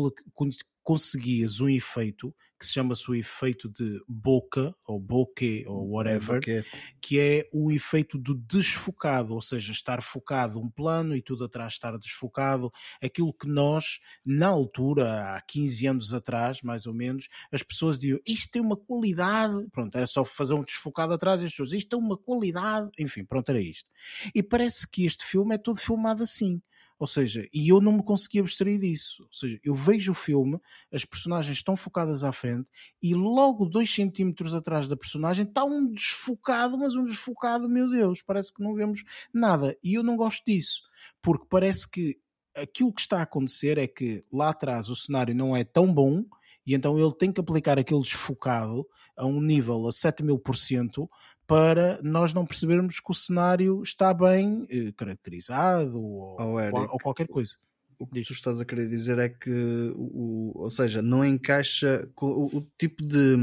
[0.82, 6.64] conseguias um efeito que se chama-se o efeito de boca, ou bokeh, ou whatever, Porque-
[7.00, 11.72] que é o efeito do desfocado, ou seja, estar focado um plano e tudo atrás
[11.72, 12.70] estar desfocado,
[13.02, 18.20] aquilo que nós, na altura, há 15 anos atrás, mais ou menos, as pessoas diziam,
[18.24, 21.88] isto tem uma qualidade, pronto, era só fazer um desfocado atrás e as pessoas, isto
[21.88, 23.90] tem uma qualidade, enfim, pronto, era isto.
[24.32, 26.62] E parece que este filme é todo filmado assim.
[27.02, 29.24] Ou seja, e eu não me consegui abstrair disso.
[29.24, 30.60] Ou seja, eu vejo o filme,
[30.92, 32.68] as personagens estão focadas à frente
[33.02, 38.22] e logo dois centímetros atrás da personagem está um desfocado, mas um desfocado, meu Deus,
[38.22, 39.02] parece que não vemos
[39.34, 39.76] nada.
[39.82, 40.82] E eu não gosto disso,
[41.20, 42.20] porque parece que
[42.54, 46.24] aquilo que está a acontecer é que lá atrás o cenário não é tão bom
[46.64, 50.56] e então ele tem que aplicar aquele desfocado a um nível a 7 mil por
[50.56, 51.10] cento
[51.46, 56.80] para nós não percebermos que o cenário está bem eh, caracterizado ou, Oh, Eric.
[56.92, 57.56] ou qualquer coisa.
[57.98, 58.26] O que Diz.
[58.28, 63.02] tu estás a querer dizer é que, o, ou seja, não encaixa o, o tipo
[63.06, 63.36] de,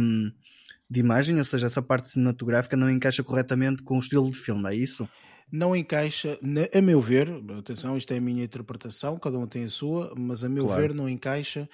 [0.90, 4.68] de imagem, ou seja, essa parte cinematográfica não encaixa corretamente com o estilo de filme,
[4.70, 5.08] é isso?
[5.52, 6.38] não encaixa,
[6.74, 7.28] a meu ver,
[7.58, 10.82] atenção, isto é a minha interpretação, cada um tem a sua, mas a meu Claro.
[10.82, 11.68] ver não encaixa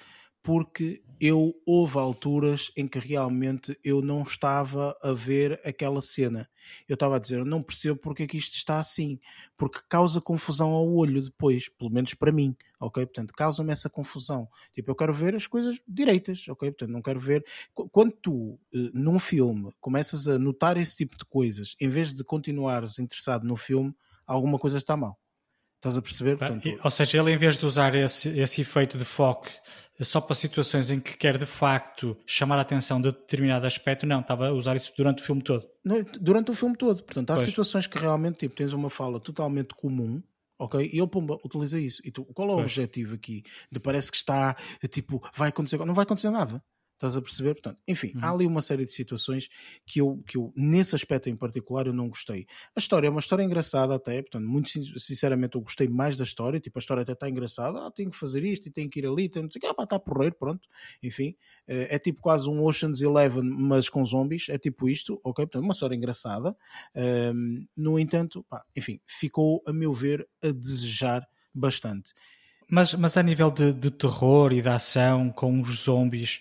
[0.46, 6.48] porque eu houve alturas em que realmente eu não estava a ver aquela cena.
[6.88, 9.18] Eu estava a dizer, não percebo porque é que isto está assim,
[9.56, 13.04] porque causa confusão ao olho depois, pelo menos para mim, ok?
[13.06, 14.48] Portanto, causa-me essa confusão.
[14.72, 16.70] Tipo, eu quero ver as coisas direitas, ok?
[16.70, 17.44] Portanto, não quero ver.
[17.74, 22.12] Qu- Quando tu, eh, num filme, começas a notar esse tipo de coisas, em vez
[22.12, 23.92] de continuares interessado no filme,
[24.24, 25.18] alguma coisa está mal.
[25.76, 26.36] Estás a perceber?
[26.36, 29.48] Portanto, ou seja, ele em vez de usar esse, esse efeito de foco
[30.04, 34.20] só para situações em que quer de facto chamar a atenção de determinado aspecto, não,
[34.20, 35.66] estava a usar isso durante o filme todo.
[36.20, 37.02] durante o filme todo.
[37.02, 37.46] Portanto, há pois.
[37.46, 40.22] situações que realmente tipo, tens uma fala totalmente comum.
[40.58, 40.90] Ok?
[40.90, 42.00] E ele pumba, utiliza isso.
[42.02, 42.64] E tu, qual é o pois.
[42.64, 43.42] objetivo aqui?
[43.70, 44.56] De parece que está
[44.90, 46.62] tipo, vai acontecer, não vai acontecer nada.
[46.96, 47.52] Estás a perceber?
[47.54, 48.20] Portanto, enfim, uhum.
[48.22, 49.50] há ali uma série de situações
[49.84, 52.46] que eu, que eu, nesse aspecto em particular, eu não gostei.
[52.74, 56.58] A história é uma história engraçada até, portanto, muito sinceramente eu gostei mais da história,
[56.58, 59.06] tipo, a história até está engraçada, ah, tenho que fazer isto e tenho que ir
[59.06, 60.66] ali, tenho que ah, pá, está a porrer, pronto,
[61.02, 61.36] enfim,
[61.68, 65.44] eh, é tipo quase um Ocean's Eleven, mas com zombies, é tipo isto, ok?
[65.44, 66.56] Portanto, uma história engraçada,
[67.34, 72.12] um, no entanto, pá, enfim, ficou, a meu ver, a desejar bastante.
[72.68, 76.40] Mas, mas a nível de, de terror e de ação com os zombies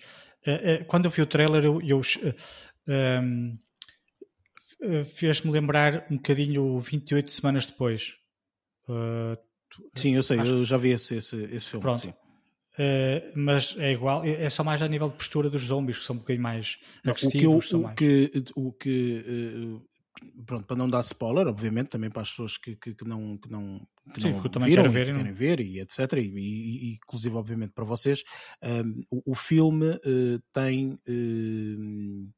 [0.88, 2.02] quando eu vi o trailer, eu, eu
[2.88, 3.58] um,
[4.82, 8.16] ehm, fez-me lembrar um bocadinho 28 semanas depois.
[8.88, 9.38] Uh,
[9.96, 10.52] sim, eu sei, acho...
[10.52, 11.82] eu já vi esse, esse, esse filme.
[11.82, 12.08] Pronto.
[12.08, 16.04] Uh, mas é igual, é, é só mais a nível de postura dos zombies, que
[16.04, 17.66] são um bocadinho mais agressivos.
[17.66, 17.96] o que, o, mais...
[17.96, 19.82] que, o que uh,
[20.46, 23.50] pronto, para não dar spoiler, obviamente, também para as pessoas que, que, que não, que
[23.50, 26.14] não, que Sim, não que viram ver, que querem ver e etc.
[26.14, 28.24] E, e, e, inclusive, obviamente, para vocês,
[28.64, 32.30] um, o, o, filme uh, tem uh,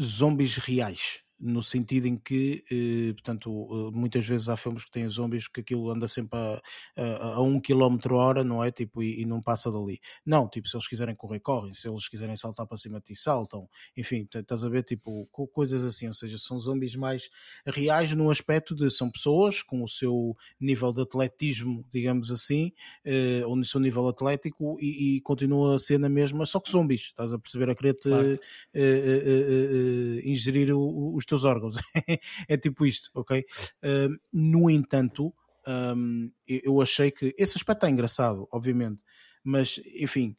[0.00, 5.08] zombies reais no sentido em que, eh, portanto, eh, muitas vezes há filmes que têm
[5.08, 6.62] zombies que aquilo anda sempre a,
[6.96, 8.70] a, a um quilómetro hora, não é?
[8.70, 10.00] Tipo, e, e, não passa dali.
[10.24, 11.74] Não, tipo, se eles quiserem correr, correm.
[11.74, 13.68] Se eles quiserem saltar para cima de ti, saltam.
[13.96, 16.06] Enfim, estás a ver, tipo, coisas assim.
[16.06, 17.28] Ou seja, são zombies mais
[17.66, 22.72] reais no aspecto de são pessoas com o seu nível de atletismo, digamos assim,
[23.04, 26.70] eh, ou no seu nível atlético e, e continua a ser na mesma, só que
[26.70, 27.06] zombies.
[27.06, 28.38] Estás a perceber a querer-te claro.
[28.74, 31.76] Eh, eh, eh, ingerir o, os teus órgãos.
[32.48, 33.44] é tipo isto, ok?
[33.82, 35.32] Uh, no entanto,
[35.66, 39.02] um, eu achei que esse aspecto está engraçado, obviamente,
[39.42, 40.36] mas enfim,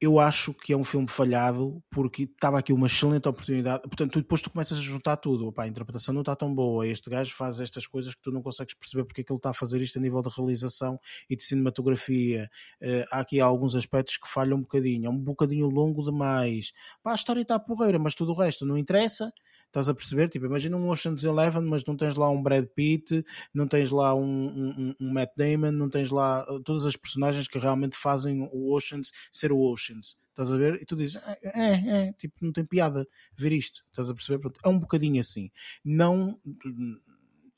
[0.00, 3.82] eu acho que é um filme falhado porque estava aqui uma excelente oportunidade.
[3.84, 5.46] Portanto, tu, depois tu começas a juntar tudo.
[5.46, 6.86] Opa, a interpretação não está tão boa.
[6.86, 9.50] Este gajo faz estas coisas que tu não consegues perceber porque é que ele está
[9.50, 10.98] a fazer isto a nível de realização
[11.30, 12.50] e de cinematografia.
[12.82, 15.06] Uh, há aqui alguns aspectos que falham um bocadinho.
[15.06, 16.72] É um bocadinho longo demais.
[17.02, 19.32] Pá, a história está porreira, mas tudo o resto não interessa.
[19.74, 20.28] Estás a perceber?
[20.28, 24.14] Tipo, imagina um Ocean's Eleven, mas não tens lá um Brad Pitt, não tens lá
[24.14, 28.48] um, um, um, Matt Damon, não tens lá uh, todas as personagens que realmente fazem
[28.52, 30.16] o Oceans ser o Oceans.
[30.30, 30.80] Estás a ver?
[30.80, 33.04] E tu dizes, é, é, é tipo, não tem piada
[33.36, 33.84] ver isto.
[33.90, 34.38] Estás a perceber?
[34.38, 35.50] Pronto, é um bocadinho assim.
[35.84, 36.38] Não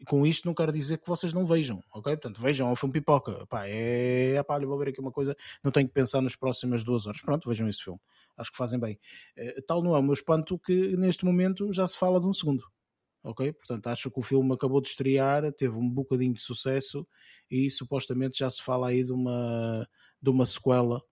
[0.05, 2.13] com isto não quero dizer que vocês não vejam, ok?
[2.15, 3.47] Portanto, vejam o filme Pipoca.
[3.47, 7.07] Pá, é, pá, vou ver aqui uma coisa, não tenho que pensar nas próximas duas
[7.07, 7.21] horas.
[7.21, 8.01] Pronto, vejam esse filme.
[8.37, 8.99] Acho que fazem bem.
[9.37, 12.33] Eh, tal não é o meu espanto que neste momento já se fala de um
[12.35, 12.65] segundo.
[13.23, 13.53] Ok?
[13.55, 17.07] Portanto, acho que o filme acabou de estrear, teve um bocadinho de sucesso
[17.51, 19.89] e supostamente já se fala aí de uma,
[20.23, 21.03] de uma sequela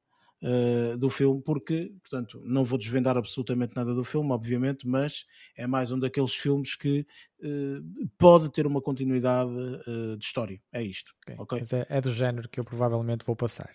[0.45, 5.25] uh, do filme, porque, portanto, não vou desvendar absolutamente nada do filme, obviamente, mas
[5.57, 7.07] é mais um daqueles filmes que
[7.41, 10.61] uh, pode ter uma continuidade uh, de história.
[10.73, 11.13] É isto.
[11.23, 11.37] Okay.
[11.39, 11.59] okay?
[11.61, 13.71] Mas é, é, do género que eu provavelmente vou passar.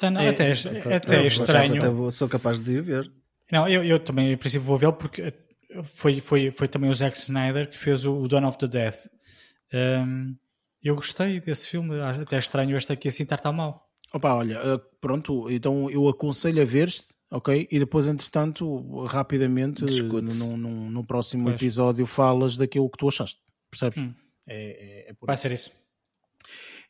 [0.00, 2.10] Ah, não, é, até, é, até é estranho.
[2.12, 3.10] sou capaz de ver.
[3.50, 5.32] Não, eu, eu também, em princípio, vou vê-lo porque
[5.84, 8.94] foi, foi, foi também o Zack Snyder que fez o, o Dawn of the Dead.
[9.72, 10.36] Um,
[10.82, 13.87] eu gostei desse filme, até é estranho este aqui assim estar tão mal.
[14.12, 17.68] Opa, olha, eh, pronto, então eu aconselho a ver-te, ok?
[17.70, 21.56] E depois, entretanto, rapidamente, no, próximo pois.
[21.56, 23.40] episódio, falas daquilo que tu achaste,
[23.70, 23.98] percebes?
[23.98, 24.14] Hum.
[24.46, 25.70] É, é, é Vai ser isso.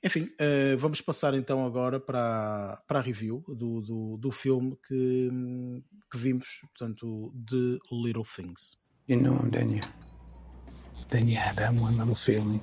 [0.02, 5.28] Enfim, uh, vamos passar então agora para, para a review do, do, do filme que,
[6.08, 8.76] que vimos, portanto, The Little Things.
[9.08, 9.80] You know him, didn't you?
[11.08, 12.60] Then you had that one little feeling.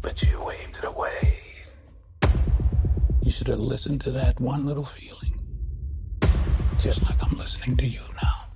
[0.00, 1.47] But you waved it away.
[3.22, 5.38] You should have listened to that one little feeling.
[6.78, 8.46] Just like I'm listening to you now.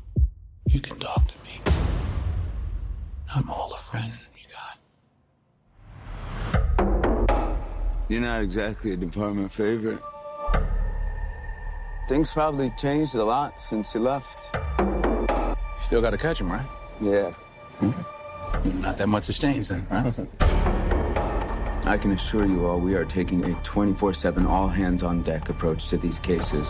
[0.66, 1.60] You can talk to me.
[3.34, 4.44] I'm all a friend you
[6.78, 8.08] got.
[8.08, 10.00] You're not exactly a department favorite.
[12.08, 14.54] Things probably changed a lot since you left.
[14.78, 16.66] You still got to catch him, right?
[17.00, 17.30] Yeah.
[17.80, 18.80] Hmm?
[18.80, 20.78] Not that much has changed then, right?
[21.84, 25.48] I can assure you all we are taking a 24 7 all hands on deck
[25.48, 26.68] approach to these cases.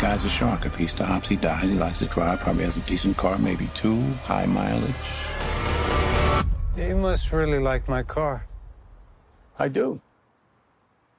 [0.00, 0.64] Guy's a shark.
[0.64, 1.68] If he stops, he dies.
[1.68, 4.94] He likes to drive, probably has a decent car, maybe two, high mileage.
[6.76, 8.44] You must really like my car.
[9.58, 10.00] I do.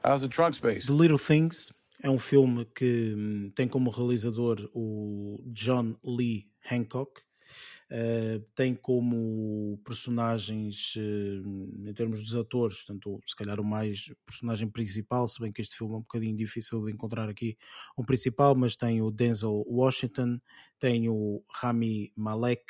[0.04, 0.86] How's the trunk space?
[0.86, 1.72] The Little Things
[2.04, 7.22] é um filme que tem como realizador o John Lee Hancock.
[7.95, 14.67] Uh, tem como personagens, uh, em termos dos atores, portanto, se calhar o mais personagem
[14.69, 17.57] principal, se bem que este filme é um bocadinho difícil de encontrar aqui
[17.97, 20.41] um principal, mas tem o Denzel Washington,
[20.77, 22.65] tem o Rami Malek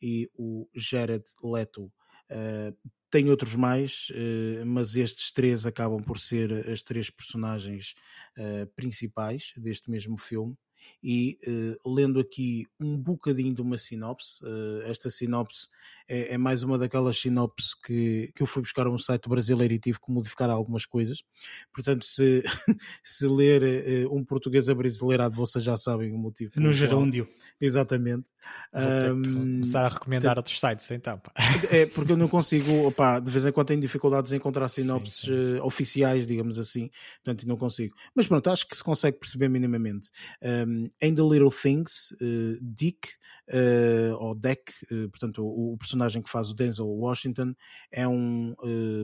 [0.00, 1.90] e o Jared Leto.
[2.30, 2.76] Uh,
[3.10, 4.12] tem outros mais,
[4.66, 7.94] mas estes três acabam por ser as três personagens
[8.76, 10.54] principais deste mesmo filme
[11.02, 15.68] e uh, lendo aqui um bocadinho de uma sinopse, uh, esta sinopse
[16.08, 19.74] é, é, mais uma daquelas sinopses que, que eu fui buscar a um site brasileiro
[19.74, 21.22] e tive que modificar algumas coisas.
[21.72, 22.42] Portanto, se,
[23.04, 26.52] se ler uh, um português a brasileirado, vocês já sabem o motivo.
[26.56, 27.28] No gerúndio.
[27.60, 28.26] Exatamente.
[28.72, 31.20] Vou um, começar a recomendar portanto, outros sites então.
[31.70, 35.20] É porque eu não consigo, opá, de vez em quando tenho dificuldades em encontrar sinopses
[35.20, 35.60] sim, sim, sim.
[35.60, 36.90] oficiais, digamos assim,
[37.22, 37.94] portanto não consigo.
[38.14, 40.10] Mas pronto, acho que se consegue perceber minimamente.
[40.42, 40.67] Um,
[41.00, 43.08] em The Little Things, uh, Dick,
[43.48, 47.54] uh, ou Deck, uh, portanto o, o, personagem que faz o Denzel Washington,
[47.90, 48.54] é um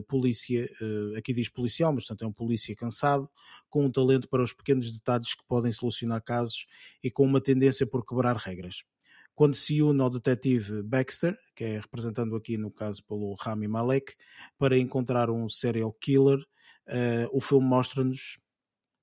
[0.07, 0.69] polícia,
[1.17, 3.29] aqui diz policial, mas portanto é um polícia cansado,
[3.69, 6.65] com um talento para os pequenos detalhes que podem solucionar casos
[7.03, 8.83] e com uma tendência por quebrar regras.
[9.33, 14.13] Quando se une ao detetive Baxter, que é representando aqui no caso pelo Rami Malek,
[14.57, 16.39] para encontrar um serial killer,
[17.31, 18.39] o filme mostra-nos,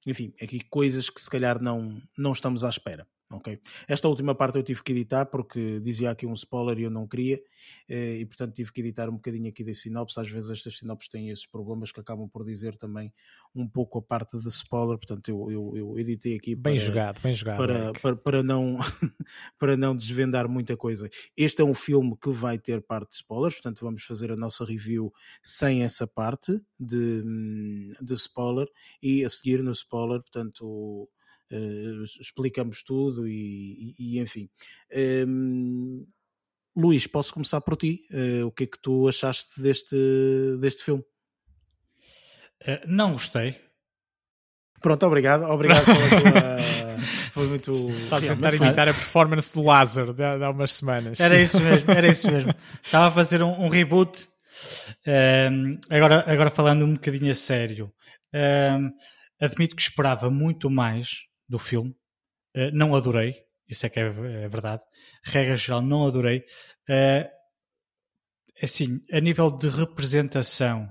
[0.07, 3.07] enfim, aqui coisas que se calhar não, não estamos à espera
[3.37, 3.59] ok?
[3.89, 7.07] Esta última parte eu tive que editar porque dizia aqui um spoiler e eu não
[7.07, 7.41] queria
[7.89, 11.09] eh, e portanto tive que editar um bocadinho aqui da sinopse, às vezes estas sinopses
[11.09, 13.13] têm esses problemas que acabam por dizer também
[13.55, 17.21] um pouco a parte de spoiler, portanto eu, eu, eu editei aqui bem para, jogado,
[17.23, 18.79] bem jogado para, para, para, não
[19.59, 21.09] para não desvendar muita coisa.
[21.37, 24.65] Este é um filme que vai ter parte de spoilers, portanto vamos fazer a nossa
[24.65, 28.69] review sem essa parte de, hum, de spoiler
[29.03, 31.09] e a seguir no spoiler, portanto
[31.53, 34.49] uh, explicamos tudo e, e, e enfim.
[35.27, 36.07] Um,
[36.75, 38.07] Luís, posso começar por ti?
[38.11, 39.97] Uh, o que é que tu achaste deste,
[40.61, 41.05] deste filme?
[42.63, 43.57] Uh, não gostei.
[44.81, 45.45] Pronto, obrigado.
[45.45, 46.93] Obrigado pela tua.
[47.33, 47.73] Foi muito.
[47.73, 51.19] Estás a tentar imitar a performance do Lázaro de, há umas semanas.
[51.21, 52.55] Era isso mesmo, era isso mesmo.
[52.83, 54.29] Estava a fazer um, um reboot.
[55.07, 57.93] Um, agora, agora falando um bocadinho a sério.
[58.35, 58.91] Um,
[59.41, 61.91] admito que esperava muito mais do filme.
[62.57, 64.83] Uh, não adorei, isso é que é, é, verdade.
[65.25, 66.45] Regra geral, não adorei.
[66.89, 67.29] Uh,
[68.63, 70.91] assim, a nível de representação,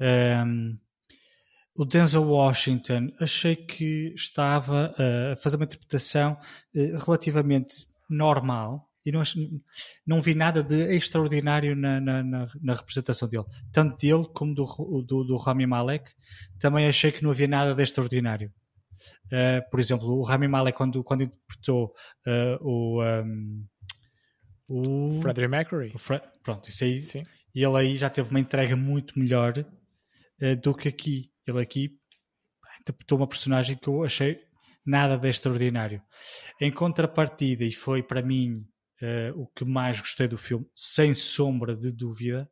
[0.00, 0.78] um, ehm,
[1.74, 4.94] o Denzel Washington achei que estava
[5.32, 6.32] a fazer uma interpretação
[6.74, 9.22] uh, relativamente normal e não,
[10.06, 14.64] não vi nada de extraordinário na, na, na, na, representação dele, tanto dele como do,
[15.06, 16.10] do, do Rami Malek.
[16.58, 18.52] Também achei que não havia nada de extraordinário.
[19.26, 21.92] Uh, por exemplo, o Rami Malek, quando, quando interpretou
[22.26, 23.66] uh, o, um,
[24.68, 25.20] o.
[25.20, 25.92] Frederick Mercury.
[25.94, 27.02] O Fre pronto, isso aí.
[27.02, 27.22] Sim.
[27.54, 31.30] E ele aí já teve uma entrega muito melhor uh, do que aqui.
[31.46, 31.90] Ele aqui
[32.80, 34.40] interpretou uma personagem que eu achei
[34.84, 36.02] nada de extraordinário.
[36.60, 38.64] Em contrapartida, e foi para mim
[39.36, 42.50] o que mais gostei do filme, sem sombra de dúvida,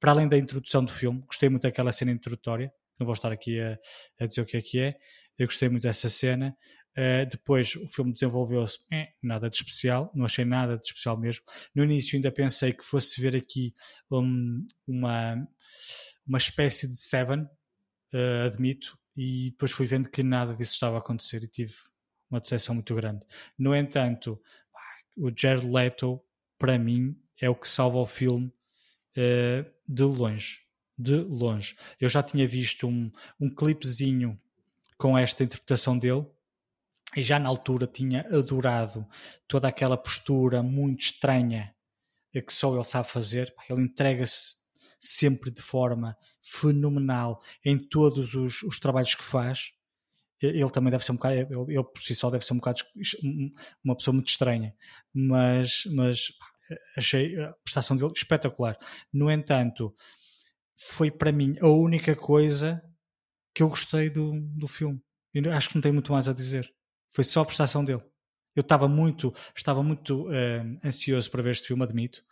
[0.00, 3.60] para além da introdução do filme, gostei muito daquela cena introdutória não vou estar aqui
[3.60, 3.78] a,
[4.20, 4.96] a, dizer o que é que é.
[5.38, 6.56] Eu gostei muito dessa cena.
[6.96, 11.44] Uh, depois o filme desenvolveu-se eh, nada de especial, não achei nada de especial mesmo.
[11.74, 13.74] No início ainda pensei que fosse ver aqui
[14.08, 15.34] um, uma,
[16.24, 20.98] uma espécie de Seven, uh, admito, e depois fui vendo que nada disso estava a
[21.00, 21.74] acontecer e tive
[22.30, 23.26] uma decepção muito grande.
[23.58, 24.40] No entanto,
[25.16, 26.20] o Jared Leto,
[26.56, 28.52] para mim, é o que salva o filme
[29.16, 30.63] uh, de longe
[30.96, 31.76] de longe.
[32.00, 33.10] Eu já tinha visto um,
[33.40, 34.40] um clipezinho
[34.96, 36.24] com esta interpretação dele
[37.16, 39.06] e já na altura tinha adorado
[39.46, 41.74] toda aquela postura muito estranha
[42.40, 43.54] que só ele sabe fazer.
[43.68, 44.56] Ele entrega-se
[44.98, 49.72] sempre de forma fenomenal em todos os, os, trabalhos que faz.
[50.40, 52.82] Ele também deve ser um bocado, ele, ele, por si só deve ser um bocado
[53.82, 54.74] uma pessoa muito estranha,
[55.12, 56.32] mas, mas
[56.96, 58.76] achei a prestação dele espetacular.
[59.12, 59.94] No entanto,
[60.76, 62.82] foi para mim a única coisa
[63.54, 65.00] que eu gostei do, do filme.
[65.32, 66.68] Eu acho que não tem muito mais a dizer.
[67.10, 68.02] Foi só a prestação dele.
[68.54, 72.22] Eu estava muito, estava muito uh, ansioso para ver este filme, admito,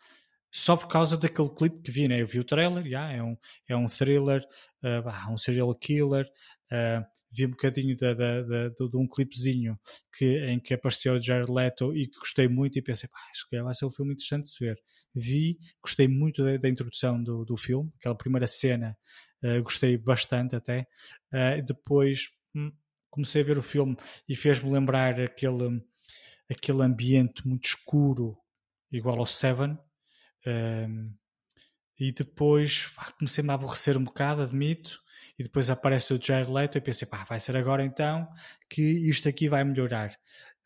[0.52, 2.20] só por causa daquele clipe que vi, né?
[2.20, 3.36] Eu vi o trailer, yeah, é, um,
[3.68, 4.44] é um thriller,
[4.84, 6.28] uh, um serial killer,
[6.72, 9.78] uh, vi um bocadinho de, de, de, de, um clipezinho
[10.16, 13.74] que, em que apareceu Jared Leto e que gostei muito e pensei, acho que vai
[13.74, 14.76] ser um filme interessante de se ver
[15.14, 18.96] vi, gostei muito da, da introdução do, do filme, aquela primeira cena,
[19.42, 20.86] uh, gostei bastante até.
[21.32, 22.72] Uh, depois hum,
[23.10, 23.96] comecei a ver o filme
[24.28, 25.82] e fez-me lembrar aquele,
[26.50, 28.36] aquele ambiente muito escuro
[28.90, 29.78] igual ao Seven.
[30.46, 31.14] Um,
[31.98, 34.98] e depois comecei-me a aborrecer um bocado, admito.
[35.38, 38.28] E depois aparece o Jared Leto e pensei, pá, vai ser agora então
[38.68, 40.16] que isto aqui vai melhorar.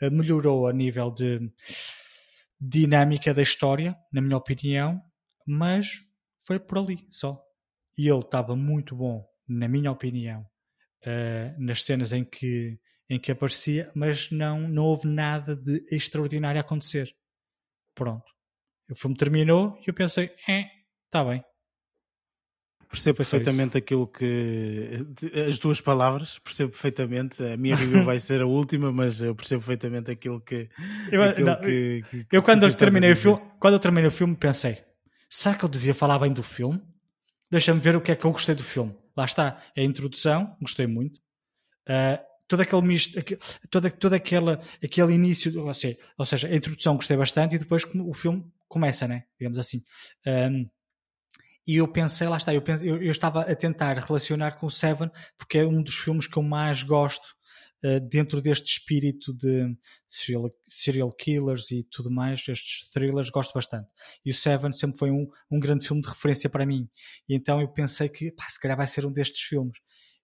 [0.02, 1.40] Uh, melhorou a nível de
[2.60, 5.00] dinâmica da história, na minha opinião,
[5.46, 5.86] mas
[6.46, 7.42] foi por ali só.
[7.96, 10.42] E ele estava muito bom, na minha opinião,
[11.02, 12.78] uh, nas cenas em que,
[13.08, 17.14] em que aparecia, mas não, não houve nada de extraordinário a acontecer.
[17.94, 18.30] Pronto.
[18.90, 20.66] O filme terminou e eu pensei, é,
[21.06, 21.42] está bem.
[22.88, 25.04] Percebo perfeitamente aquilo que.
[25.48, 27.42] As tuas palavras, percebo perfeitamente.
[27.42, 30.68] A minha review vai ser a última, mas eu percebo perfeitamente aquilo que.
[31.10, 34.12] Eu, aquilo não, que, que, eu, quando, eu terminei o filme, quando eu terminei o
[34.12, 34.78] filme, pensei:
[35.28, 36.80] será que eu devia falar bem do filme?
[37.50, 38.94] Deixa-me ver o que é que eu gostei do filme.
[39.16, 41.16] Lá está, é a introdução, gostei muito.
[41.88, 42.18] Uh,
[42.48, 43.18] todo aquele misto,
[43.70, 47.84] todo, todo aquele, aquele início, ou seja, ou seja, a introdução gostei bastante e depois
[47.84, 49.24] o filme começa, né?
[49.38, 49.82] digamos assim.
[50.26, 50.68] Um,
[51.66, 54.70] e eu pensei, lá está, eu, pensei, eu, eu, estava a tentar relacionar com o
[54.70, 57.34] Seven, porque é um dos filmes que eu mais gosto
[57.84, 59.76] uh, dentro deste espírito de
[60.08, 63.88] serial, serial, killers e tudo mais, estes thrillers, gosto bastante.
[64.24, 66.88] E o Seven sempre foi um, um grande filme de referência para mim.
[67.28, 69.76] E então eu pensei que, pá, se calhar vai ser um destes filmes.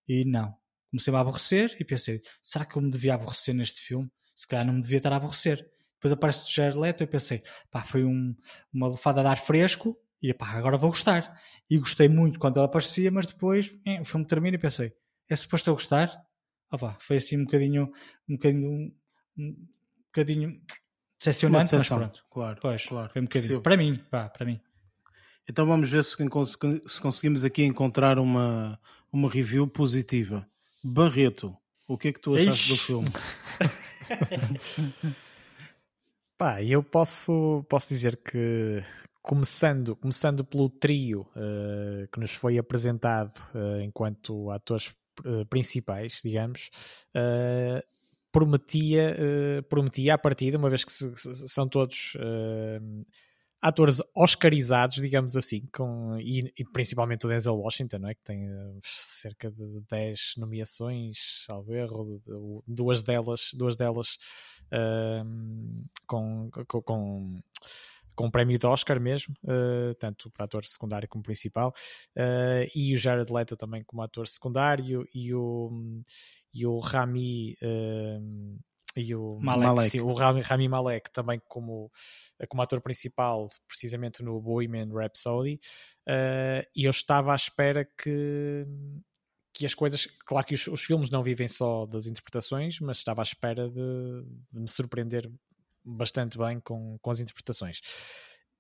[0.07, 0.55] E não.
[0.91, 4.09] Comecei-me a aborrecer e pensei, será que eu me devia aborrecer neste filme?
[4.35, 5.67] Se calhar não me devia estar a aborrecer.
[5.95, 8.35] Depois aparece o Jared Leto e pensei, pá, foi um,
[8.73, 11.37] uma lufada de ar fresco e pá, agora vou gostar.
[11.69, 14.93] E gostei muito quando ela aparecia, mas depois eh, o filme termina e pensei,
[15.29, 16.17] é suposto eu gostar?
[16.71, 17.91] Opa, foi assim um bocadinho,
[18.29, 18.95] um bocadinho,
[19.37, 19.69] um
[20.07, 20.63] bocadinho
[21.19, 22.25] decepcionante, mas pronto.
[22.31, 23.13] Claro, pois, claro.
[23.13, 23.61] Foi um bocadinho.
[23.61, 24.61] Para mim, pá, para mim.
[25.49, 26.17] Então vamos ver se,
[26.87, 28.79] se conseguimos aqui encontrar uma,
[29.13, 30.47] uma review positiva.
[30.85, 32.73] Barreto, o que é que tu achaste Ixi.
[32.73, 33.09] do filme?
[36.39, 38.83] Pá, eu posso, posso dizer que
[39.23, 44.89] começando, começando pelo trio uh, que nos foi apresentado uh, enquanto atores
[45.25, 46.71] uh, principais, digamos,
[48.33, 49.15] prometia,
[49.69, 52.15] prometia à partida, uma vez que se, se, são todos
[53.61, 58.15] atores oscarizados, digamos assim, com, e, e, principalmente o Denzel Washington, não é?
[58.15, 58.49] que tem
[58.83, 62.23] cerca de 10 nomeações, salvo erro,
[62.67, 64.17] duas delas, duas delas
[66.09, 67.43] com, com, com
[68.15, 71.73] com um prémio de Oscar mesmo, uh, tanto para ator secundário como principal,
[72.17, 75.71] uh, e o Jared Leto também como ator secundário, e o,
[76.53, 77.57] e o Rami.
[77.63, 78.59] Uh,
[78.95, 81.91] e o Malek, sim, o Rami, Rami, Malek também como,
[82.47, 85.59] como ator principal, precisamente no Bohemian Rhapsody,
[86.77, 88.67] e eu estava à espera que,
[89.55, 93.23] que as coisas, claro que os, os, filmes não vivem só das interpretações, mas estava
[93.23, 95.27] à espera de, de me surpreender
[95.85, 97.81] bastante bem com, com as interpretações.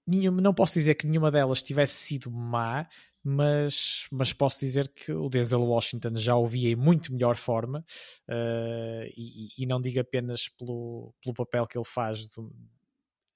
[0.06, 2.88] Nenhuma, não posso dizer que nenhuma delas tivesse sido má,
[3.22, 7.84] mas, mas posso dizer que o Denzel Washington já o vi em muito melhor forma
[8.28, 12.52] uh, e, e, não digo apenas pelo, pelo papel que ele faz, do,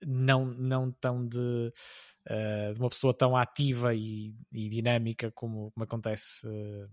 [0.05, 5.85] não, não tão de, uh, de, uma pessoa tão ativa e, e dinâmica como, como
[5.85, 6.91] acontece uh,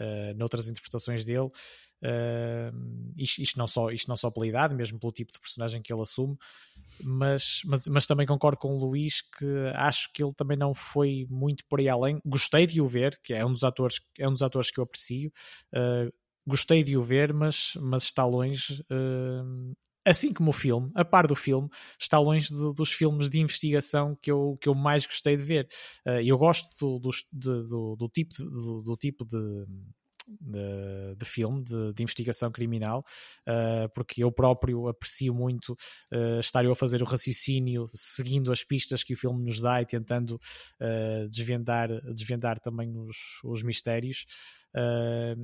[0.00, 1.50] uh, noutras interpretações dele.
[2.02, 5.82] Uh, isto, isto, não só, isto não só pela idade, mesmo pelo tipo de personagem
[5.82, 6.36] que ele assume,
[7.02, 11.26] mas, mas, mas também concordo com o Luís que acho que ele também não foi
[11.28, 12.20] muito por aí além.
[12.24, 14.84] Gostei de o ver, que é um dos atores, é um dos atores que eu
[14.84, 15.30] aprecio.
[15.74, 16.12] Uh,
[16.46, 18.82] gostei de o ver, mas, mas está longe.
[18.90, 19.74] Uh,
[20.04, 21.68] assim como o filme, a par do filme,
[21.98, 25.68] está longe de, dos filmes de investigação que eu, que eu mais gostei de ver.
[26.06, 29.66] Uh, eu gosto do, do, do, do tipo, do, do tipo de
[30.38, 33.04] de, de filme, de, de, investigação criminal,
[33.48, 35.72] uh, porque eu próprio aprecio muito
[36.12, 39.80] uh, estar eu a fazer o raciocínio seguindo as pistas que o filme nos dá
[39.82, 40.32] e tentando
[40.80, 44.26] uh, desvendar, desvendar também os, os mistérios.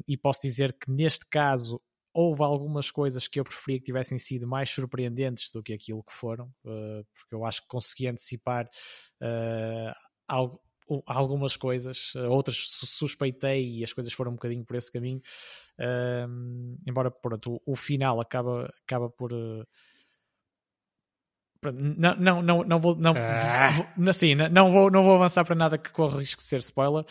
[0.07, 1.81] e posso dizer que neste caso
[2.17, 6.13] houve algumas coisas que eu preferia que tivessem sido mais surpreendentes do que aquilo que
[6.13, 8.69] foram, porque eu acho que consegui antecipar
[10.27, 10.61] algo,
[11.07, 15.21] algumas coisas, eh, outras suspeitei e as coisas foram um bocadinho por esse caminho.
[16.87, 19.33] Embora pronto, o, o, final acaba, acaba por.
[19.33, 19.67] Uh,
[21.73, 23.71] não, não, não, não vou não, ah.
[24.09, 27.05] assim, não, vou, não vou avançar para nada que corra risco de ser spoiler.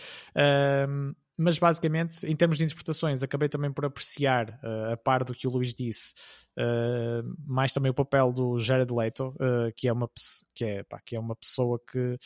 [1.37, 5.45] Mas basicamente, em termos de interpretações, acabei também por apreciar, uh, a par do que
[5.45, 6.13] o Luís disse,
[6.57, 10.09] uh, mais também o papel do Jared Leto, uh, que, é uma,
[10.53, 12.17] que, é, pá, que é uma pessoa que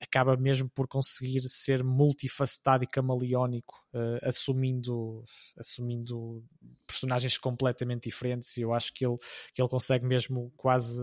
[0.00, 3.74] acaba mesmo por conseguir ser multifacetado e camaleónico,
[4.22, 5.24] assumindo,
[5.58, 6.44] assumindo
[6.86, 9.16] personagens completamente diferentes, e eu acho que ele,
[9.54, 11.00] que ele consegue mesmo quase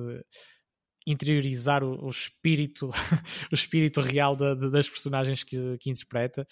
[1.05, 2.89] interiorizar o, o espírito
[3.51, 6.45] o espírito real da, da, das personagens que, que interpreta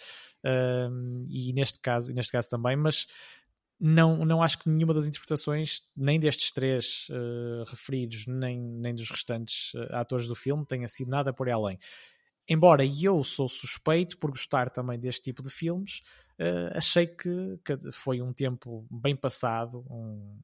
[0.91, 3.05] um, e neste caso neste caso também mas
[3.79, 9.09] não, não acho que nenhuma das interpretações, nem destes três uh, referidos, nem, nem dos
[9.09, 11.79] restantes uh, atores do filme, tenha sido nada por aí além.
[12.47, 16.01] Embora eu sou suspeito por gostar também deste tipo de filmes,
[16.41, 20.37] uh, achei que, que, foi um tempo bem passado, um,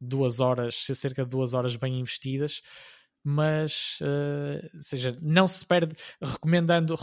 [0.00, 2.62] duas horas, cerca de duas horas bem investidas,
[3.24, 6.96] mas uh, seja, não se perde recomendando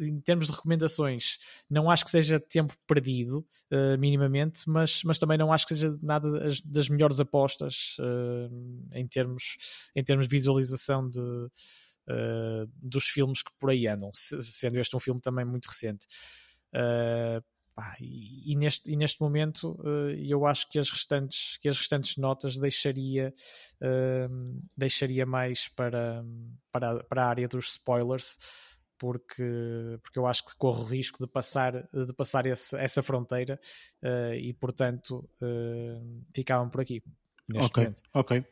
[0.00, 1.38] em termos de recomendações,
[1.68, 5.98] não acho que seja tempo perdido uh, minimamente, mas, mas também não acho que seja
[6.02, 9.56] nada das, das melhores apostas uh, em, termos,
[9.94, 11.20] em termos de visualização de,
[12.80, 16.06] dos filmes que por aí andam, sendo este um filme também muito recente.
[17.76, 21.76] Pá, e, e, neste, e neste momento uh, eu acho que as restantes, que as
[21.76, 23.34] restantes notas deixaria,
[23.82, 26.24] uh, deixaria mais para,
[26.72, 28.38] para, para a área dos spoilers,
[28.96, 33.60] porque, porque eu acho que corro o risco de passar, de passar esse, essa fronteira
[34.02, 35.28] uh, e portanto
[36.34, 37.02] ficavam por aqui
[37.48, 38.02] neste okay, momento.
[38.12, 38.44] Ok, uh,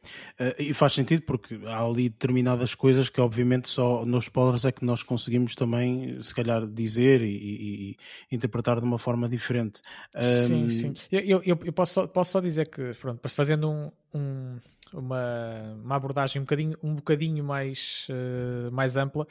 [0.59, 4.85] e faz sentido porque há ali determinadas coisas que obviamente só nos spoilers é que
[4.85, 7.97] nós conseguimos também se calhar dizer e, e, e
[8.35, 9.81] interpretar de uma forma diferente.
[10.15, 10.69] Um...
[10.69, 10.93] Sim, sim.
[11.11, 14.59] Eu, eu, eu, posso, só, posso só dizer que, pronto, fazendo um, um,
[14.93, 19.27] uma, uma abordagem um bocadinho, um bocadinho mais, uh, mais ampla,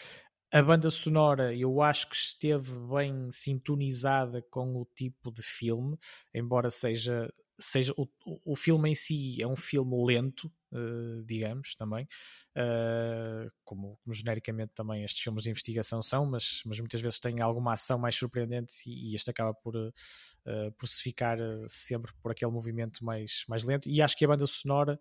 [0.54, 5.98] a banda sonora eu acho que esteve bem sintonizada com o tipo de filme,
[6.32, 7.28] embora seja
[7.60, 8.08] seja o,
[8.46, 12.08] o filme em si é um filme lento, uh, digamos, também,
[12.58, 17.42] uh, como, como, genericamente também estes filmes de investigação são, mas, mas muitas vezes tem
[17.42, 22.32] alguma ação mais surpreendente e, e este acaba por, uh, por se ficar sempre por
[22.32, 23.90] aquele movimento mais, mais lento.
[23.90, 25.00] E acho que a banda sonora,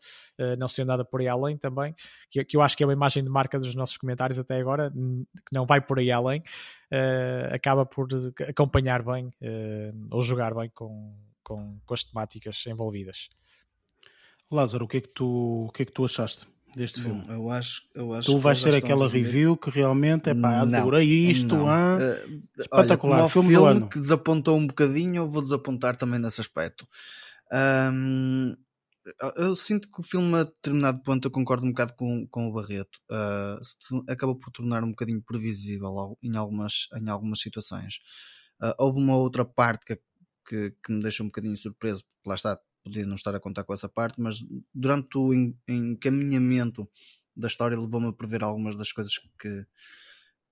[0.59, 1.95] não sendo nada por aí além também,
[2.31, 4.91] que, que eu acho que é uma imagem de marca dos nossos comentários até agora,
[4.91, 6.43] que não vai por aí além,
[7.53, 8.09] acaba por
[8.49, 9.31] acompanhar bem
[10.11, 13.29] ou jogar bem com com, com as temáticas envolvidas.
[14.51, 16.47] Lázaro, o que é que tu, o que é que tu achaste
[16.77, 17.25] deste Bom, filme?
[17.29, 21.57] Eu acho, eu acho tu vais ser aquela review que realmente é pá, adorei isto,
[21.57, 21.67] não.
[21.67, 26.87] Uh, espetacular, olha, filme, filme que desapontou um bocadinho, eu vou desapontar também nesse aspecto.
[27.53, 28.55] Um,
[29.37, 32.53] eu sinto que o filme a determinado ponto eu concordo um bocado com, com o
[32.53, 37.97] Barreto uh, acaba por tornar um bocadinho previsível em algumas, em algumas situações
[38.63, 39.93] uh, houve uma outra parte que
[40.47, 43.65] que, que me deixa um bocadinho surpreso, porque lá está, podia não estar a contar
[43.65, 44.45] com essa parte, mas
[44.75, 45.33] durante o
[45.69, 46.89] encaminhamento
[47.37, 49.67] da história levou-me a prever algumas das coisas que,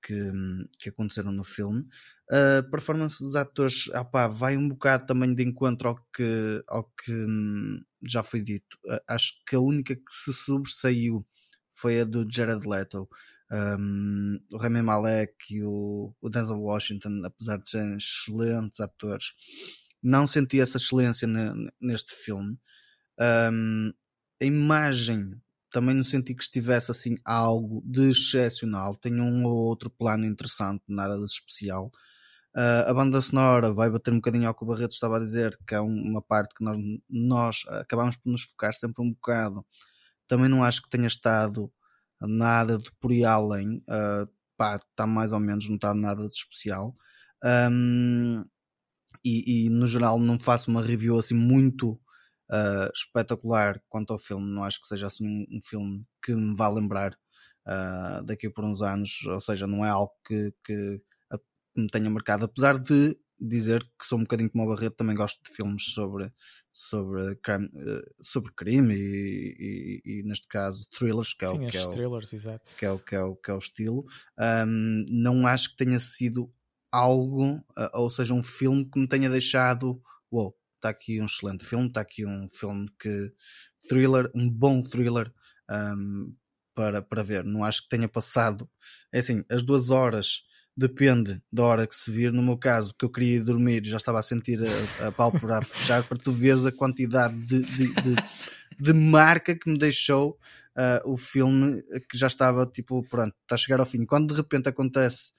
[0.02, 0.32] que,
[0.78, 1.86] que aconteceram no filme.
[2.30, 6.84] A performance dos atores ah pá, vai um bocado também de encontro ao que, ao
[6.84, 8.78] que hum, já foi dito.
[9.08, 11.26] Acho que a única que se sobressaiu
[11.74, 13.08] foi a do Jared Leto.
[13.52, 19.32] Um, o Rami Malek e o, o Denzel Washington, apesar de serem excelentes atores,
[20.02, 21.28] não senti essa excelência
[21.80, 22.56] neste filme.
[23.52, 23.92] Um,
[24.40, 25.40] a imagem
[25.72, 28.96] também não senti que estivesse assim algo de excepcional.
[28.96, 31.90] Tem um ou outro plano interessante, nada de especial.
[32.56, 35.56] Uh, a banda sonora vai bater um bocadinho ao que o Barreto estava a dizer,
[35.66, 36.76] que é uma parte que nós,
[37.08, 39.64] nós acabamos por nos focar sempre um bocado.
[40.26, 41.72] Também não acho que tenha estado
[42.20, 43.78] nada de por aí além.
[43.88, 46.94] Uh, pá, está mais ou menos, não está nada de especial.
[47.44, 48.44] Um,
[49.24, 51.92] e, e, no geral não faço uma review assim muito
[52.50, 54.46] uh, espetacular quanto ao filme.
[54.52, 57.12] Não acho que seja assim um, um filme que me vá lembrar
[57.66, 60.98] uh, daqui por uns anos, ou seja, não é algo que, que,
[61.74, 65.16] que, me tenha marcado, apesar de dizer que sou um bocadinho como o Barreto, também
[65.16, 66.30] gosto de filmes sobre,
[66.72, 71.70] sobre, crime, uh, sobre crime e, e, e, neste caso thrillers, que é, Sim, o,
[71.70, 71.90] que, é o,
[72.76, 74.04] que, é o, que, é o, que é o estilo.
[74.38, 76.52] Um, não acho que tenha sido
[76.92, 80.00] algo, uh, ou seja, um filme que me tenha deixado,
[80.30, 83.32] uou, wow, está aqui um excelente filme, está aqui um filme que
[83.88, 85.32] thriller, um bom thriller
[85.70, 86.34] um,
[86.74, 87.44] para, para ver.
[87.44, 88.68] Não acho que tenha passado,
[89.12, 90.42] é assim, as duas horas
[90.76, 92.32] depende da hora que se vir.
[92.32, 95.58] No meu caso, que eu queria ir dormir, já estava a sentir a, a pálpebra
[95.58, 98.16] a fechar para tu veres a quantidade de, de, de,
[98.78, 100.38] de marca que me deixou
[100.76, 104.04] uh, o filme, que já estava tipo, pronto, está a chegar ao fim.
[104.04, 105.32] Quando de repente acontece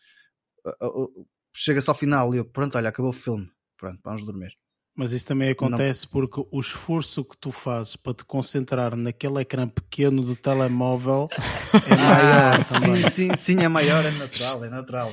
[0.66, 4.61] uh, uh, chega-se ao final e eu, pronto, olha, acabou o filme, pronto, vamos dormir.
[5.02, 6.12] Mas isso também acontece não.
[6.12, 11.28] porque o esforço que tu fazes para te concentrar naquele ecrã pequeno do telemóvel
[11.74, 15.12] é maior ah, Sim, sim, sim, é maior, é natural, é natural.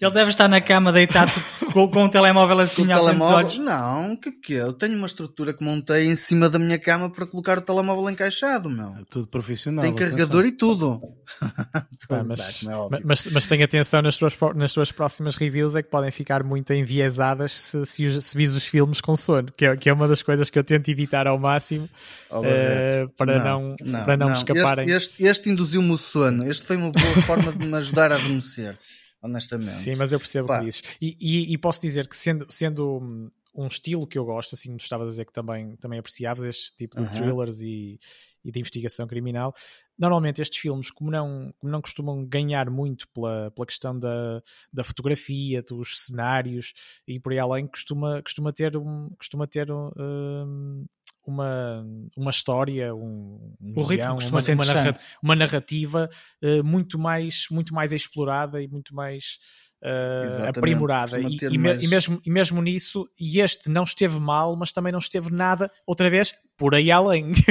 [0.00, 1.32] Ele deve estar na cama deitado
[1.72, 3.62] com, com o telemóvel assim ao telemóvel?
[3.62, 7.26] Não, que que Eu tenho uma estrutura que montei em cima da minha cama para
[7.26, 8.94] colocar o telemóvel encaixado, meu.
[9.00, 9.84] É tudo profissional.
[9.84, 10.46] Tem carregador atenção.
[10.46, 11.00] e tudo.
[12.10, 15.88] Ah, mas, é mas, mas tenha atenção nas suas, nas suas próximas reviews é que
[15.88, 19.88] podem ficar muito enviesadas se, se, se vis os filmes com sono, que é, que
[19.88, 21.88] é uma das coisas que eu tento evitar ao máximo
[22.30, 24.34] uh, para não, não, para não, não.
[24.34, 24.84] escaparem.
[24.86, 26.48] Este, este, este induziu-me o sono.
[26.48, 28.78] Este foi uma boa forma de me ajudar a adormecer
[29.24, 29.70] honestamente.
[29.70, 30.82] Sim, mas eu percebo o que dizes.
[31.00, 35.04] E, e, e, posso dizer que sendo, sendo um estilo que eu gosto, assim, estava
[35.04, 37.10] a dizer que também, também apreciava este tipo de uh -huh.
[37.10, 37.98] thrillers e,
[38.44, 39.54] e de investigação criminal.
[39.98, 44.42] Normalmente estes filmes, como não, como não costumam ganhar muito pela, pela questão da,
[44.72, 46.72] da fotografia, dos cenários
[47.06, 50.84] e por aí além, costuma, costuma ter, um, costuma ter um,
[51.26, 56.10] uma, uma história, um, um o guião, uma, uma, narrativa, uma narrativa
[56.42, 59.38] uh, muito, mais, muito mais explorada e muito mais
[59.82, 61.18] uh, aprimorada.
[61.20, 61.82] E, e, mais...
[61.82, 65.70] e, mesmo, e mesmo nisso, e este não esteve mal, mas também não esteve nada,
[65.86, 67.32] outra vez, por aí além.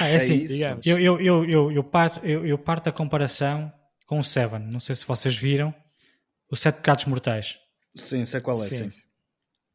[0.00, 0.86] Ah, é, é assim, digamos.
[0.86, 3.70] Eu, eu, eu, eu, eu, parto, eu, eu parto da comparação
[4.06, 4.60] com o Seven.
[4.60, 5.74] Não sei se vocês viram.
[6.50, 7.58] Os Sete Pecados Mortais.
[7.94, 8.88] Sim, sei qual é, sim.
[8.88, 9.02] sim.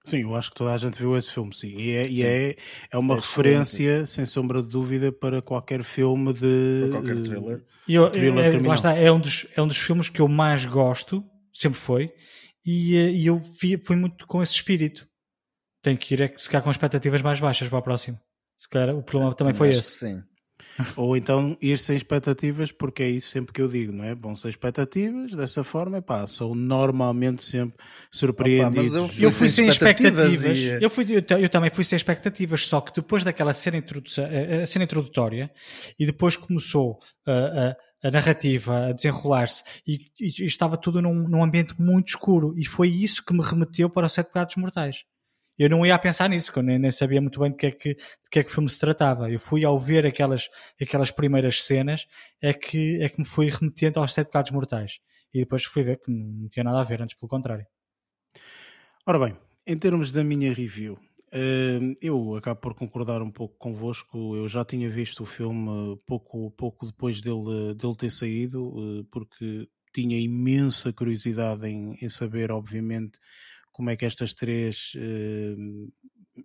[0.06, 1.76] Sim, eu acho que toda a gente viu esse filme, sim.
[1.78, 2.14] E é, sim.
[2.14, 2.56] E é,
[2.92, 6.82] é uma é referência, sem sombra de dúvida, para qualquer filme de.
[6.82, 7.64] Para qualquer thriller.
[7.88, 10.66] Eu, thriller é, lá está, é um, dos, é um dos filmes que eu mais
[10.66, 11.24] gosto
[11.56, 12.14] sempre foi,
[12.66, 15.08] e, eh, e eu fui, fui, muito com esse espírito.
[15.82, 18.20] Tenho que ir é, se calhar com expectativas mais baixas para o próximo.
[18.58, 19.84] Se calhar o problema também foi esse.
[19.84, 20.24] Sim.
[20.96, 24.16] Ou então ir sem expectativas, porque é isso sempre que eu digo, não é?
[24.16, 27.78] Bom, sem expectativas, dessa forma, pá, sou normalmente sempre
[28.12, 28.98] surpreendido.
[28.98, 30.84] eu, fui eu fui sem expectativas, expectativas e...
[30.84, 33.84] eu, fui, eu, eu, também fui sem expectativas, só que depois daquela cena,
[34.62, 35.52] a cena introdutória
[35.98, 41.44] e depois começou a, a narrativa a desenrolar-se e, e, e, estava tudo num, num,
[41.44, 45.06] ambiente muito escuro e foi isso que me remeteu para os Sete Pecados Mortais.
[45.58, 47.72] Eu não ia pensar nisso, que eu nem, nem, sabia muito bem de que, é
[47.72, 49.32] que, de que é que o filme se tratava.
[49.32, 50.50] Eu fui ao ver aquelas,
[50.82, 52.08] aquelas primeiras cenas
[52.42, 55.00] é que, é que me fui remetendo aos Sete Pecados Mortais.
[55.34, 57.66] E depois fui ver que não tinha nada a ver, antes pelo contrário.
[59.06, 60.98] Ora bem, em termos da minha review,
[62.02, 64.36] eu acabo por concordar um pouco convosco.
[64.36, 69.68] Eu já tinha visto o filme pouco, pouco depois dele, dele ter saído, eh, porque
[69.94, 73.20] tinha imensa curiosidade em, em saber, obviamente,
[73.76, 74.94] como é que estas três,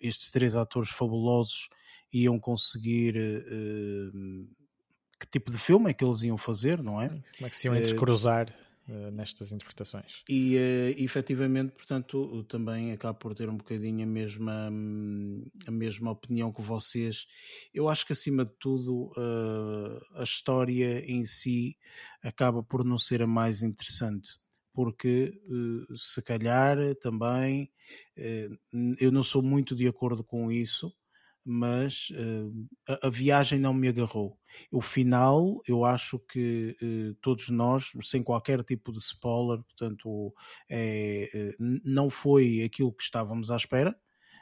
[0.01, 1.69] estes três atores fabulosos
[2.13, 3.15] iam conseguir
[5.19, 7.09] que tipo de filme é que eles iam fazer, não é?
[7.09, 8.53] Como é que se iam entrecruzar?
[8.91, 10.25] Eh, nestas interpretações.
[10.29, 14.67] E uh, efetivamente, portanto, também acabo por ter um bocadinho a mesma,
[15.65, 17.27] a mesma opinião que vocês.
[17.73, 21.77] Eu acho que acima de tudo uh, a história em si
[22.21, 24.41] acaba por não ser a mais interessante.
[24.81, 27.71] Porque uh, se calhar também
[28.99, 30.91] eu não sou muito de acordo com isso,
[31.45, 32.69] mas uh,
[33.03, 34.39] a, viagem não me agarrou.
[34.71, 40.35] O final, eu acho que uh, todos nós, sem qualquer tipo de spoiler, portanto,
[40.69, 43.97] é, uh, não foi aquilo que estávamos à espera,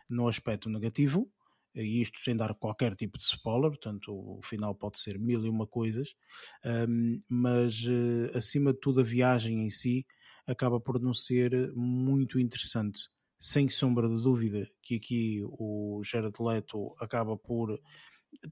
[0.09, 1.31] no aspecto negativo,
[1.75, 5.49] e isto sem dar qualquer tipo de spoiler, portanto, o final pode ser mil e
[5.49, 6.15] uma coisas,
[6.89, 7.85] um, mas
[8.35, 10.07] acima de tudo, a viagem em si
[10.49, 13.09] acaba por não ser muito interessante.
[13.39, 17.79] Sem sombra de dúvida que aqui o Jared Leto acaba por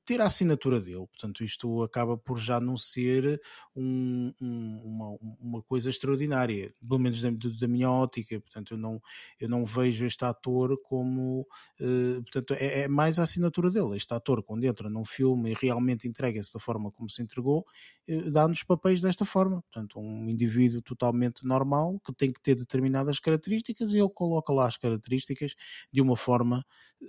[0.04, 3.40] ter a assinatura dele, portanto isto acaba por já não ser
[3.74, 9.00] um, um, uma, uma coisa extraordinária, pelo menos da, da, minha ótica, portanto eu não,
[9.38, 11.46] eu não vejo este ator como,
[11.80, 15.54] uh, portanto é, é, mais a assinatura dele, este ator quando entra num filme e
[15.54, 17.64] realmente entrega-se da forma como se entregou,
[18.08, 23.20] uh, dá-nos papéis desta forma, portanto um indivíduo totalmente normal que tem que ter determinadas
[23.20, 25.54] características e ele coloca lá as características
[25.92, 26.64] de uma forma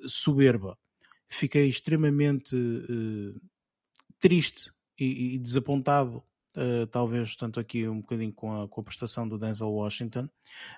[0.08, 0.78] soberba
[1.28, 3.42] fiquei extremamente uh,
[4.20, 6.24] triste e, e desapontado,
[6.58, 10.28] uh, talvez tanto aqui um bocadinho com a, com a prestação do Denzel Washington,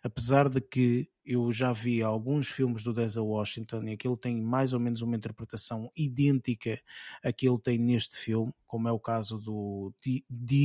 [0.03, 4.73] apesar de que eu já vi alguns filmes do Denzel Washington e aquele tem mais
[4.73, 6.81] ou menos uma interpretação idêntica
[7.23, 10.23] a que ele tem neste filme, como é o caso do The,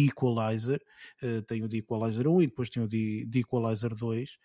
[0.08, 0.82] Equalizer,
[1.22, 4.38] uh, tem o The Equalizer 1 e depois tem o The, The Equalizer 2,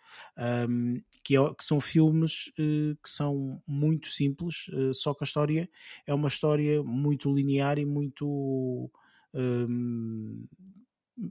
[0.70, 5.26] um, que, é, que, são filmes uh, que são muito simples, uh, só que a
[5.26, 5.70] história
[6.06, 8.92] é uma história muito linear e muito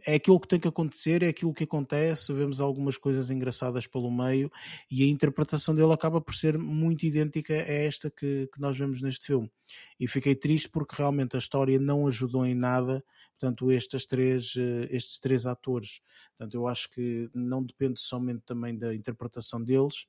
[0.05, 4.11] é aquilo que tem que acontecer, é aquilo que acontece, vemos algumas coisas engraçadas pelo
[4.11, 4.51] meio
[4.91, 9.01] e a interpretação dele acaba por ser muito idêntica a esta que, que nós vemos
[9.01, 9.51] neste filme.
[9.99, 13.03] E fiquei triste porque realmente a história não ajudou em nada,
[13.39, 16.01] portanto, estes três, eh, estes três atores.
[16.37, 20.07] Portanto, eu acho que não depende somente também da interpretação deles,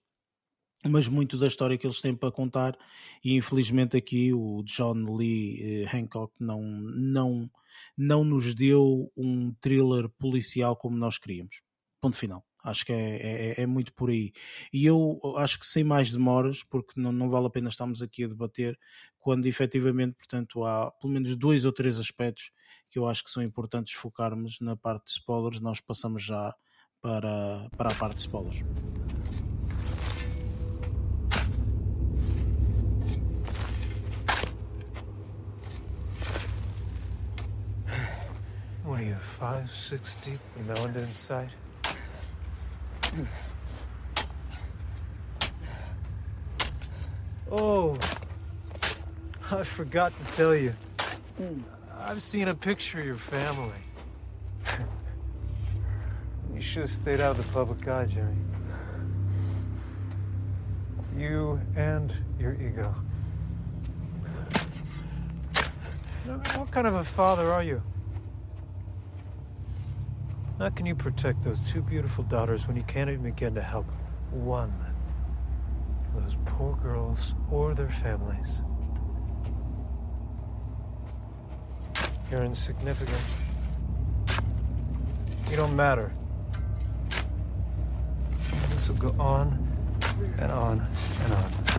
[0.85, 2.77] mas muito da história que eles têm para contar
[3.23, 7.49] e infelizmente aqui o John Lee eh, Hancock não, não,
[7.97, 11.61] não nos deu um thriller policial como nós queríamos.
[12.01, 12.45] Ponto final.
[12.63, 14.33] Acho que é, é, é, muito por aí.
[14.71, 18.25] E eu acho que sem mais demoras, porque não, não vale a pena estarmos aqui
[18.25, 18.77] a debater,
[19.17, 22.51] quando efetivamente, portanto, há pelo menos dois ou três aspectos
[22.89, 26.53] que eu acho que são importantes focarmos na parte de spoilers, nós passamos já
[27.01, 28.61] para, para a parte de spoilers.
[38.99, 41.49] Are you, five, six deep with Melinda inside?
[47.49, 47.97] Oh,
[49.51, 50.73] I forgot to tell you.
[51.97, 53.71] I've seen a picture of your family.
[56.53, 58.35] you should have stayed out of the public eye, Jerry.
[61.17, 62.93] You and your ego.
[66.25, 67.81] What kind of a father are you?
[70.59, 73.89] How can you protect those two beautiful daughters when you can't even begin to help
[74.29, 74.73] one
[76.13, 78.59] of those poor girls or their families?
[82.29, 83.21] You're insignificant.
[85.49, 86.11] You don't matter.
[88.71, 89.65] This will go on
[90.39, 90.85] and on
[91.23, 91.78] and on.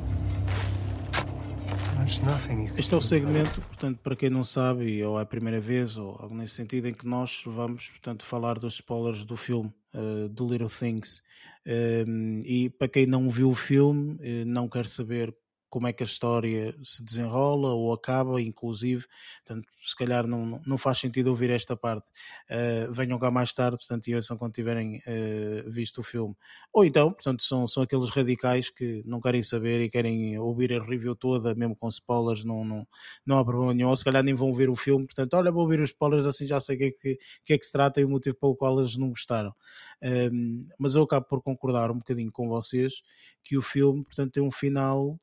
[2.76, 6.16] Este é o segmento, portanto, para quem não sabe, ou é a primeira vez, ou
[6.18, 10.48] algo nesse sentido, em que nós vamos, portanto, falar dos spoilers do filme, uh, do
[10.48, 11.22] Little Things.
[11.64, 15.32] Um, ehm, e para quem não viu o filme, uh, não quer saber
[15.70, 19.06] como é que a história se desenrola ou acaba, inclusive.
[19.46, 22.06] Portanto, se calhar não, não faz sentido ouvir esta parte.
[22.50, 26.34] Uh, venham cá mais tarde, portanto, e ouçam quando tiverem uh, visto o filme.
[26.72, 30.84] Ou então, portanto, são, são aqueles radicais que não querem saber e querem ouvir a
[30.84, 32.86] review toda, mesmo com spoilers, não, não,
[33.24, 33.88] não há problema nenhum.
[33.88, 36.44] Ou se calhar nem vão ver o filme, portanto, olha, vou ouvir os spoilers, assim
[36.44, 38.56] já sei o que, é que, que, é que se trata e o motivo pelo
[38.56, 39.54] qual eles não gostaram.
[40.02, 43.02] Um, mas eu acabo por concordar um bocadinho com vocês
[43.44, 45.18] que o filme, portanto, tem um final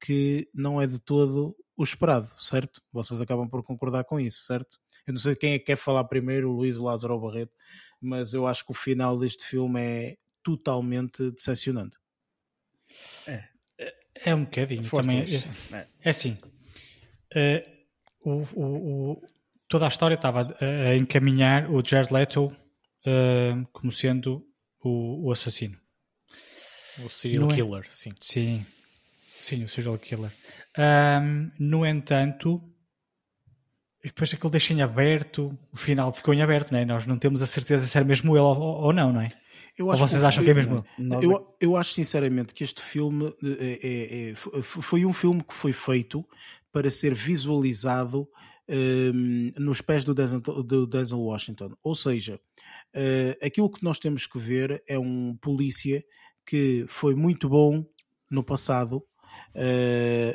[0.00, 2.82] que não é de todo o esperado, certo?
[2.92, 4.78] Vocês acabam por concordar com isso, certo?
[5.06, 7.52] Eu não sei quem é que quer falar primeiro, o Luís Lázaro ou Barreto,
[8.00, 11.96] mas eu acho que o final deste filme é totalmente decepcionante.
[13.26, 13.48] É,
[14.24, 15.12] é um bocadinho Forças.
[15.12, 15.80] também.
[15.80, 16.38] É, é assim,
[17.34, 17.66] é,
[18.20, 19.22] o, o, o,
[19.68, 24.46] toda a história estava a encaminhar o Jared Leto uh, como sendo
[24.82, 25.78] o, o assassino.
[27.04, 27.54] O serial é?
[27.54, 28.12] killer, sim.
[28.20, 28.66] Sim,
[29.40, 30.30] Sim, o serial killer.
[30.76, 32.62] Um, no entanto,
[34.02, 36.84] depois aquilo deixa em aberto, o final ficou em aberto, não é?
[36.84, 39.28] Nós não temos a certeza se era mesmo ele ou, ou não, não é?
[39.80, 41.24] ou vocês acham que é mesmo ele?
[41.24, 45.72] Eu, eu acho sinceramente que este filme é, é, é, foi um filme que foi
[45.72, 46.24] feito
[46.72, 48.28] para ser visualizado
[48.68, 51.74] um, nos pés do Denzel, do Denzel Washington.
[51.82, 52.40] Ou seja,
[52.94, 56.04] uh, aquilo que nós temos que ver é um polícia
[56.46, 57.84] que foi muito bom
[58.30, 59.17] no passado, uh,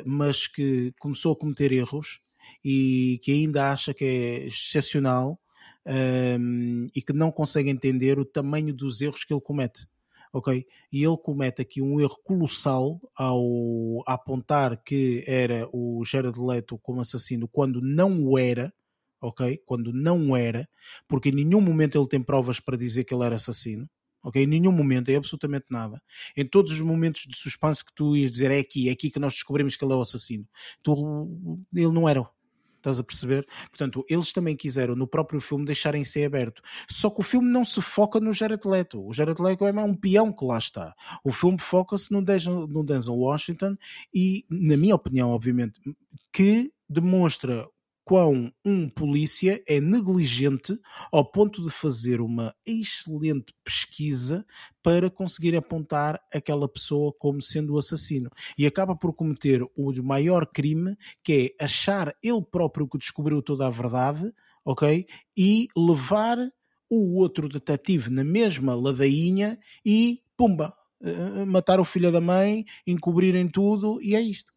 [0.04, 2.20] mas que começou a cometer erros
[2.64, 5.38] e que ainda acha que é excepcional
[5.86, 9.86] um, ehm, e que não consegue entender o tamanho dos erros que ele comete.
[10.32, 10.66] Ok?
[10.90, 17.00] E ele comete aqui um erro colossal ao apontar que era o Jared Leto como
[17.00, 18.72] assassino quando não o era,
[19.20, 19.62] ok?
[19.64, 20.68] Quando não era,
[21.06, 23.88] porque em nenhum momento ele tem provas para dizer que ele era assassino
[24.24, 24.42] ok?
[24.42, 26.02] Em nenhum momento, é absolutamente nada.
[26.36, 29.20] Em todos os momentos de suspense que tu ias dizer é aqui, é aqui que
[29.20, 30.48] nós descobrimos que ele é o assassino.
[30.82, 32.26] Tu, ele não era.
[32.84, 33.46] Estás a perceber?
[33.70, 36.60] Portanto, eles também quiseram no próprio filme deixarem ser aberto.
[36.86, 39.02] Só que o filme não se foca no Jared Leto.
[39.02, 40.94] O Jared Leto é um peão que lá está.
[41.24, 43.74] O filme foca-se no, no Denzel Washington
[44.14, 45.80] e, na minha opinião, obviamente,
[46.30, 47.66] que demonstra
[48.04, 50.78] quão um polícia é negligente
[51.10, 54.46] ao ponto de fazer uma excelente pesquisa
[54.82, 58.30] para conseguir apontar aquela pessoa como sendo o assassino.
[58.58, 63.66] E acaba por cometer o maior crime, que é achar ele próprio que descobriu toda
[63.66, 64.30] a verdade,
[64.64, 65.06] ok?
[65.36, 66.36] E levar
[66.90, 73.48] o outro detetive na mesma ladainha e, pumba, eh, matar o filho da mãe, encobrirem
[73.48, 74.52] tudo e é isto.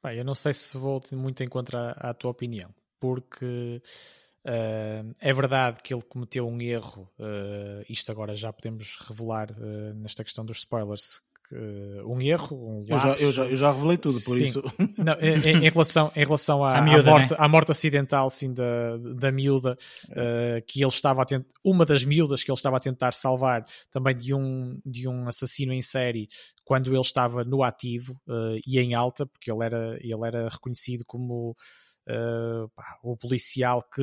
[0.00, 2.70] Pai, eu não sei se vou muito em contra a tua opinião
[3.02, 3.82] porque
[4.44, 9.94] Uh, é verdade que ele cometeu um erro, uh, isto agora já podemos revelar uh,
[9.94, 11.20] nesta questão dos spoilers,
[12.06, 14.46] um erro, um eu, já, eu, já, eu já revelei tudo, por sim.
[14.46, 14.62] isso.
[14.96, 17.36] Não, em, em, relação, em relação à, miúda, à, morte, né?
[17.38, 19.76] à morte acidental sim, da, da miúda,
[20.66, 24.16] que ele estava a tentar, uma das miúdas que ele estava a tentar salvar também
[24.16, 26.26] de um, de um assassino em série
[26.64, 28.18] quando ele estava no ativo
[28.66, 31.54] e em alta, porque ele era, ele era reconhecido como
[32.08, 34.02] Uh, pá, o policial que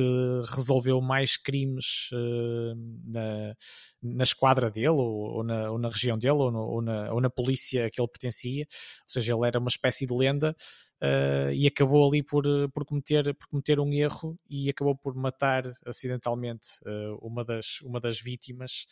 [0.54, 2.74] resolveu mais crimes uh,
[3.04, 3.54] na,
[4.02, 7.20] na esquadra dele, ou, ou, na, ou na, região dele, ou, no, ou, na, ou,
[7.20, 10.56] na, polícia a que ele pertencia, ou seja, ele era uma espécie de lenda.
[11.02, 15.70] Uh, e acabou ali por, por, cometer, por cometer um erro e acabou por matar
[15.86, 16.68] acidentalmente
[17.22, 18.86] uma, das, uma das vítimas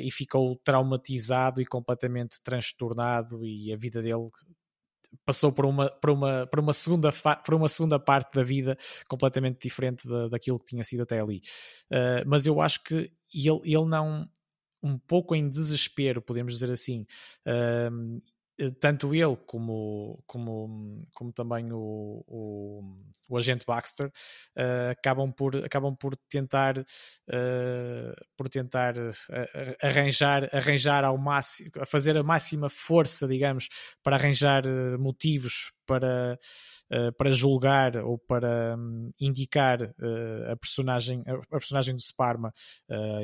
[0.00, 4.30] e ficou traumatizado e completamente transtornado e a vida dele
[5.24, 7.12] passou por uma, por uma, por uma, segunda,
[7.44, 8.76] por uma segunda parte da vida
[9.08, 11.42] completamente diferente da, daquilo que tinha sido até ali.
[11.90, 14.28] Uh, mas eu acho que ele, ele não,
[14.82, 17.06] um pouco em desespero, podemos dizer assim,
[17.46, 18.22] uh,
[18.80, 22.82] tanto ele como, como, como também o, o,
[23.28, 28.94] o agente Baxter uh, acabam, por, acabam por tentar, uh, por tentar
[29.82, 33.68] arranjar, arranjar ao máximo, fazer a máxima força, digamos,
[34.02, 34.64] para arranjar
[34.98, 36.38] motivos para,
[36.92, 42.52] uh, para julgar ou para um, indicar uh, a, personagem, a, a, personagem do Sparma,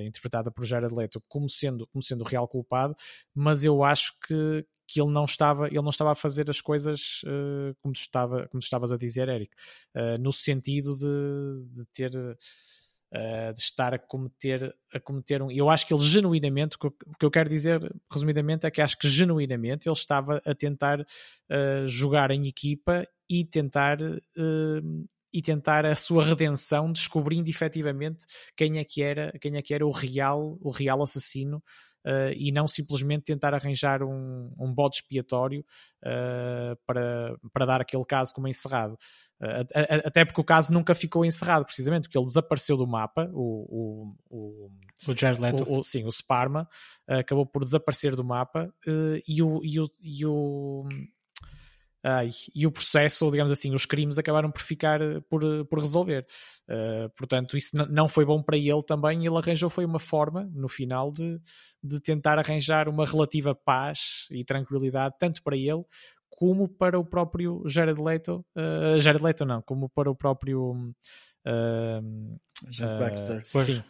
[0.04, 2.94] interpretada por Jared Leto, como sendo, como sendo o real culpado,
[3.34, 7.22] mas eu acho que, que ele não estava, ele não estava a fazer as coisas
[7.80, 9.54] como, tu estava, como tu estavas a dizer, Eric,
[10.20, 12.12] no sentido de, de ter
[13.12, 15.50] uh, de estar a cometer, a cometer um.
[15.50, 17.80] Eu acho que ele genuinamente, o que eu quero dizer
[18.10, 21.04] resumidamente é que acho que genuinamente ele estava a tentar
[21.86, 23.98] jogar em equipa e tentar
[25.32, 29.86] e tentar a sua redenção, descobrindo efetivamente quem é que era, quem é que era
[29.86, 31.62] o real, o real assassino
[32.06, 35.64] uh, e não simplesmente tentar arranjar um, um bode expiatório
[36.04, 38.94] uh, para, para dar aquele caso como encerrado.
[39.40, 39.66] Uh,
[40.04, 44.68] até porque o caso nunca ficou encerrado, precisamente, porque ele desapareceu do mapa, o, o,
[44.68, 44.70] o,
[45.08, 45.64] o Jared Leto.
[45.64, 46.68] O, o, sim, o Sparma,
[47.06, 48.72] acabou por desaparecer do mapa
[49.26, 50.88] e o, e o, e o
[52.54, 55.78] E o processo, ou digamos assim, os crimes acabaram por ficar eh, por, eh, por
[55.78, 56.26] resolver.
[56.68, 59.24] Uh, portanto, isso não foi bom para ele também.
[59.24, 61.40] Ele arranjou foi uma forma, no final, de,
[61.82, 65.84] de tentar arranjar uma relativa paz e tranquilidade, tanto para ele
[66.28, 68.44] como para o próprio Jared Leto.
[68.56, 70.72] Uh, Jared Leto não, como para o próprio.
[71.46, 72.38] Uh,
[72.98, 73.42] Baxter.
[73.44, 73.84] Sim,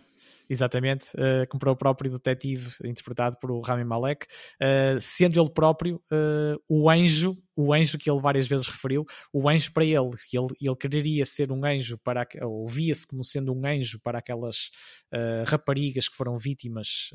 [0.49, 4.27] exatamente, uh, como para o próprio detetive interpretado por Rami Malek,
[4.61, 9.49] uh, sendo ele próprio uh, o anjo, o anjo que ele várias vezes referiu, o
[9.49, 9.97] anjo para ele,
[10.33, 14.71] ele, ele quereria ser um anjo para, ou via-se como sendo um anjo para aquelas
[15.47, 17.11] raparigas que foram vítimas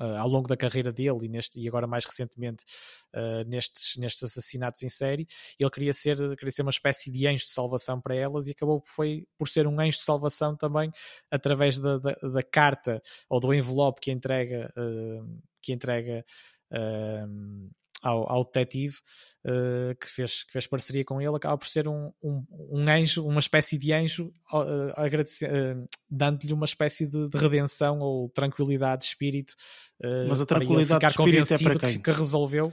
[0.00, 2.64] uh, ao longo da carreira dele e, neste, e agora mais recentemente
[3.14, 5.26] uh, nestes, nestes assassinatos em série,
[5.58, 8.82] ele queria ser, queria ser uma espécie de anjo de salvação para elas e acabou
[8.86, 10.90] foi por ser um anjo de salvação também
[11.30, 16.24] através da, da, da carta ou do envelope que entrega, uh, que entrega
[18.06, 18.96] ao, ao detetive
[19.44, 23.26] uh, que, fez, que fez parceria com ele, acaba por ser um, um, um anjo,
[23.26, 29.08] uma espécie de anjo, uh, uh, dando-lhe uma espécie de, de, redenção ou tranquilidade de
[29.08, 29.54] espírito.
[30.28, 31.92] Mas a tranquilidade de espírito é para quem?
[31.94, 32.72] Que, que resolveu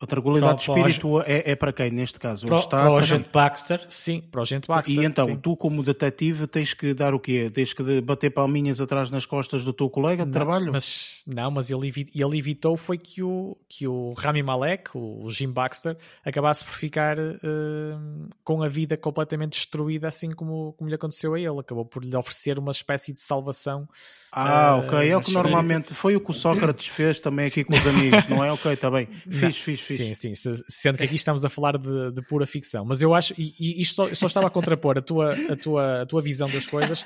[0.00, 2.46] a tranquilidade de espírito é, é, para quem, neste caso?
[2.46, 3.80] Para, está para o agente Baxter.
[3.88, 5.02] Sim, para o agente Baxter.
[5.02, 5.36] E então, sim.
[5.36, 7.50] tu como detetive tens que dar o quê?
[7.52, 10.72] Tens que bater palminhas atrás nas costas do teu colega de não, trabalho?
[10.72, 15.50] Mas, não, mas ele, ele evitou foi que o, que o Rami Malek, o Jim
[15.50, 21.34] Baxter, acabasse por ficar uh, com a vida completamente destruída, assim como, como lhe aconteceu
[21.34, 21.60] a ele.
[21.60, 23.88] Acabou por lhe oferecer uma espécie de salvação
[24.36, 25.08] ah, ok.
[25.08, 28.26] É o que normalmente foi o que o Sócrates fez também aqui com os amigos,
[28.26, 28.50] não é?
[28.50, 29.06] Ok, está bem.
[29.30, 29.93] Fiz, fiz, fiz.
[29.96, 30.34] Sim, sim.
[30.68, 32.84] Sendo que aqui estamos a falar de, de pura ficção.
[32.84, 36.02] Mas eu acho, e, e isto só, só, estava a contrapor a tua, a, tua,
[36.02, 37.04] a tua visão das coisas,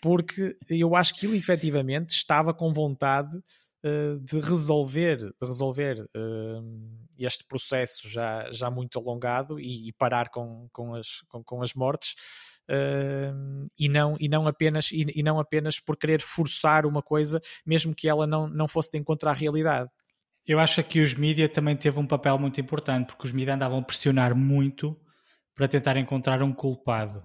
[0.00, 7.08] porque eu acho que ele efetivamente estava com vontade uh, de resolver, de resolver uh,
[7.18, 11.74] este processo já, já muito alongado e, e parar com, com, as, com, com as
[11.74, 12.14] mortes.
[12.70, 17.40] Uh, e, não, e, não apenas, e, e, não apenas por querer forçar uma coisa,
[17.64, 19.90] mesmo que ela não, não fosse de encontrar a realidade.
[20.48, 23.80] Eu acho que os mídias também teve um papel muito importante, porque os mídias andavam
[23.80, 24.98] a pressionar muito
[25.54, 27.22] para tentar encontrar um culpado.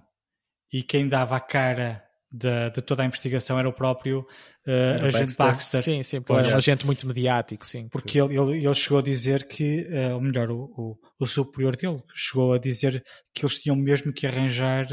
[0.70, 4.26] E quem dava a cara de, de, toda a investigação era o próprio
[4.66, 5.46] uh, agente Baxter.
[5.46, 5.82] Baxter.
[5.82, 7.88] Sim, sim, pois, um agente muito mediático, sim.
[7.88, 11.76] Porque ele, ele, ele chegou a dizer que, uh, ou melhor, o, o, o, superior
[11.76, 13.02] dele chegou a dizer
[13.32, 14.86] que eles tinham mesmo que arranjar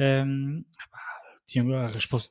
[0.00, 0.62] um,
[1.46, 2.30] tinham, a respons-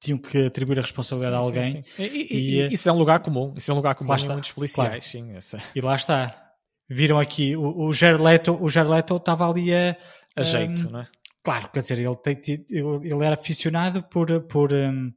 [0.00, 1.84] tinham que atribuir a responsabilidade a Sim, sim, alguém.
[1.84, 2.02] sim.
[2.02, 3.52] E, e- E, e eh, isso é um lugar comum.
[3.56, 5.04] Isso é um lugar comum em muitos policiais.
[5.04, 6.48] Sim, essa- E lá está.
[6.88, 9.96] Viram aqui, o, o Jared Leto, o Jared Leto estava ali a...
[10.36, 11.08] a um, jeito, não é?
[11.42, 15.12] Claro, quer dizer, ele, tem ele, ele era aficionado por, por, um,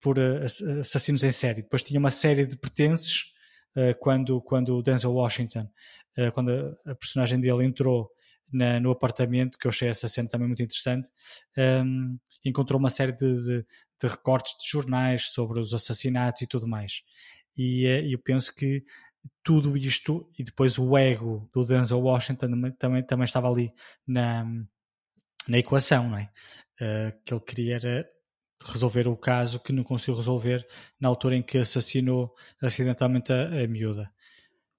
[0.00, 1.62] por ass- assassinos em série.
[1.62, 3.24] Depois tinha uma série de pertences
[3.76, 5.66] uh, quando, quando o Denzel Washington,
[6.18, 6.50] uh, quando
[6.86, 8.08] a, a personagem dele entrou
[8.52, 11.10] na- no apartamento, que eu achei essa cena também muito interessante,
[11.84, 13.66] um, encontrou uma série de, de-
[14.00, 17.02] de recortes de jornais sobre os assassinatos e tudo mais.
[17.56, 18.84] E uh, eu penso que
[19.42, 23.72] tudo isto, e depois o ego do Denzel Washington também, também, estava ali
[24.06, 24.44] na,
[25.48, 26.30] na equação, não é?
[26.80, 28.08] Uh, que ele queria era
[28.64, 30.66] resolver o caso que não conseguiu resolver
[31.00, 34.10] na altura em que assassinou acidentalmente a, a miúda.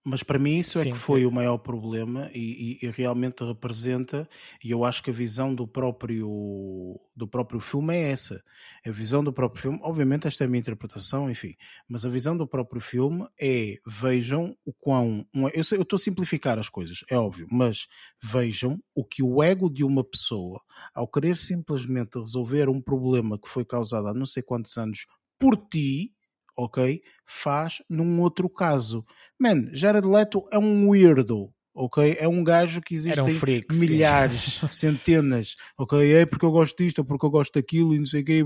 [0.04, 0.92] Mas para mim isso é Sim.
[0.92, 4.28] que foi o maior problema e, e- e realmente representa,
[4.64, 8.42] e eu acho que a visão do próprio, do próprio filme é essa.
[8.86, 11.56] A visão do próprio filme, obviamente esta é a minha interpretação, enfim,
[11.88, 16.00] mas a visão do próprio filme é, vejam o quão, eu sei- eu estou a
[16.00, 17.88] simplificar as coisas, é óbvio, mas
[18.24, 20.62] vejam o que o ego de uma pessoa,
[20.94, 25.06] ao querer simplesmente resolver um problema que foi causado há não sei quantos anos
[25.38, 26.14] por ti,
[26.60, 27.02] ok?
[27.26, 29.06] Faz num outro caso.
[29.40, 32.18] Man, Jared Leto é um weirdo, ok?
[32.20, 33.74] É um gajo que Era um freak.
[33.76, 36.14] milhares, centenas, ok?
[36.14, 38.44] É porque eu gosto disto, ou porque eu gosto daquilo e não sei o quê,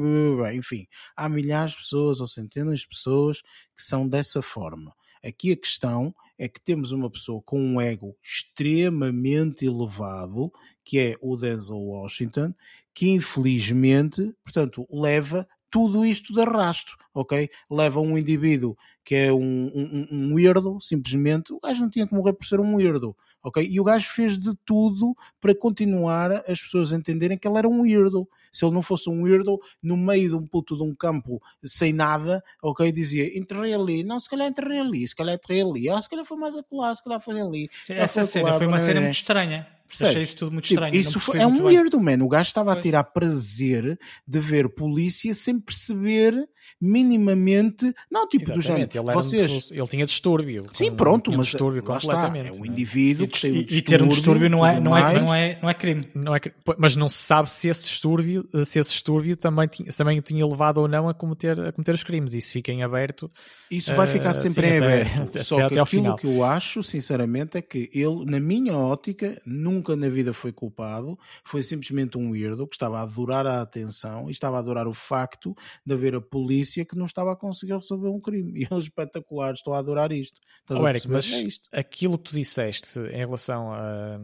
[0.53, 0.85] enfim.
[1.15, 3.41] Há milhares de pessoas ou centenas de pessoas
[3.75, 4.93] que são dessa forma.
[5.23, 10.51] Aqui a questão é que temos uma pessoa com um ego extremamente elevado,
[10.83, 12.53] que é o Denzel Washington,
[12.93, 17.49] que infelizmente, portanto, leva tudo isto de arrasto, ok?
[17.67, 22.13] Leva um indivíduo que é um, um, um weirdo, simplesmente, o gajo não tinha que
[22.13, 23.67] morrer por ser um weirdo, ok?
[23.67, 27.67] E o gajo fez de tudo para continuar as pessoas a entenderem que ele era
[27.67, 28.29] um weirdo.
[28.51, 31.91] Se ele não fosse um weirdo, no meio de um puto de um campo sem
[31.91, 32.91] nada, ok?
[32.91, 36.23] Dizia, enterrei ali, não, se calhar enterrei ali, se calhar enterrei ali, ah, se calhar
[36.23, 37.67] foi mais acolá, se calhar foi ali.
[37.89, 39.67] Essa cena foi uma cena muito estranha.
[39.97, 40.09] Percebes?
[40.11, 40.95] Achei isso tudo muito Tipo, estranho.
[40.99, 41.61] isso não foi- é um bem.
[41.63, 42.17] weirdo, man.
[42.23, 42.83] O gajo estava a Pois.
[42.83, 46.33] tirar prazer de ver polícia sem perceber
[46.81, 47.93] minimamente.
[48.11, 48.83] Não, tipo, do género.
[48.83, 49.51] Exatamente, ele, um Vocês.
[49.53, 50.65] pessoa- ele tinha distúrbio.
[50.73, 52.47] Sim, com- pronto, um mas distúrbio lá está, completamente.
[52.49, 52.67] é um não é?
[52.67, 55.59] indivíduo que tem um E, e ter um distúrbio não é, não, é, não, é,
[55.61, 56.03] não é crime.
[56.13, 56.39] Não é
[56.77, 60.45] mas não se sabe se esse distúrbio, se esse distúrbio também, tinha, também o tinha
[60.45, 62.33] levado ou não a cometer, a cometer os crimes.
[62.33, 63.29] Isso fica em aberto.
[63.69, 65.21] Isso vai ficar Eh, sempre sim, em até- aberto.
[65.23, 66.15] até- Só que até aquilo final.
[66.17, 71.17] que eu acho, sinceramente, é que ele, na minha ótica, nunca na vida foi culpado.
[71.43, 74.93] Foi simplesmente um weirdo que estava a adorar a atenção e estava a adorar o
[74.93, 75.55] facto
[75.85, 78.53] de haver a polícia que não estava a conseguir resolver um crime.
[78.63, 80.39] E eles espetaculares, estou a adorar isto.
[80.61, 81.69] Estás Oh, a Eric, mas é isto.
[81.71, 84.19] aquilo que tu disseste em relação a-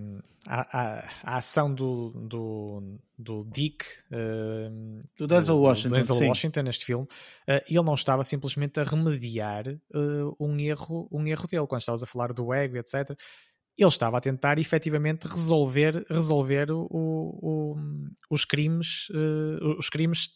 [0.48, 4.70] à à- à ação do, do, do Dick, eh,
[5.18, 6.28] Do Denzel Washington, Denzel sim.
[6.28, 7.08] Washington neste filme,
[7.48, 9.78] eh, ele não estava simplesmente a remediar eh,
[10.40, 11.68] um, erro, um erro dele.
[11.68, 13.16] Quando estavas a falar do ego, etc.,
[13.80, 17.78] ele estava a tentar efetivamente resolver, resolver o, o-
[18.30, 20.30] os crimes eh, os crimes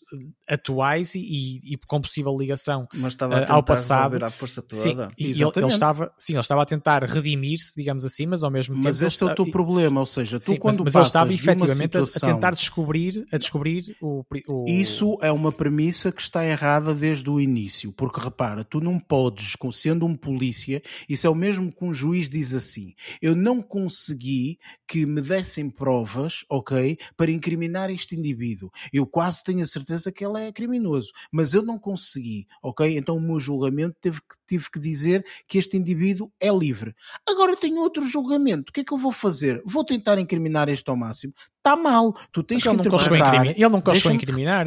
[0.49, 4.25] atuais e, e- e com possível ligação Mas estava a Eh, tentar ao passado, resolver
[4.25, 5.11] à força Sim, toda.
[5.17, 8.75] e ele, ele estava, sim, ele estava a tentar redimir-se, digamos assim, mas ao mesmo
[8.75, 9.07] Mas tempo.
[9.07, 11.07] esse é o ele teu problema, ou seja, tu Sim, mas, quando mas ele passas
[11.07, 12.33] estava efetivamente a- a, situação...
[12.35, 17.39] tentar descobrir, a descobrir o, o- Isso é uma premissa que está errada desde o
[17.39, 21.93] início, porque repara, tu não podes, sendo um polícia, isso é o mesmo que um
[21.93, 28.71] juiz diz assim: eu não consegui que me dessem provas, ok, para incriminar este indivíduo.
[28.91, 32.97] Eu quase tenho a certeza que ele é criminoso, mas eu não consegui, ok?
[32.97, 36.95] Então o meu julgamento teve que, tive que dizer que este indivíduo é livre.
[37.27, 39.61] Agora tenho outro julgamento, o que é que eu vou fazer?
[39.65, 41.33] Vou tentar incriminar este ao máximo.
[41.65, 43.45] Está mal, tu tens ele não conseguiu incriminar.
[43.47, 44.65] Ele não conseguiu Deixa-me- incriminar.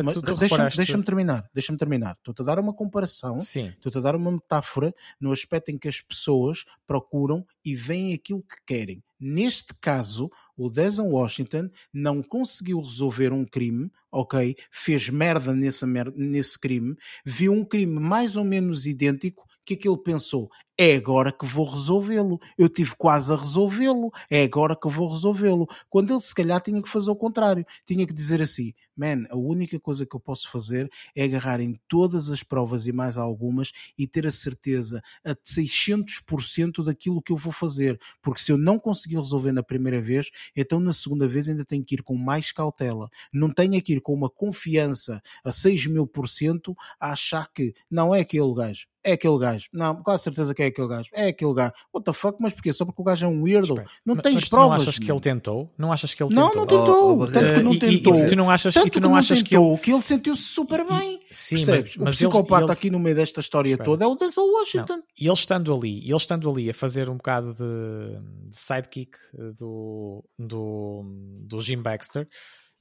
[0.74, 2.16] deixa-me terminar, deixa-me terminar.
[2.16, 5.88] Estou-te a dar uma comparação, Sim, estou-te a dar uma metáfora no aspecto em que
[5.88, 9.02] as pessoas procuram e veem aquilo que querem.
[9.20, 14.56] Neste caso, o Denzel Washington não conseguiu resolver um crime, ok?
[14.70, 15.84] Fez merda nesse,
[16.16, 16.96] nesse crime,
[17.26, 20.48] viu um crime mais ou menos idêntico que aquele pensou.
[20.78, 22.38] É agora que vou resolvê-lo.
[22.58, 24.10] Eu tive quase a resolvê-lo.
[24.30, 25.66] É agora que vou resolvê-lo.
[25.88, 27.64] Quando ele se calhar tinha que fazer o contrário.
[27.86, 31.78] Tinha que dizer assim: Man, a única coisa que eu posso fazer é agarrar em
[31.88, 37.36] todas as provas e mais algumas e ter a certeza a 600% daquilo que eu
[37.36, 37.98] vou fazer.
[38.22, 41.84] Porque se eu não conseguir resolver na primeira vez, então na segunda vez ainda tenho
[41.84, 43.08] que ir com mais cautela.
[43.32, 47.74] Não tenho que ir com uma confiança a 6 mil por cento a achar que
[47.90, 48.86] não é aquele gajo.
[49.04, 49.68] É aquele gajo.
[49.72, 51.08] Não, com a certeza que é aquele gajo.
[51.12, 51.72] É aquele gajo.
[51.94, 52.38] What the fuck?
[52.40, 52.72] Mas porquê?
[52.72, 53.74] Só porque o gajo é um weirdo?
[53.74, 54.68] Espera, Não mas- tens mas tu provas.
[54.78, 55.72] Não achas que ele tentou?
[55.78, 56.60] Não achas que ele Não, tentou?
[56.62, 57.18] não tentou.
[57.18, 58.16] Oh, oh, Tanto que não e- e- tentou.
[58.16, 59.76] E, tu não achas e tu não achas que ele...
[59.78, 61.20] que ele sentiu-se super bem.
[61.30, 61.96] Sim, Percebes?
[61.96, 63.84] mas, mas o psicopata ele, aqui no meio desta história Espera.
[63.84, 64.96] toda é o Denzel Washington.
[64.96, 65.02] Não.
[65.18, 69.52] E ele estando ali, ele estando ali a fazer um bocado de, de sidekick eh,
[69.56, 71.04] do, do,
[71.40, 72.28] do Jim Baxter,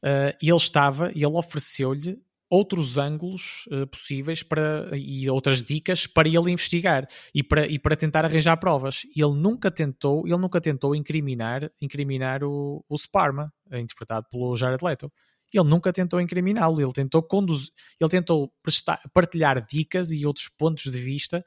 [0.03, 2.19] eh, ele estava e ele ofereceu-lhe
[2.49, 7.95] outros ângulos eh, possíveis para, e outras dicas para ele investigar e para, e para
[7.95, 9.01] tentar arranjar provas.
[9.15, 15.11] Ele nunca tentou, ele nunca tentou incriminar, incriminar o, o Sparma, interpretado pelo Jared Leto.
[15.57, 20.91] Ele nunca tentou incriminá-lo, ele tentou conduzir, ele tentou prestar, partilhar dicas e outros pontos
[20.91, 21.43] de vista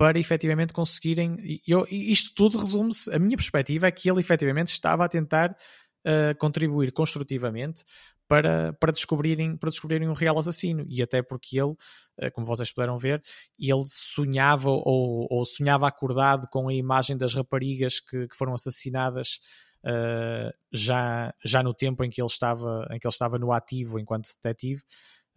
[0.00, 1.60] para efetivamente conseguirem.
[1.68, 3.14] Eu, isto tudo resume-se.
[3.14, 7.84] A minha perspectiva é que ele efetivamente estava a tentar uh, contribuir construtivamente
[8.26, 10.86] para, para, descobrirem, para descobrirem um real assassino.
[10.88, 13.20] E até porque ele, uh, como vocês puderam ver,
[13.58, 19.38] ele sonhava ou, ou sonhava acordado com a imagem das raparigas que, que foram assassinadas.
[19.82, 23.98] Uh, já, já no tempo em que ele estava em que ele estava no ativo
[23.98, 24.82] enquanto detetive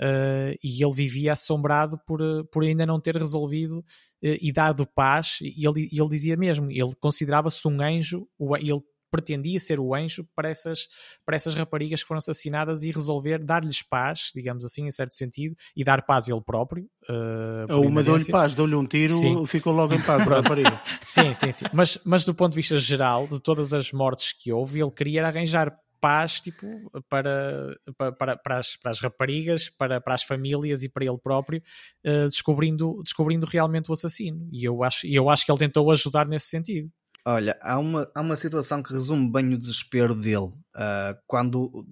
[0.02, 2.20] uh, e ele vivia assombrado por,
[2.52, 3.84] por ainda não ter resolvido uh,
[4.22, 8.28] e dado paz e ele, ele dizia mesmo, ele considerava-se um anjo,
[8.60, 8.84] ele
[9.14, 10.88] pretendia ser o anjo para essas,
[11.24, 15.56] para essas raparigas que foram assassinadas e resolver dar-lhes paz, digamos assim, em certo sentido,
[15.76, 16.90] e dar paz a ele próprio.
[17.08, 19.46] Uh, uma deu-lhe paz, deu-lhe um tiro, sim.
[19.46, 20.82] ficou logo em paz para a rapariga.
[21.04, 21.66] sim, sim, sim.
[21.72, 25.24] Mas, mas do ponto de vista geral, de todas as mortes que houve, ele queria
[25.28, 26.68] arranjar paz tipo,
[27.08, 31.62] para, para, para, as, para as raparigas, para, para as famílias e para ele próprio,
[32.06, 34.50] uh, descobrindo, descobrindo realmente o assassino.
[34.52, 36.90] E eu acho, eu acho que ele tentou ajudar nesse sentido.
[37.26, 40.52] Olha, há uma, há uma situação que resume bem o desespero dele.
[40.76, 41.86] Uh, quando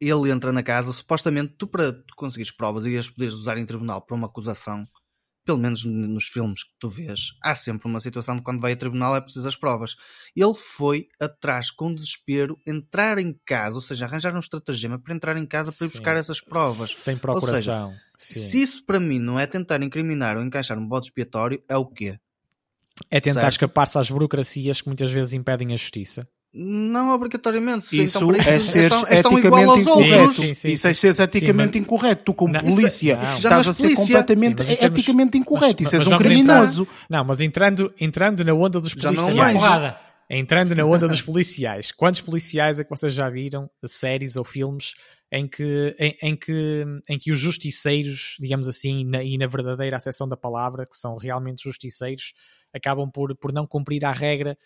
[0.00, 3.66] ele entra na casa, supostamente tu para tu conseguires provas e as poderes usar em
[3.66, 4.86] tribunal para uma acusação,
[5.44, 8.76] pelo menos nos filmes que tu vês, há sempre uma situação de quando vai a
[8.76, 9.96] tribunal é preciso as provas.
[10.36, 15.36] Ele foi atrás com desespero, entrar em casa, ou seja, arranjar um estratagema para entrar
[15.36, 15.98] em casa para ir Sim.
[15.98, 16.94] buscar essas provas.
[16.94, 17.94] Sem procuração.
[18.16, 21.76] Seja, se isso para mim não é tentar incriminar ou encaixar um bode expiatório, é
[21.76, 22.18] o quê?
[23.10, 26.26] É tentar escapar-se às burocracias que muitas vezes impedem a justiça.
[26.54, 27.86] Não obrigatoriamente.
[27.86, 30.20] Sim, isso então, para é ser estão, estão igual aos incorreto.
[30.22, 30.36] outros.
[30.36, 31.76] Sim, sim, isso é ser eticamente mas...
[31.76, 32.24] incorreto.
[32.24, 33.36] Tu, como Não, polícia, isso é- não.
[33.38, 34.04] Estás a ser polícia.
[34.04, 35.82] completamente Sim, termos- eticamente incorreto.
[35.82, 36.88] mas- Isso és mas um criminoso.
[37.08, 39.94] Não, mas entrando, entrando na onda dos Já não policiais.
[40.28, 41.90] entrando na onda dos policiais.
[41.90, 44.92] Quantos policiais é que vocês já viram, séries ou filmes,
[45.32, 49.96] em que, em, em que, em que os justiceiros, digamos assim, na, e na verdadeira
[49.96, 52.34] acessão da palavra, que são realmente justiceiros,
[52.74, 54.56] acabam por, por não cumprir a regra,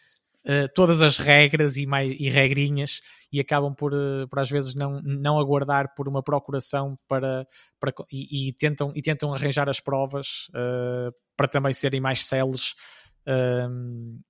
[0.44, 3.00] uh, todas as regras e, mais, e regrinhas,
[3.32, 7.46] e acabam por, uh, por às vezes não, não aguardar por uma procuração para,
[7.80, 12.74] para e, e tentam, e tentam arranjar as provas uh, para também serem mais celes.
[13.26, 14.20] Uh,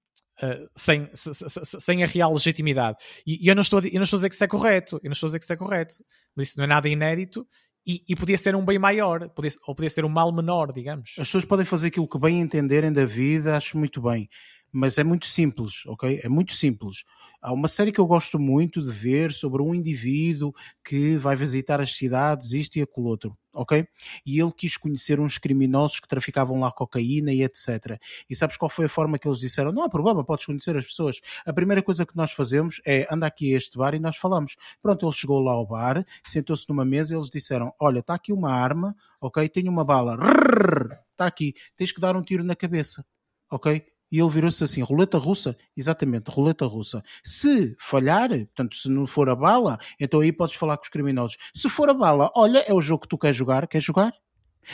[0.77, 2.99] sem, sem a real legitimidade.
[3.27, 5.09] E, e eu, não estou eu não estou a dizer que isso é correto, eu
[5.09, 5.95] não estou a dizer que isso é correto,
[6.35, 7.47] mas isso não é nada inédito
[7.87, 11.11] e, e, podia ser um bem maior, podia, ou podia ser um mal menor, digamos.
[11.11, 14.29] As pessoas podem fazer aquilo que bem entenderem da vida, acho muito bem,
[14.73, 16.21] mas é muito simples, ok?
[16.23, 17.05] É muito simples.
[17.41, 20.53] Há uma série que eu gosto muito de ver sobre um indivíduo
[20.85, 23.87] que vai visitar as cidades, isto e aquilo outro, ok?
[24.25, 28.01] E ele quis conhecer uns criminosos que traficavam lá cocaína e etc.
[28.29, 29.73] E sabes qual foi a forma que eles disseram?
[29.73, 31.21] Não há problema, podes conhecer as pessoas.
[31.45, 34.57] A primeira coisa que nós fazemos é andar aqui a este bar e nós falamos.
[34.83, 38.33] Pronto, ele chegou lá ao bar, sentou-se numa mesa e eles disseram: Olha, está aqui
[38.33, 39.49] uma arma, ok?
[39.49, 40.17] Tenho uma bala,
[41.13, 43.05] está aqui, tens que dar um tiro na cabeça,
[43.51, 43.96] ok?
[44.17, 45.55] E ele virou-se assim, roleta russa?
[45.77, 47.05] Exatamente, roleta russa.
[47.23, 51.37] Se falhar, portanto, se não for a bala, então aí podes falar com os criminosos.
[51.53, 54.15] Se for a bala, olha, é o jogo que tu queres jogar, queres jogar?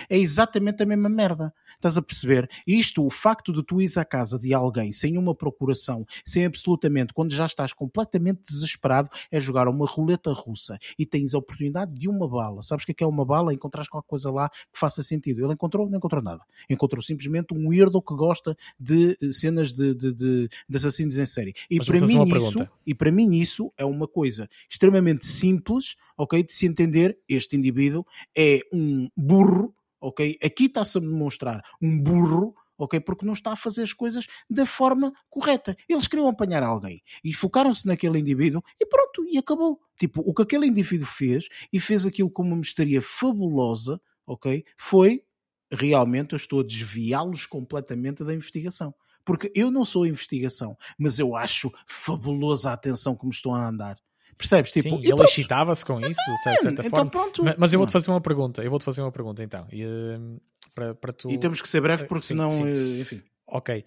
[0.08, 1.52] É exatamente a mesma merda.
[1.74, 2.48] Estás a perceber?
[2.66, 7.12] Isto, o facto de tu ires à casa de alguém sem uma procuração, sem absolutamente,
[7.12, 12.08] quando já estás completamente desesperado, é jogar uma roleta russa e tens a oportunidade de
[12.08, 12.62] uma bala.
[12.62, 13.52] Sabes o que é uma bala?
[13.52, 15.44] Encontrares qualquer coisa lá que faça sentido.
[15.44, 15.88] Ele encontrou?
[15.88, 16.42] Não encontrou nada.
[16.70, 21.52] Encontrou simplesmente um weirdo que gosta de cenas de, de, de, de assassinos em série.
[21.70, 26.42] E Mas para, mim, isso, e para mim isso é uma coisa extremamente simples, ok?
[26.42, 28.06] De se entender, este indivíduo
[28.36, 30.36] é um burro ok?
[30.42, 33.00] Aqui está-se a demonstrar um burro, ok?
[33.00, 35.76] Porque não está a fazer as coisas da forma correta.
[35.88, 39.80] Eles queriam apanhar alguém e focaram-se naquele indivíduo e pronto, e acabou.
[39.98, 44.64] Tipo, o que aquele indivíduo fez e fez aquilo com uma misteria fabulosa, ok?
[44.76, 45.22] Foi
[45.70, 48.94] realmente, eu estou a desviá-los completamente da investigação.
[49.24, 53.68] Porque eu não sou investigação, mas eu acho fabulosa a atenção que me estão a
[53.68, 53.96] andar.
[54.36, 54.72] Percebes?
[54.72, 57.10] Tipo, Sim, e ele excitava-se com isso, de certa então forma.
[57.10, 57.44] pronto.
[57.44, 58.62] Ma- Mas eu vou-te fazer uma pergunta.
[58.62, 59.66] Eu vou-te fazer uma pergunta então.
[59.70, 60.38] E, hum,
[60.74, 61.30] para, para tu...
[61.30, 62.64] E temos que ser breve porque Sim, senão, sim.
[62.66, 63.22] eh, enfim.
[63.46, 63.84] Ok.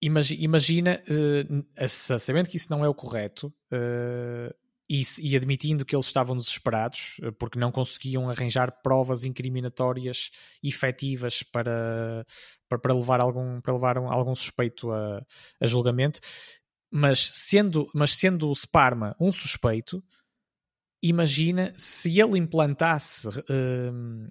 [0.00, 1.46] Imagi- imagina, eh,
[1.84, 4.52] a- sabendo que isso não é o correto, eh,
[4.90, 10.30] e, e, admitindo que eles estavam desesperados eh, porque não conseguiam arranjar provas incriminatórias
[10.62, 12.26] efetivas para,
[12.68, 15.24] para, para levar algum, para levar um, algum suspeito a,
[15.60, 16.18] a, julgamento,
[16.92, 20.02] mas sendo, mas sendo o Sparma um suspeito,
[21.02, 23.28] imagina se ele implantasse.
[23.28, 24.30] Uh,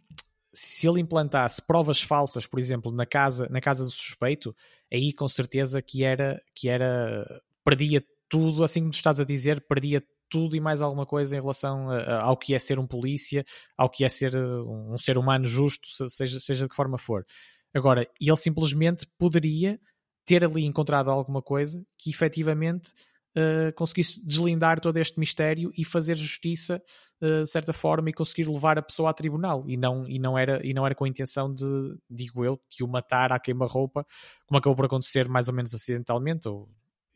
[0.54, 4.54] se ele implantasse provas falsas, por exemplo, na casa, na casa do suspeito,
[4.92, 7.26] aí com certeza que era, que era
[7.64, 11.90] perdia tudo, assim como estás a dizer, perdia tudo e mais alguma coisa em relação
[11.90, 13.46] a, a, ao que é ser um polícia,
[13.78, 17.26] ao que é ser um ser humano justo, seja, seja de que forma for.
[17.74, 19.80] Agora, ele simplesmente poderia
[20.26, 22.92] ter ali encontrado alguma coisa que efetivamente
[23.36, 26.82] uh, conseguisse deslindar todo este mistério e fazer justiça
[27.22, 30.38] uh, de certa forma e conseguir levar a pessoa a tribunal e não, e não,
[30.38, 31.66] era, e não era com a intenção de,
[32.10, 34.06] digo eu, de o matar à queima-roupa,
[34.46, 36.70] como acabou por acontecer mais ou menos acidentalmente ou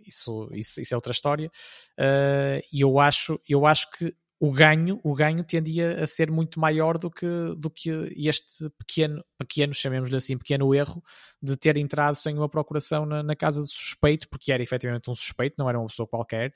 [0.06, 1.49] isso, isso, isso é outra história.
[1.99, 6.60] Uh, e eu acho, eu acho que o ganho, o ganho tendia a ser muito
[6.60, 7.26] maior do que,
[7.57, 11.02] do que este pequeno, pequeno, chamemos-lhe assim, pequeno erro
[11.46, 15.16] de ter entrado sem uma procuração na, na, casa do suspeito, porque era efetivamente um
[15.16, 16.54] suspeito, não era uma pessoa qualquer.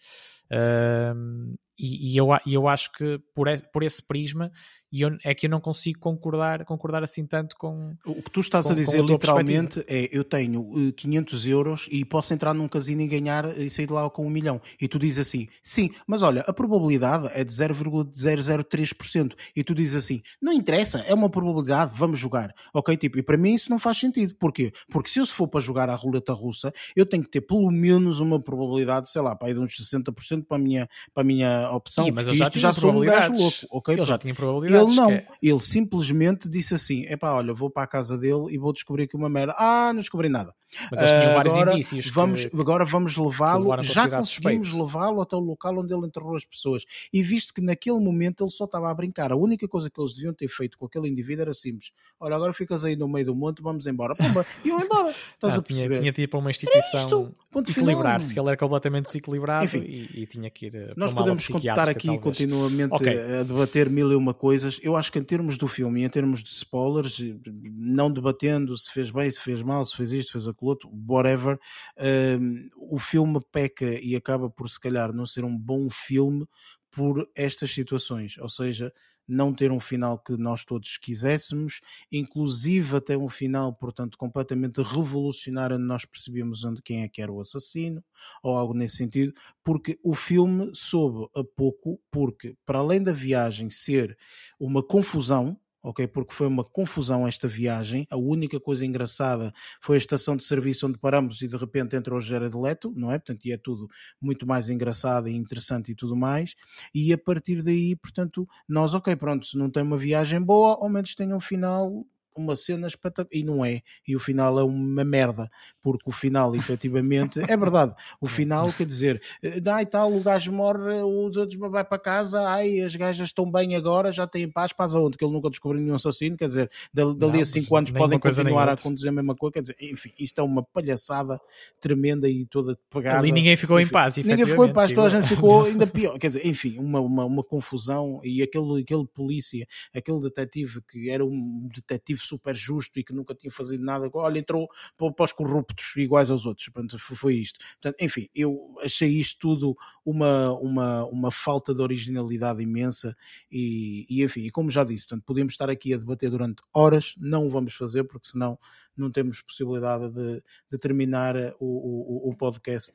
[0.51, 4.51] Uh, e, e, eu, eu acho que por, por esse prisma
[4.91, 7.95] e eu, é que eu não consigo concordar, concordar assim tanto com.
[8.05, 11.87] O que tu estás com, a dizer a literalmente é: eu tenho 500 eh, euros
[11.91, 14.59] e posso entrar num casino e ganhar e sair de lá com um milhão.
[14.81, 19.35] E tu dizes assim: sim, mas olha, a probabilidade é de 0,003%.
[19.55, 22.51] E tu dizes assim: não interessa, é uma probabilidade, vamos jogar.
[22.73, 22.97] Ok?
[22.97, 24.35] Tipo, e para mim isso não faz sentido.
[24.39, 24.73] Porquê?
[24.89, 28.19] Porque se eu for para jogar a roleta russa, eu tenho que ter pelo menos
[28.19, 31.71] uma probabilidade, sei lá, para ir de uns 60% para a minha, para a minha
[31.71, 32.05] opção.
[32.05, 33.67] Sim, mas eu já Isto já sou um louco.
[33.71, 33.99] Ok?
[33.99, 35.27] Eu já tinha probabilidade ele não, é...
[35.41, 39.03] ele simplesmente disse assim: é pá, olha, vou para a casa dele e vou descobrir
[39.03, 39.55] aqui uma merda.
[39.57, 40.53] Ah, não descobri nada.
[40.91, 42.09] Mas eles tinham vários agora, indícios.
[42.09, 46.45] Vamos, que, agora vamos levá-lo, já conseguimos levá-lo até o local onde ele enterrou as
[46.45, 46.85] pessoas.
[47.11, 50.13] E visto que naquele momento ele só estava a brincar, a única coisa que eles
[50.13, 53.35] deviam ter feito com aquele indivíduo era simples: olha, agora ficas aí no meio do
[53.35, 54.15] monte, vamos embora.
[54.15, 55.09] Pumba, e eu embora.
[55.09, 55.87] Estás ah, a perceber?
[55.87, 57.35] Tinha, tinha de ir para uma instituição
[57.67, 60.75] equilibrar-se, que ele era completamente desequilibrado Enfim, e, e, tinha que ir.
[60.75, 62.23] Eh, nós podemos estar aqui talvez.
[62.23, 63.19] continuamente okay.
[63.39, 64.79] a debater mil e uma coisas.
[64.83, 68.91] Eu acho que em termos do filme e em termos de spoilers, não debatendo se
[68.91, 73.39] fez bem, se fez mal, se fez isto, fez aquilo outro, whatever, uh, o filme
[73.51, 76.45] peca e acaba por se calhar não ser um bom filme
[76.91, 78.91] por estas situações, ou seja,
[79.29, 81.81] não ter um final que nós todos quiséssemos,
[82.11, 87.31] inclusive até um final, portanto, completamente revolucionário, onde nós percebemos onde quem é que era
[87.31, 88.03] o assassino,
[88.41, 89.33] ou algo nesse sentido,
[89.63, 94.17] porque o filme soube a pouco, porque para além da viagem ser
[94.59, 96.07] uma confusão, ok?
[96.07, 98.05] Porque foi uma confusão esta viagem.
[98.09, 102.17] A única coisa engraçada foi a estação de serviço onde paramos e de repente entrou
[102.17, 103.17] o Jared Leto, não é?
[103.17, 103.87] Portanto, e é tudo
[104.21, 106.55] muito mais engraçado e interessante e tudo mais.
[106.93, 110.89] E a partir daí, portanto, nós, ok, pronto, se não tem uma viagem boa, ao
[110.89, 112.05] menos tem um final
[112.39, 115.49] uma cena espetacular e não é, e o final é uma merda,
[115.81, 120.51] porque o final efetivamente é verdade, o final quer dizer, eh, e tal, o gajo
[120.51, 124.73] morre, os outros vai para casa, ai, as gajas estão bem agora, já têm paz,
[124.73, 125.17] paz aonde?
[125.17, 128.69] Que ele nunca descobriu nenhum assassino, quer dizer, dali, dali a 5 anos podem continuar
[128.69, 131.39] a acontecer a mesma coisa, quer dizer, enfim, isto é uma palhaçada
[131.79, 133.19] tremenda e toda pegada.
[133.19, 135.85] Ali ninguém ficou enfim, em paz, ninguém ficou em paz, toda a gente ficou ainda
[135.85, 141.09] pior, quer dizer, enfim, uma, uma, uma confusão e aquele, aquele polícia, aquele detetive que
[141.09, 145.33] era um detetive super justo e que nunca tinha fazido nada, olha, entrou para os
[145.33, 146.69] corruptos iguais aos outros.
[146.69, 147.59] Portanto, foi isto.
[147.81, 149.75] Portanto, enfim, eu achei isto tudo
[150.05, 153.15] uma, uma, uma falta de originalidade imensa
[153.51, 157.15] e, e enfim, e como já disse, portanto, podemos estar aqui a debater durante horas,
[157.17, 158.57] não o vamos fazer porque senão
[158.95, 162.91] não temos possibilidade de, de terminar o, o, o podcast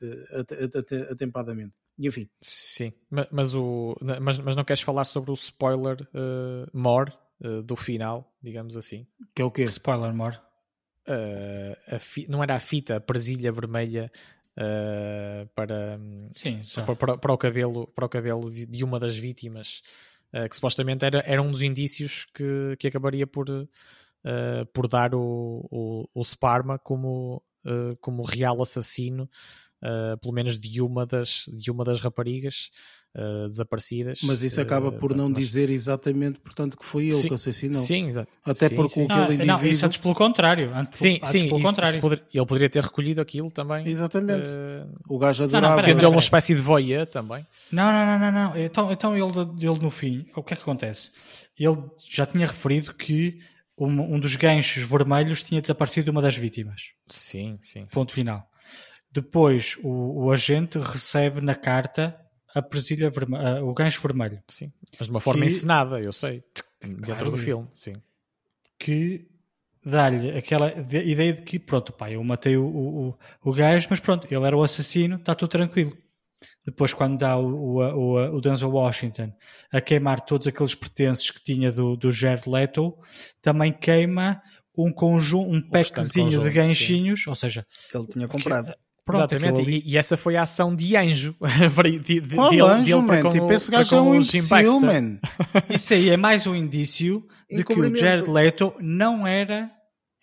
[1.10, 1.74] atempadamente.
[1.98, 2.28] E enfim.
[2.40, 2.92] Sim,
[3.30, 8.32] mas, o, mas, mas não queres falar sobre o spoiler uh, more uh, do final,
[8.42, 9.06] digamos assim.
[9.34, 9.62] Que é o quê?
[9.64, 10.38] Spoiler more.
[11.06, 11.76] Uh,
[12.28, 14.10] não era a fita, a presilha vermelha
[14.56, 15.98] uh, para,
[16.32, 19.82] Sim, para, para, para, o cabelo, para o cabelo de, de uma das vítimas,
[20.32, 23.46] uh, que supostamente era, era um dos indícios que, que acabaria por,
[24.72, 27.42] por dar o, o, o Sparma como,
[28.00, 29.28] como real assassino,
[30.20, 32.70] pelo menos de uma das, de uma das raparigas
[33.14, 34.20] uh, desaparecidas.
[34.22, 35.38] Mas isso acaba por uh, não mas...
[35.38, 37.80] dizer exatamente, portanto, que foi ele sim, que assassinou.
[37.80, 38.30] Sim, exato.
[38.44, 39.04] Até sim, porque sim.
[39.04, 39.46] aquele ah, indivíduo...
[39.46, 40.74] Não, isso antes pelo contrário.
[40.74, 42.00] Antes, sim, antes sim, pelo isso, contrário.
[42.00, 42.22] Poder...
[42.32, 43.86] ele poderia ter recolhido aquilo também.
[43.86, 44.48] Exatamente.
[44.48, 44.94] Uh...
[45.08, 45.68] O gajo adorava.
[45.68, 47.46] Não, não, Sendo ele uma espécie de voyeur também.
[47.70, 48.32] Não, não, não, não.
[48.32, 48.58] não.
[48.58, 51.10] Então, então ele, ele no fim, o que é que acontece?
[51.58, 51.76] Ele
[52.08, 53.38] já tinha referido que
[53.78, 56.92] um, um dos ganchos vermelhos tinha desaparecido de uma das vítimas.
[57.08, 57.86] Sim, sim.
[57.92, 58.48] Ponto final.
[59.14, 62.18] Depois, o, o agente recebe na carta
[62.52, 64.42] a presilha vermelha, o gancho vermelho.
[64.48, 66.42] Sim, mas de uma forma Que- encenada, eu sei,
[66.82, 67.30] dentro Claro.
[67.30, 67.94] do filme, sim.
[68.78, 69.26] que
[69.84, 73.86] dá-lhe aquela de- ideia de que, pronto, pá, eu matei o, o, o- o gajo,
[73.88, 75.96] mas pronto, ele era o assassino, está tudo tranquilo.
[76.66, 79.32] Depois, quando dá o, o, o, o Denzel Washington
[79.72, 82.98] a queimar todos aqueles pertences que tinha do, do Jared Leto,
[83.40, 84.42] também queima
[84.76, 88.74] um conjunto, um packzinho de ganchinhos, ou seja, Que ele tinha comprado.
[89.04, 91.34] Pronto, Exatamente, ali- e, e essa foi a ação de anjo.
[91.74, 93.22] para- de, de, Qual dele- anjo, dele para man?
[93.22, 95.18] com Tipo, o- esse gajo é com um imbecil, man.
[95.70, 97.96] isso aí é mais um indício de que o.
[97.96, 99.68] Jared Leto não era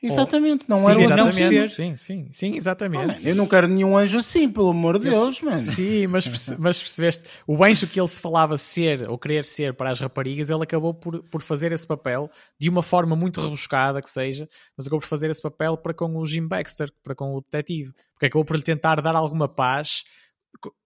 [0.01, 1.47] Exatamente, não Sim, era o não assassino.
[1.47, 3.23] ser- Exatamente, sim, sim, sim, Oh, exatamente.
[3.23, 5.57] man, Eu não quero nenhum anjo assim, pelo amor de Eu Deus, mano.
[5.57, 6.25] Sim, mas,
[6.57, 10.49] mas percebeste, o anjo que ele se falava ser ou querer ser para as raparigas,
[10.49, 12.29] ele acabou por, por fazer esse papel
[12.59, 16.15] de uma forma muito rebuscada que seja, mas acabou por fazer esse papel para com
[16.17, 20.03] o Jim Baxter, para com o detetive, porque acabou por lhe tentar dar alguma paz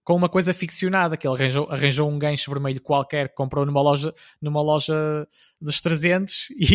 [0.06, 3.82] com uma coisa ficcionada, que ele arranjou, arranjou um gancho vermelho qualquer que comprou numa
[3.82, 4.94] loja, numa loja
[5.60, 6.74] dos 300 e,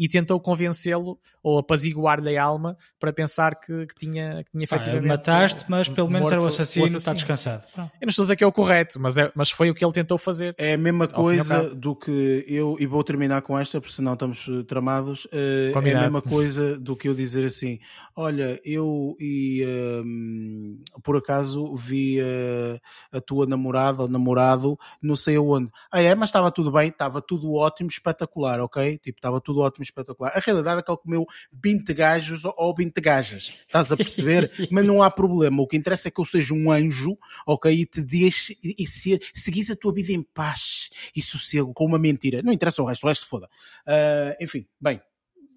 [0.00, 4.64] e- e tentou convencê-lo ou apaziguar-lhe a alma para pensar que, que tinha, que tinha
[4.64, 7.62] efetivamente mataste, mas pelo menos era o morto assassino, está descansado.
[7.76, 9.84] Eu não estou a dizer que é o correto, mas, é, mas foi o que
[9.84, 10.52] ele tentou fazer.
[10.58, 14.46] É a mesma coisa do que eu, e vou terminar com esta, porque senão estamos
[14.48, 15.28] eh, tramados.
[15.30, 17.78] eh, é a mesma coisa do que eu dizer assim:
[18.16, 22.63] olha, eu e ehm, por acaso vi eh,
[23.12, 25.70] a tua namorada ou namorado, não sei aonde.
[25.90, 28.98] Ah, é, mas estava tudo bem, estava tudo ótimo, espetacular, ok?
[28.98, 30.32] Tipo, estava tudo ótimo, espetacular.
[30.34, 34.50] A realidade é que ele comeu 20 gajos ou- ou 20 gajas, estás a perceber?
[34.70, 35.62] mas não há problema.
[35.62, 37.16] O que interessa é que eu seja um anjo,
[37.46, 37.72] ok?
[37.72, 41.98] E te deixe e, se, seguis a tua vida em paz e sossego com uma
[41.98, 42.42] mentira.
[42.42, 43.48] Não interessa o resto, o resto foda.
[43.86, 45.00] Ah, enfim, bem,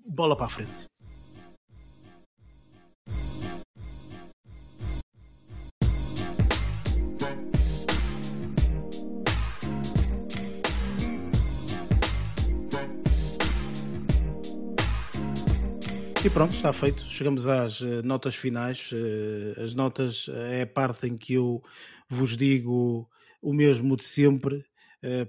[0.05, 0.87] bola para a frente.
[16.27, 17.03] E pronto, está feito.
[17.03, 18.89] Chegamos às eh, notas finais.
[18.91, 21.63] Eh, as notas eh, é a parte em que eu
[22.09, 23.09] vos digo
[23.41, 24.65] o mesmo de sempre.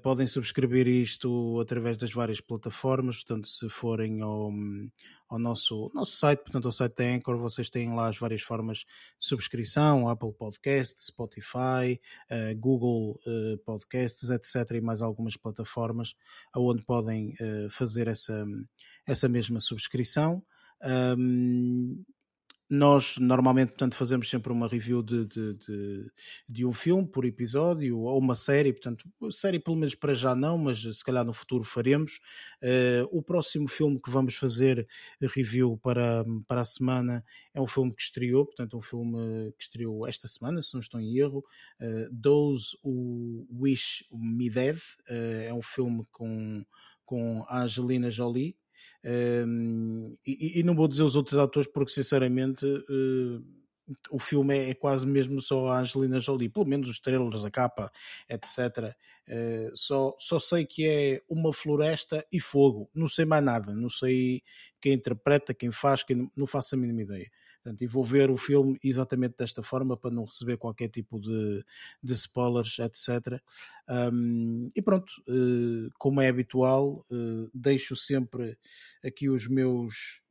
[0.02, 3.22] Podem subscrever isto através das várias plataformas.
[3.22, 4.50] Portanto, se forem ao,
[5.28, 8.78] ao nosso, nosso site, portanto, ao site da Anchor, vocês têm lá as várias formas
[8.78, 8.86] de
[9.20, 12.00] subscrição: Apple Podcasts, Spotify,
[12.56, 13.20] Google
[13.64, 14.72] Podcasts, etc.
[14.72, 16.16] E mais algumas plataformas
[16.56, 17.36] onde podem
[17.70, 18.44] fazer essa,
[19.06, 20.42] essa mesma subscrição.
[20.82, 22.04] Um,
[22.70, 26.12] nós normalmente portanto, fazemos sempre uma review de, de, de,
[26.46, 30.58] de, um filme por episódio ou uma série, portanto, série pelo menos para já não,
[30.58, 32.20] mas se calhar no futuro faremos.
[32.62, 34.86] Uh, o próximo filme que vamos fazer
[35.34, 37.24] review para, para a semana
[37.54, 41.00] é um filme que estreou, portanto, um filme que estreou esta semana, se não estou
[41.00, 41.42] em erro,
[41.80, 46.66] uh, Those Who Wish Me Dead, uh, é um filme com,
[47.06, 48.54] com a Angelina Jolie.
[49.04, 53.44] Um, e, e, não vou dizer os outros atores porque sinceramente uh,
[54.10, 57.50] o filme é, é, quase mesmo só a Angelina Jolie, pelo menos os trailers, a
[57.50, 57.90] capa,
[58.28, 58.94] etc.
[59.28, 63.88] Uh, só, só sei que é uma floresta e fogo, não sei mais nada, não
[63.88, 64.42] sei
[64.80, 67.30] quem interpreta, quem faz, quem, não faço a mínima ideia.
[67.68, 71.62] Portanto, e vou ver o filme exatamente desta forma para não receber qualquer tipo de,
[72.02, 73.42] de spoilers, etc.
[73.86, 78.56] Um, e pronto, uh, como é habitual, uh, deixo sempre
[79.04, 80.22] aqui os meus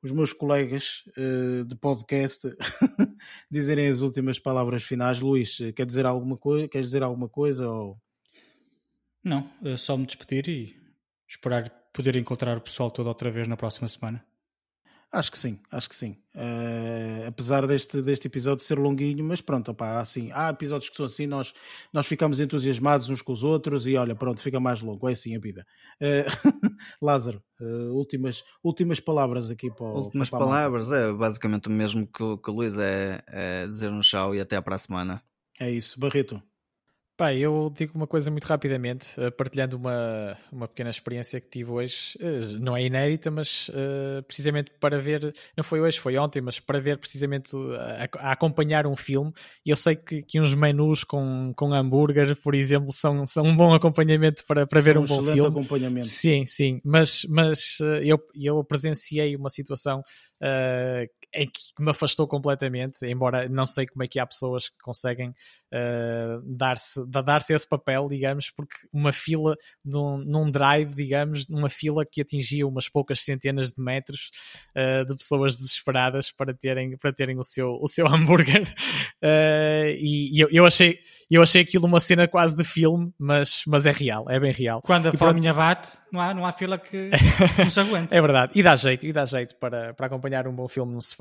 [0.00, 2.48] os meus colegas uh, de podcast
[3.50, 5.20] dizerem as últimas palavras finais.
[5.20, 6.68] Luís, quer dizer alguma coisa?
[6.68, 7.68] Queres dizer alguma coisa?
[7.68, 7.98] Ou...
[9.22, 10.76] Não, é só me despedir e
[11.28, 14.24] esperar poder encontrar o pessoal todo outra vez na próxima semana.
[15.10, 16.18] Acho que sim, acho que sim.
[16.34, 21.06] Uh, apesar deste, deste episódio ser longuinho, mas pronto, opá, assim, há episódios que são
[21.06, 21.54] assim, nós,
[21.90, 25.34] nós ficamos entusiasmados uns com os outros e olha, pronto, fica mais longo, é assim
[25.34, 25.66] a vida.
[25.98, 26.28] Uh,
[27.00, 32.06] Lázaro, uh, últimas, últimas palavras aqui para o Últimas para palavras, é basicamente o mesmo
[32.06, 35.22] que, que o Luís é, é dizer um tchau e até para a semana.
[35.58, 36.42] É isso, Barreto.
[37.18, 41.72] Pá, eu digo uma coisa muito rapidamente, uh, partilhando uma, uma pequena experiência que tive
[41.72, 46.40] hoje, uh, não é inédita, mas uh, precisamente para ver, não foi hoje, foi ontem,
[46.40, 47.56] mas para ver precisamente
[48.16, 49.32] a, a acompanhar um filme,
[49.66, 53.56] e eu sei que, que, uns menus com, com hambúrguer, por exemplo, são, são um
[53.56, 55.48] bom acompanhamento para, para ver um um bom excelente filme.
[55.48, 56.06] acompanhamento.
[56.06, 60.04] Sim, sim, mas, mas eu, eu presenciei uma situação
[61.34, 65.30] em que me afastou completamente, embora não sei como é que há pessoas que conseguem
[65.30, 72.04] uh, dar-se dar esse papel, digamos, porque uma fila num, num, drive, digamos, numa fila
[72.04, 74.30] que atingia umas poucas centenas de metros
[74.74, 78.62] uh, de pessoas desesperadas para terem, para terem o, seu, o seu hambúrguer.
[79.22, 80.98] Uh, e, eu, eu, achei,
[81.30, 84.80] eu achei aquilo uma cena quase de filme, mas, mas é real, é bem real.
[84.82, 87.10] Quando a fominha bate, não há, não há fila que
[87.58, 88.14] não se aguenta.
[88.14, 91.02] É verdade, e dá jeito, e dá jeito para, para acompanhar um bom filme no
[91.02, 91.17] sofá.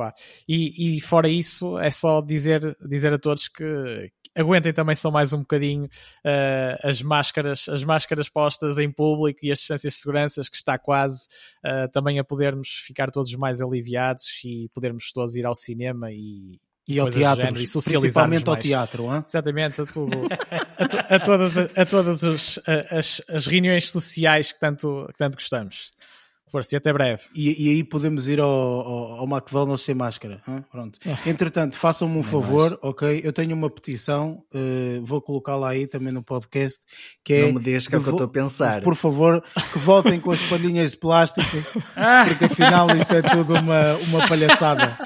[0.47, 5.33] E, e fora isso, é só dizer, dizer a todos que aguentem também só mais
[5.33, 10.41] um bocadinho uh, as máscaras as máscaras postas em público e as distâncias de segurança
[10.41, 11.27] que está quase
[11.65, 16.59] uh, também a podermos ficar todos mais aliviados e podermos todos ir ao cinema e,
[16.87, 19.23] e ao teatro, e principalmente ao teatro, hein?
[19.27, 20.15] exatamente, a tudo,
[20.77, 22.59] a, to, a, todas, a, a todas as,
[22.89, 25.91] as, as, reuniões sociais que tanto, que tanto gostamos.
[26.51, 27.23] Força, e até breve.
[27.35, 30.41] E, e, aí podemos ir ao, ao, ao McDonald's sem máscara.
[30.47, 30.63] Hein?
[30.71, 30.99] Pronto.
[31.05, 31.29] É.
[31.29, 32.83] Entretanto, façam-me um favor, mais.
[32.83, 33.21] ok?
[33.23, 36.79] Eu tenho uma petição, uh, vou colocá-la aí também no podcast.
[37.23, 38.81] Que é Não me digas que é o que eu estou a pensar.
[38.81, 39.43] Por favor,
[39.73, 41.49] que voltem com as palhinhas de plástico,
[42.27, 44.97] porque afinal isto é tudo uma, uma palhaçada.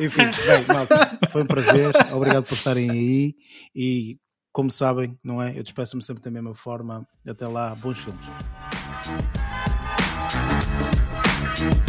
[0.00, 1.92] Enfim, bem, malta, foi um prazer.
[2.12, 3.34] Obrigado por estarem aí
[3.74, 4.16] e
[4.52, 5.56] como sabem, não é?
[5.56, 7.06] Eu despeço-me sempre da mesma forma.
[7.24, 9.37] Até lá, bons filmes.
[10.68, 11.87] Música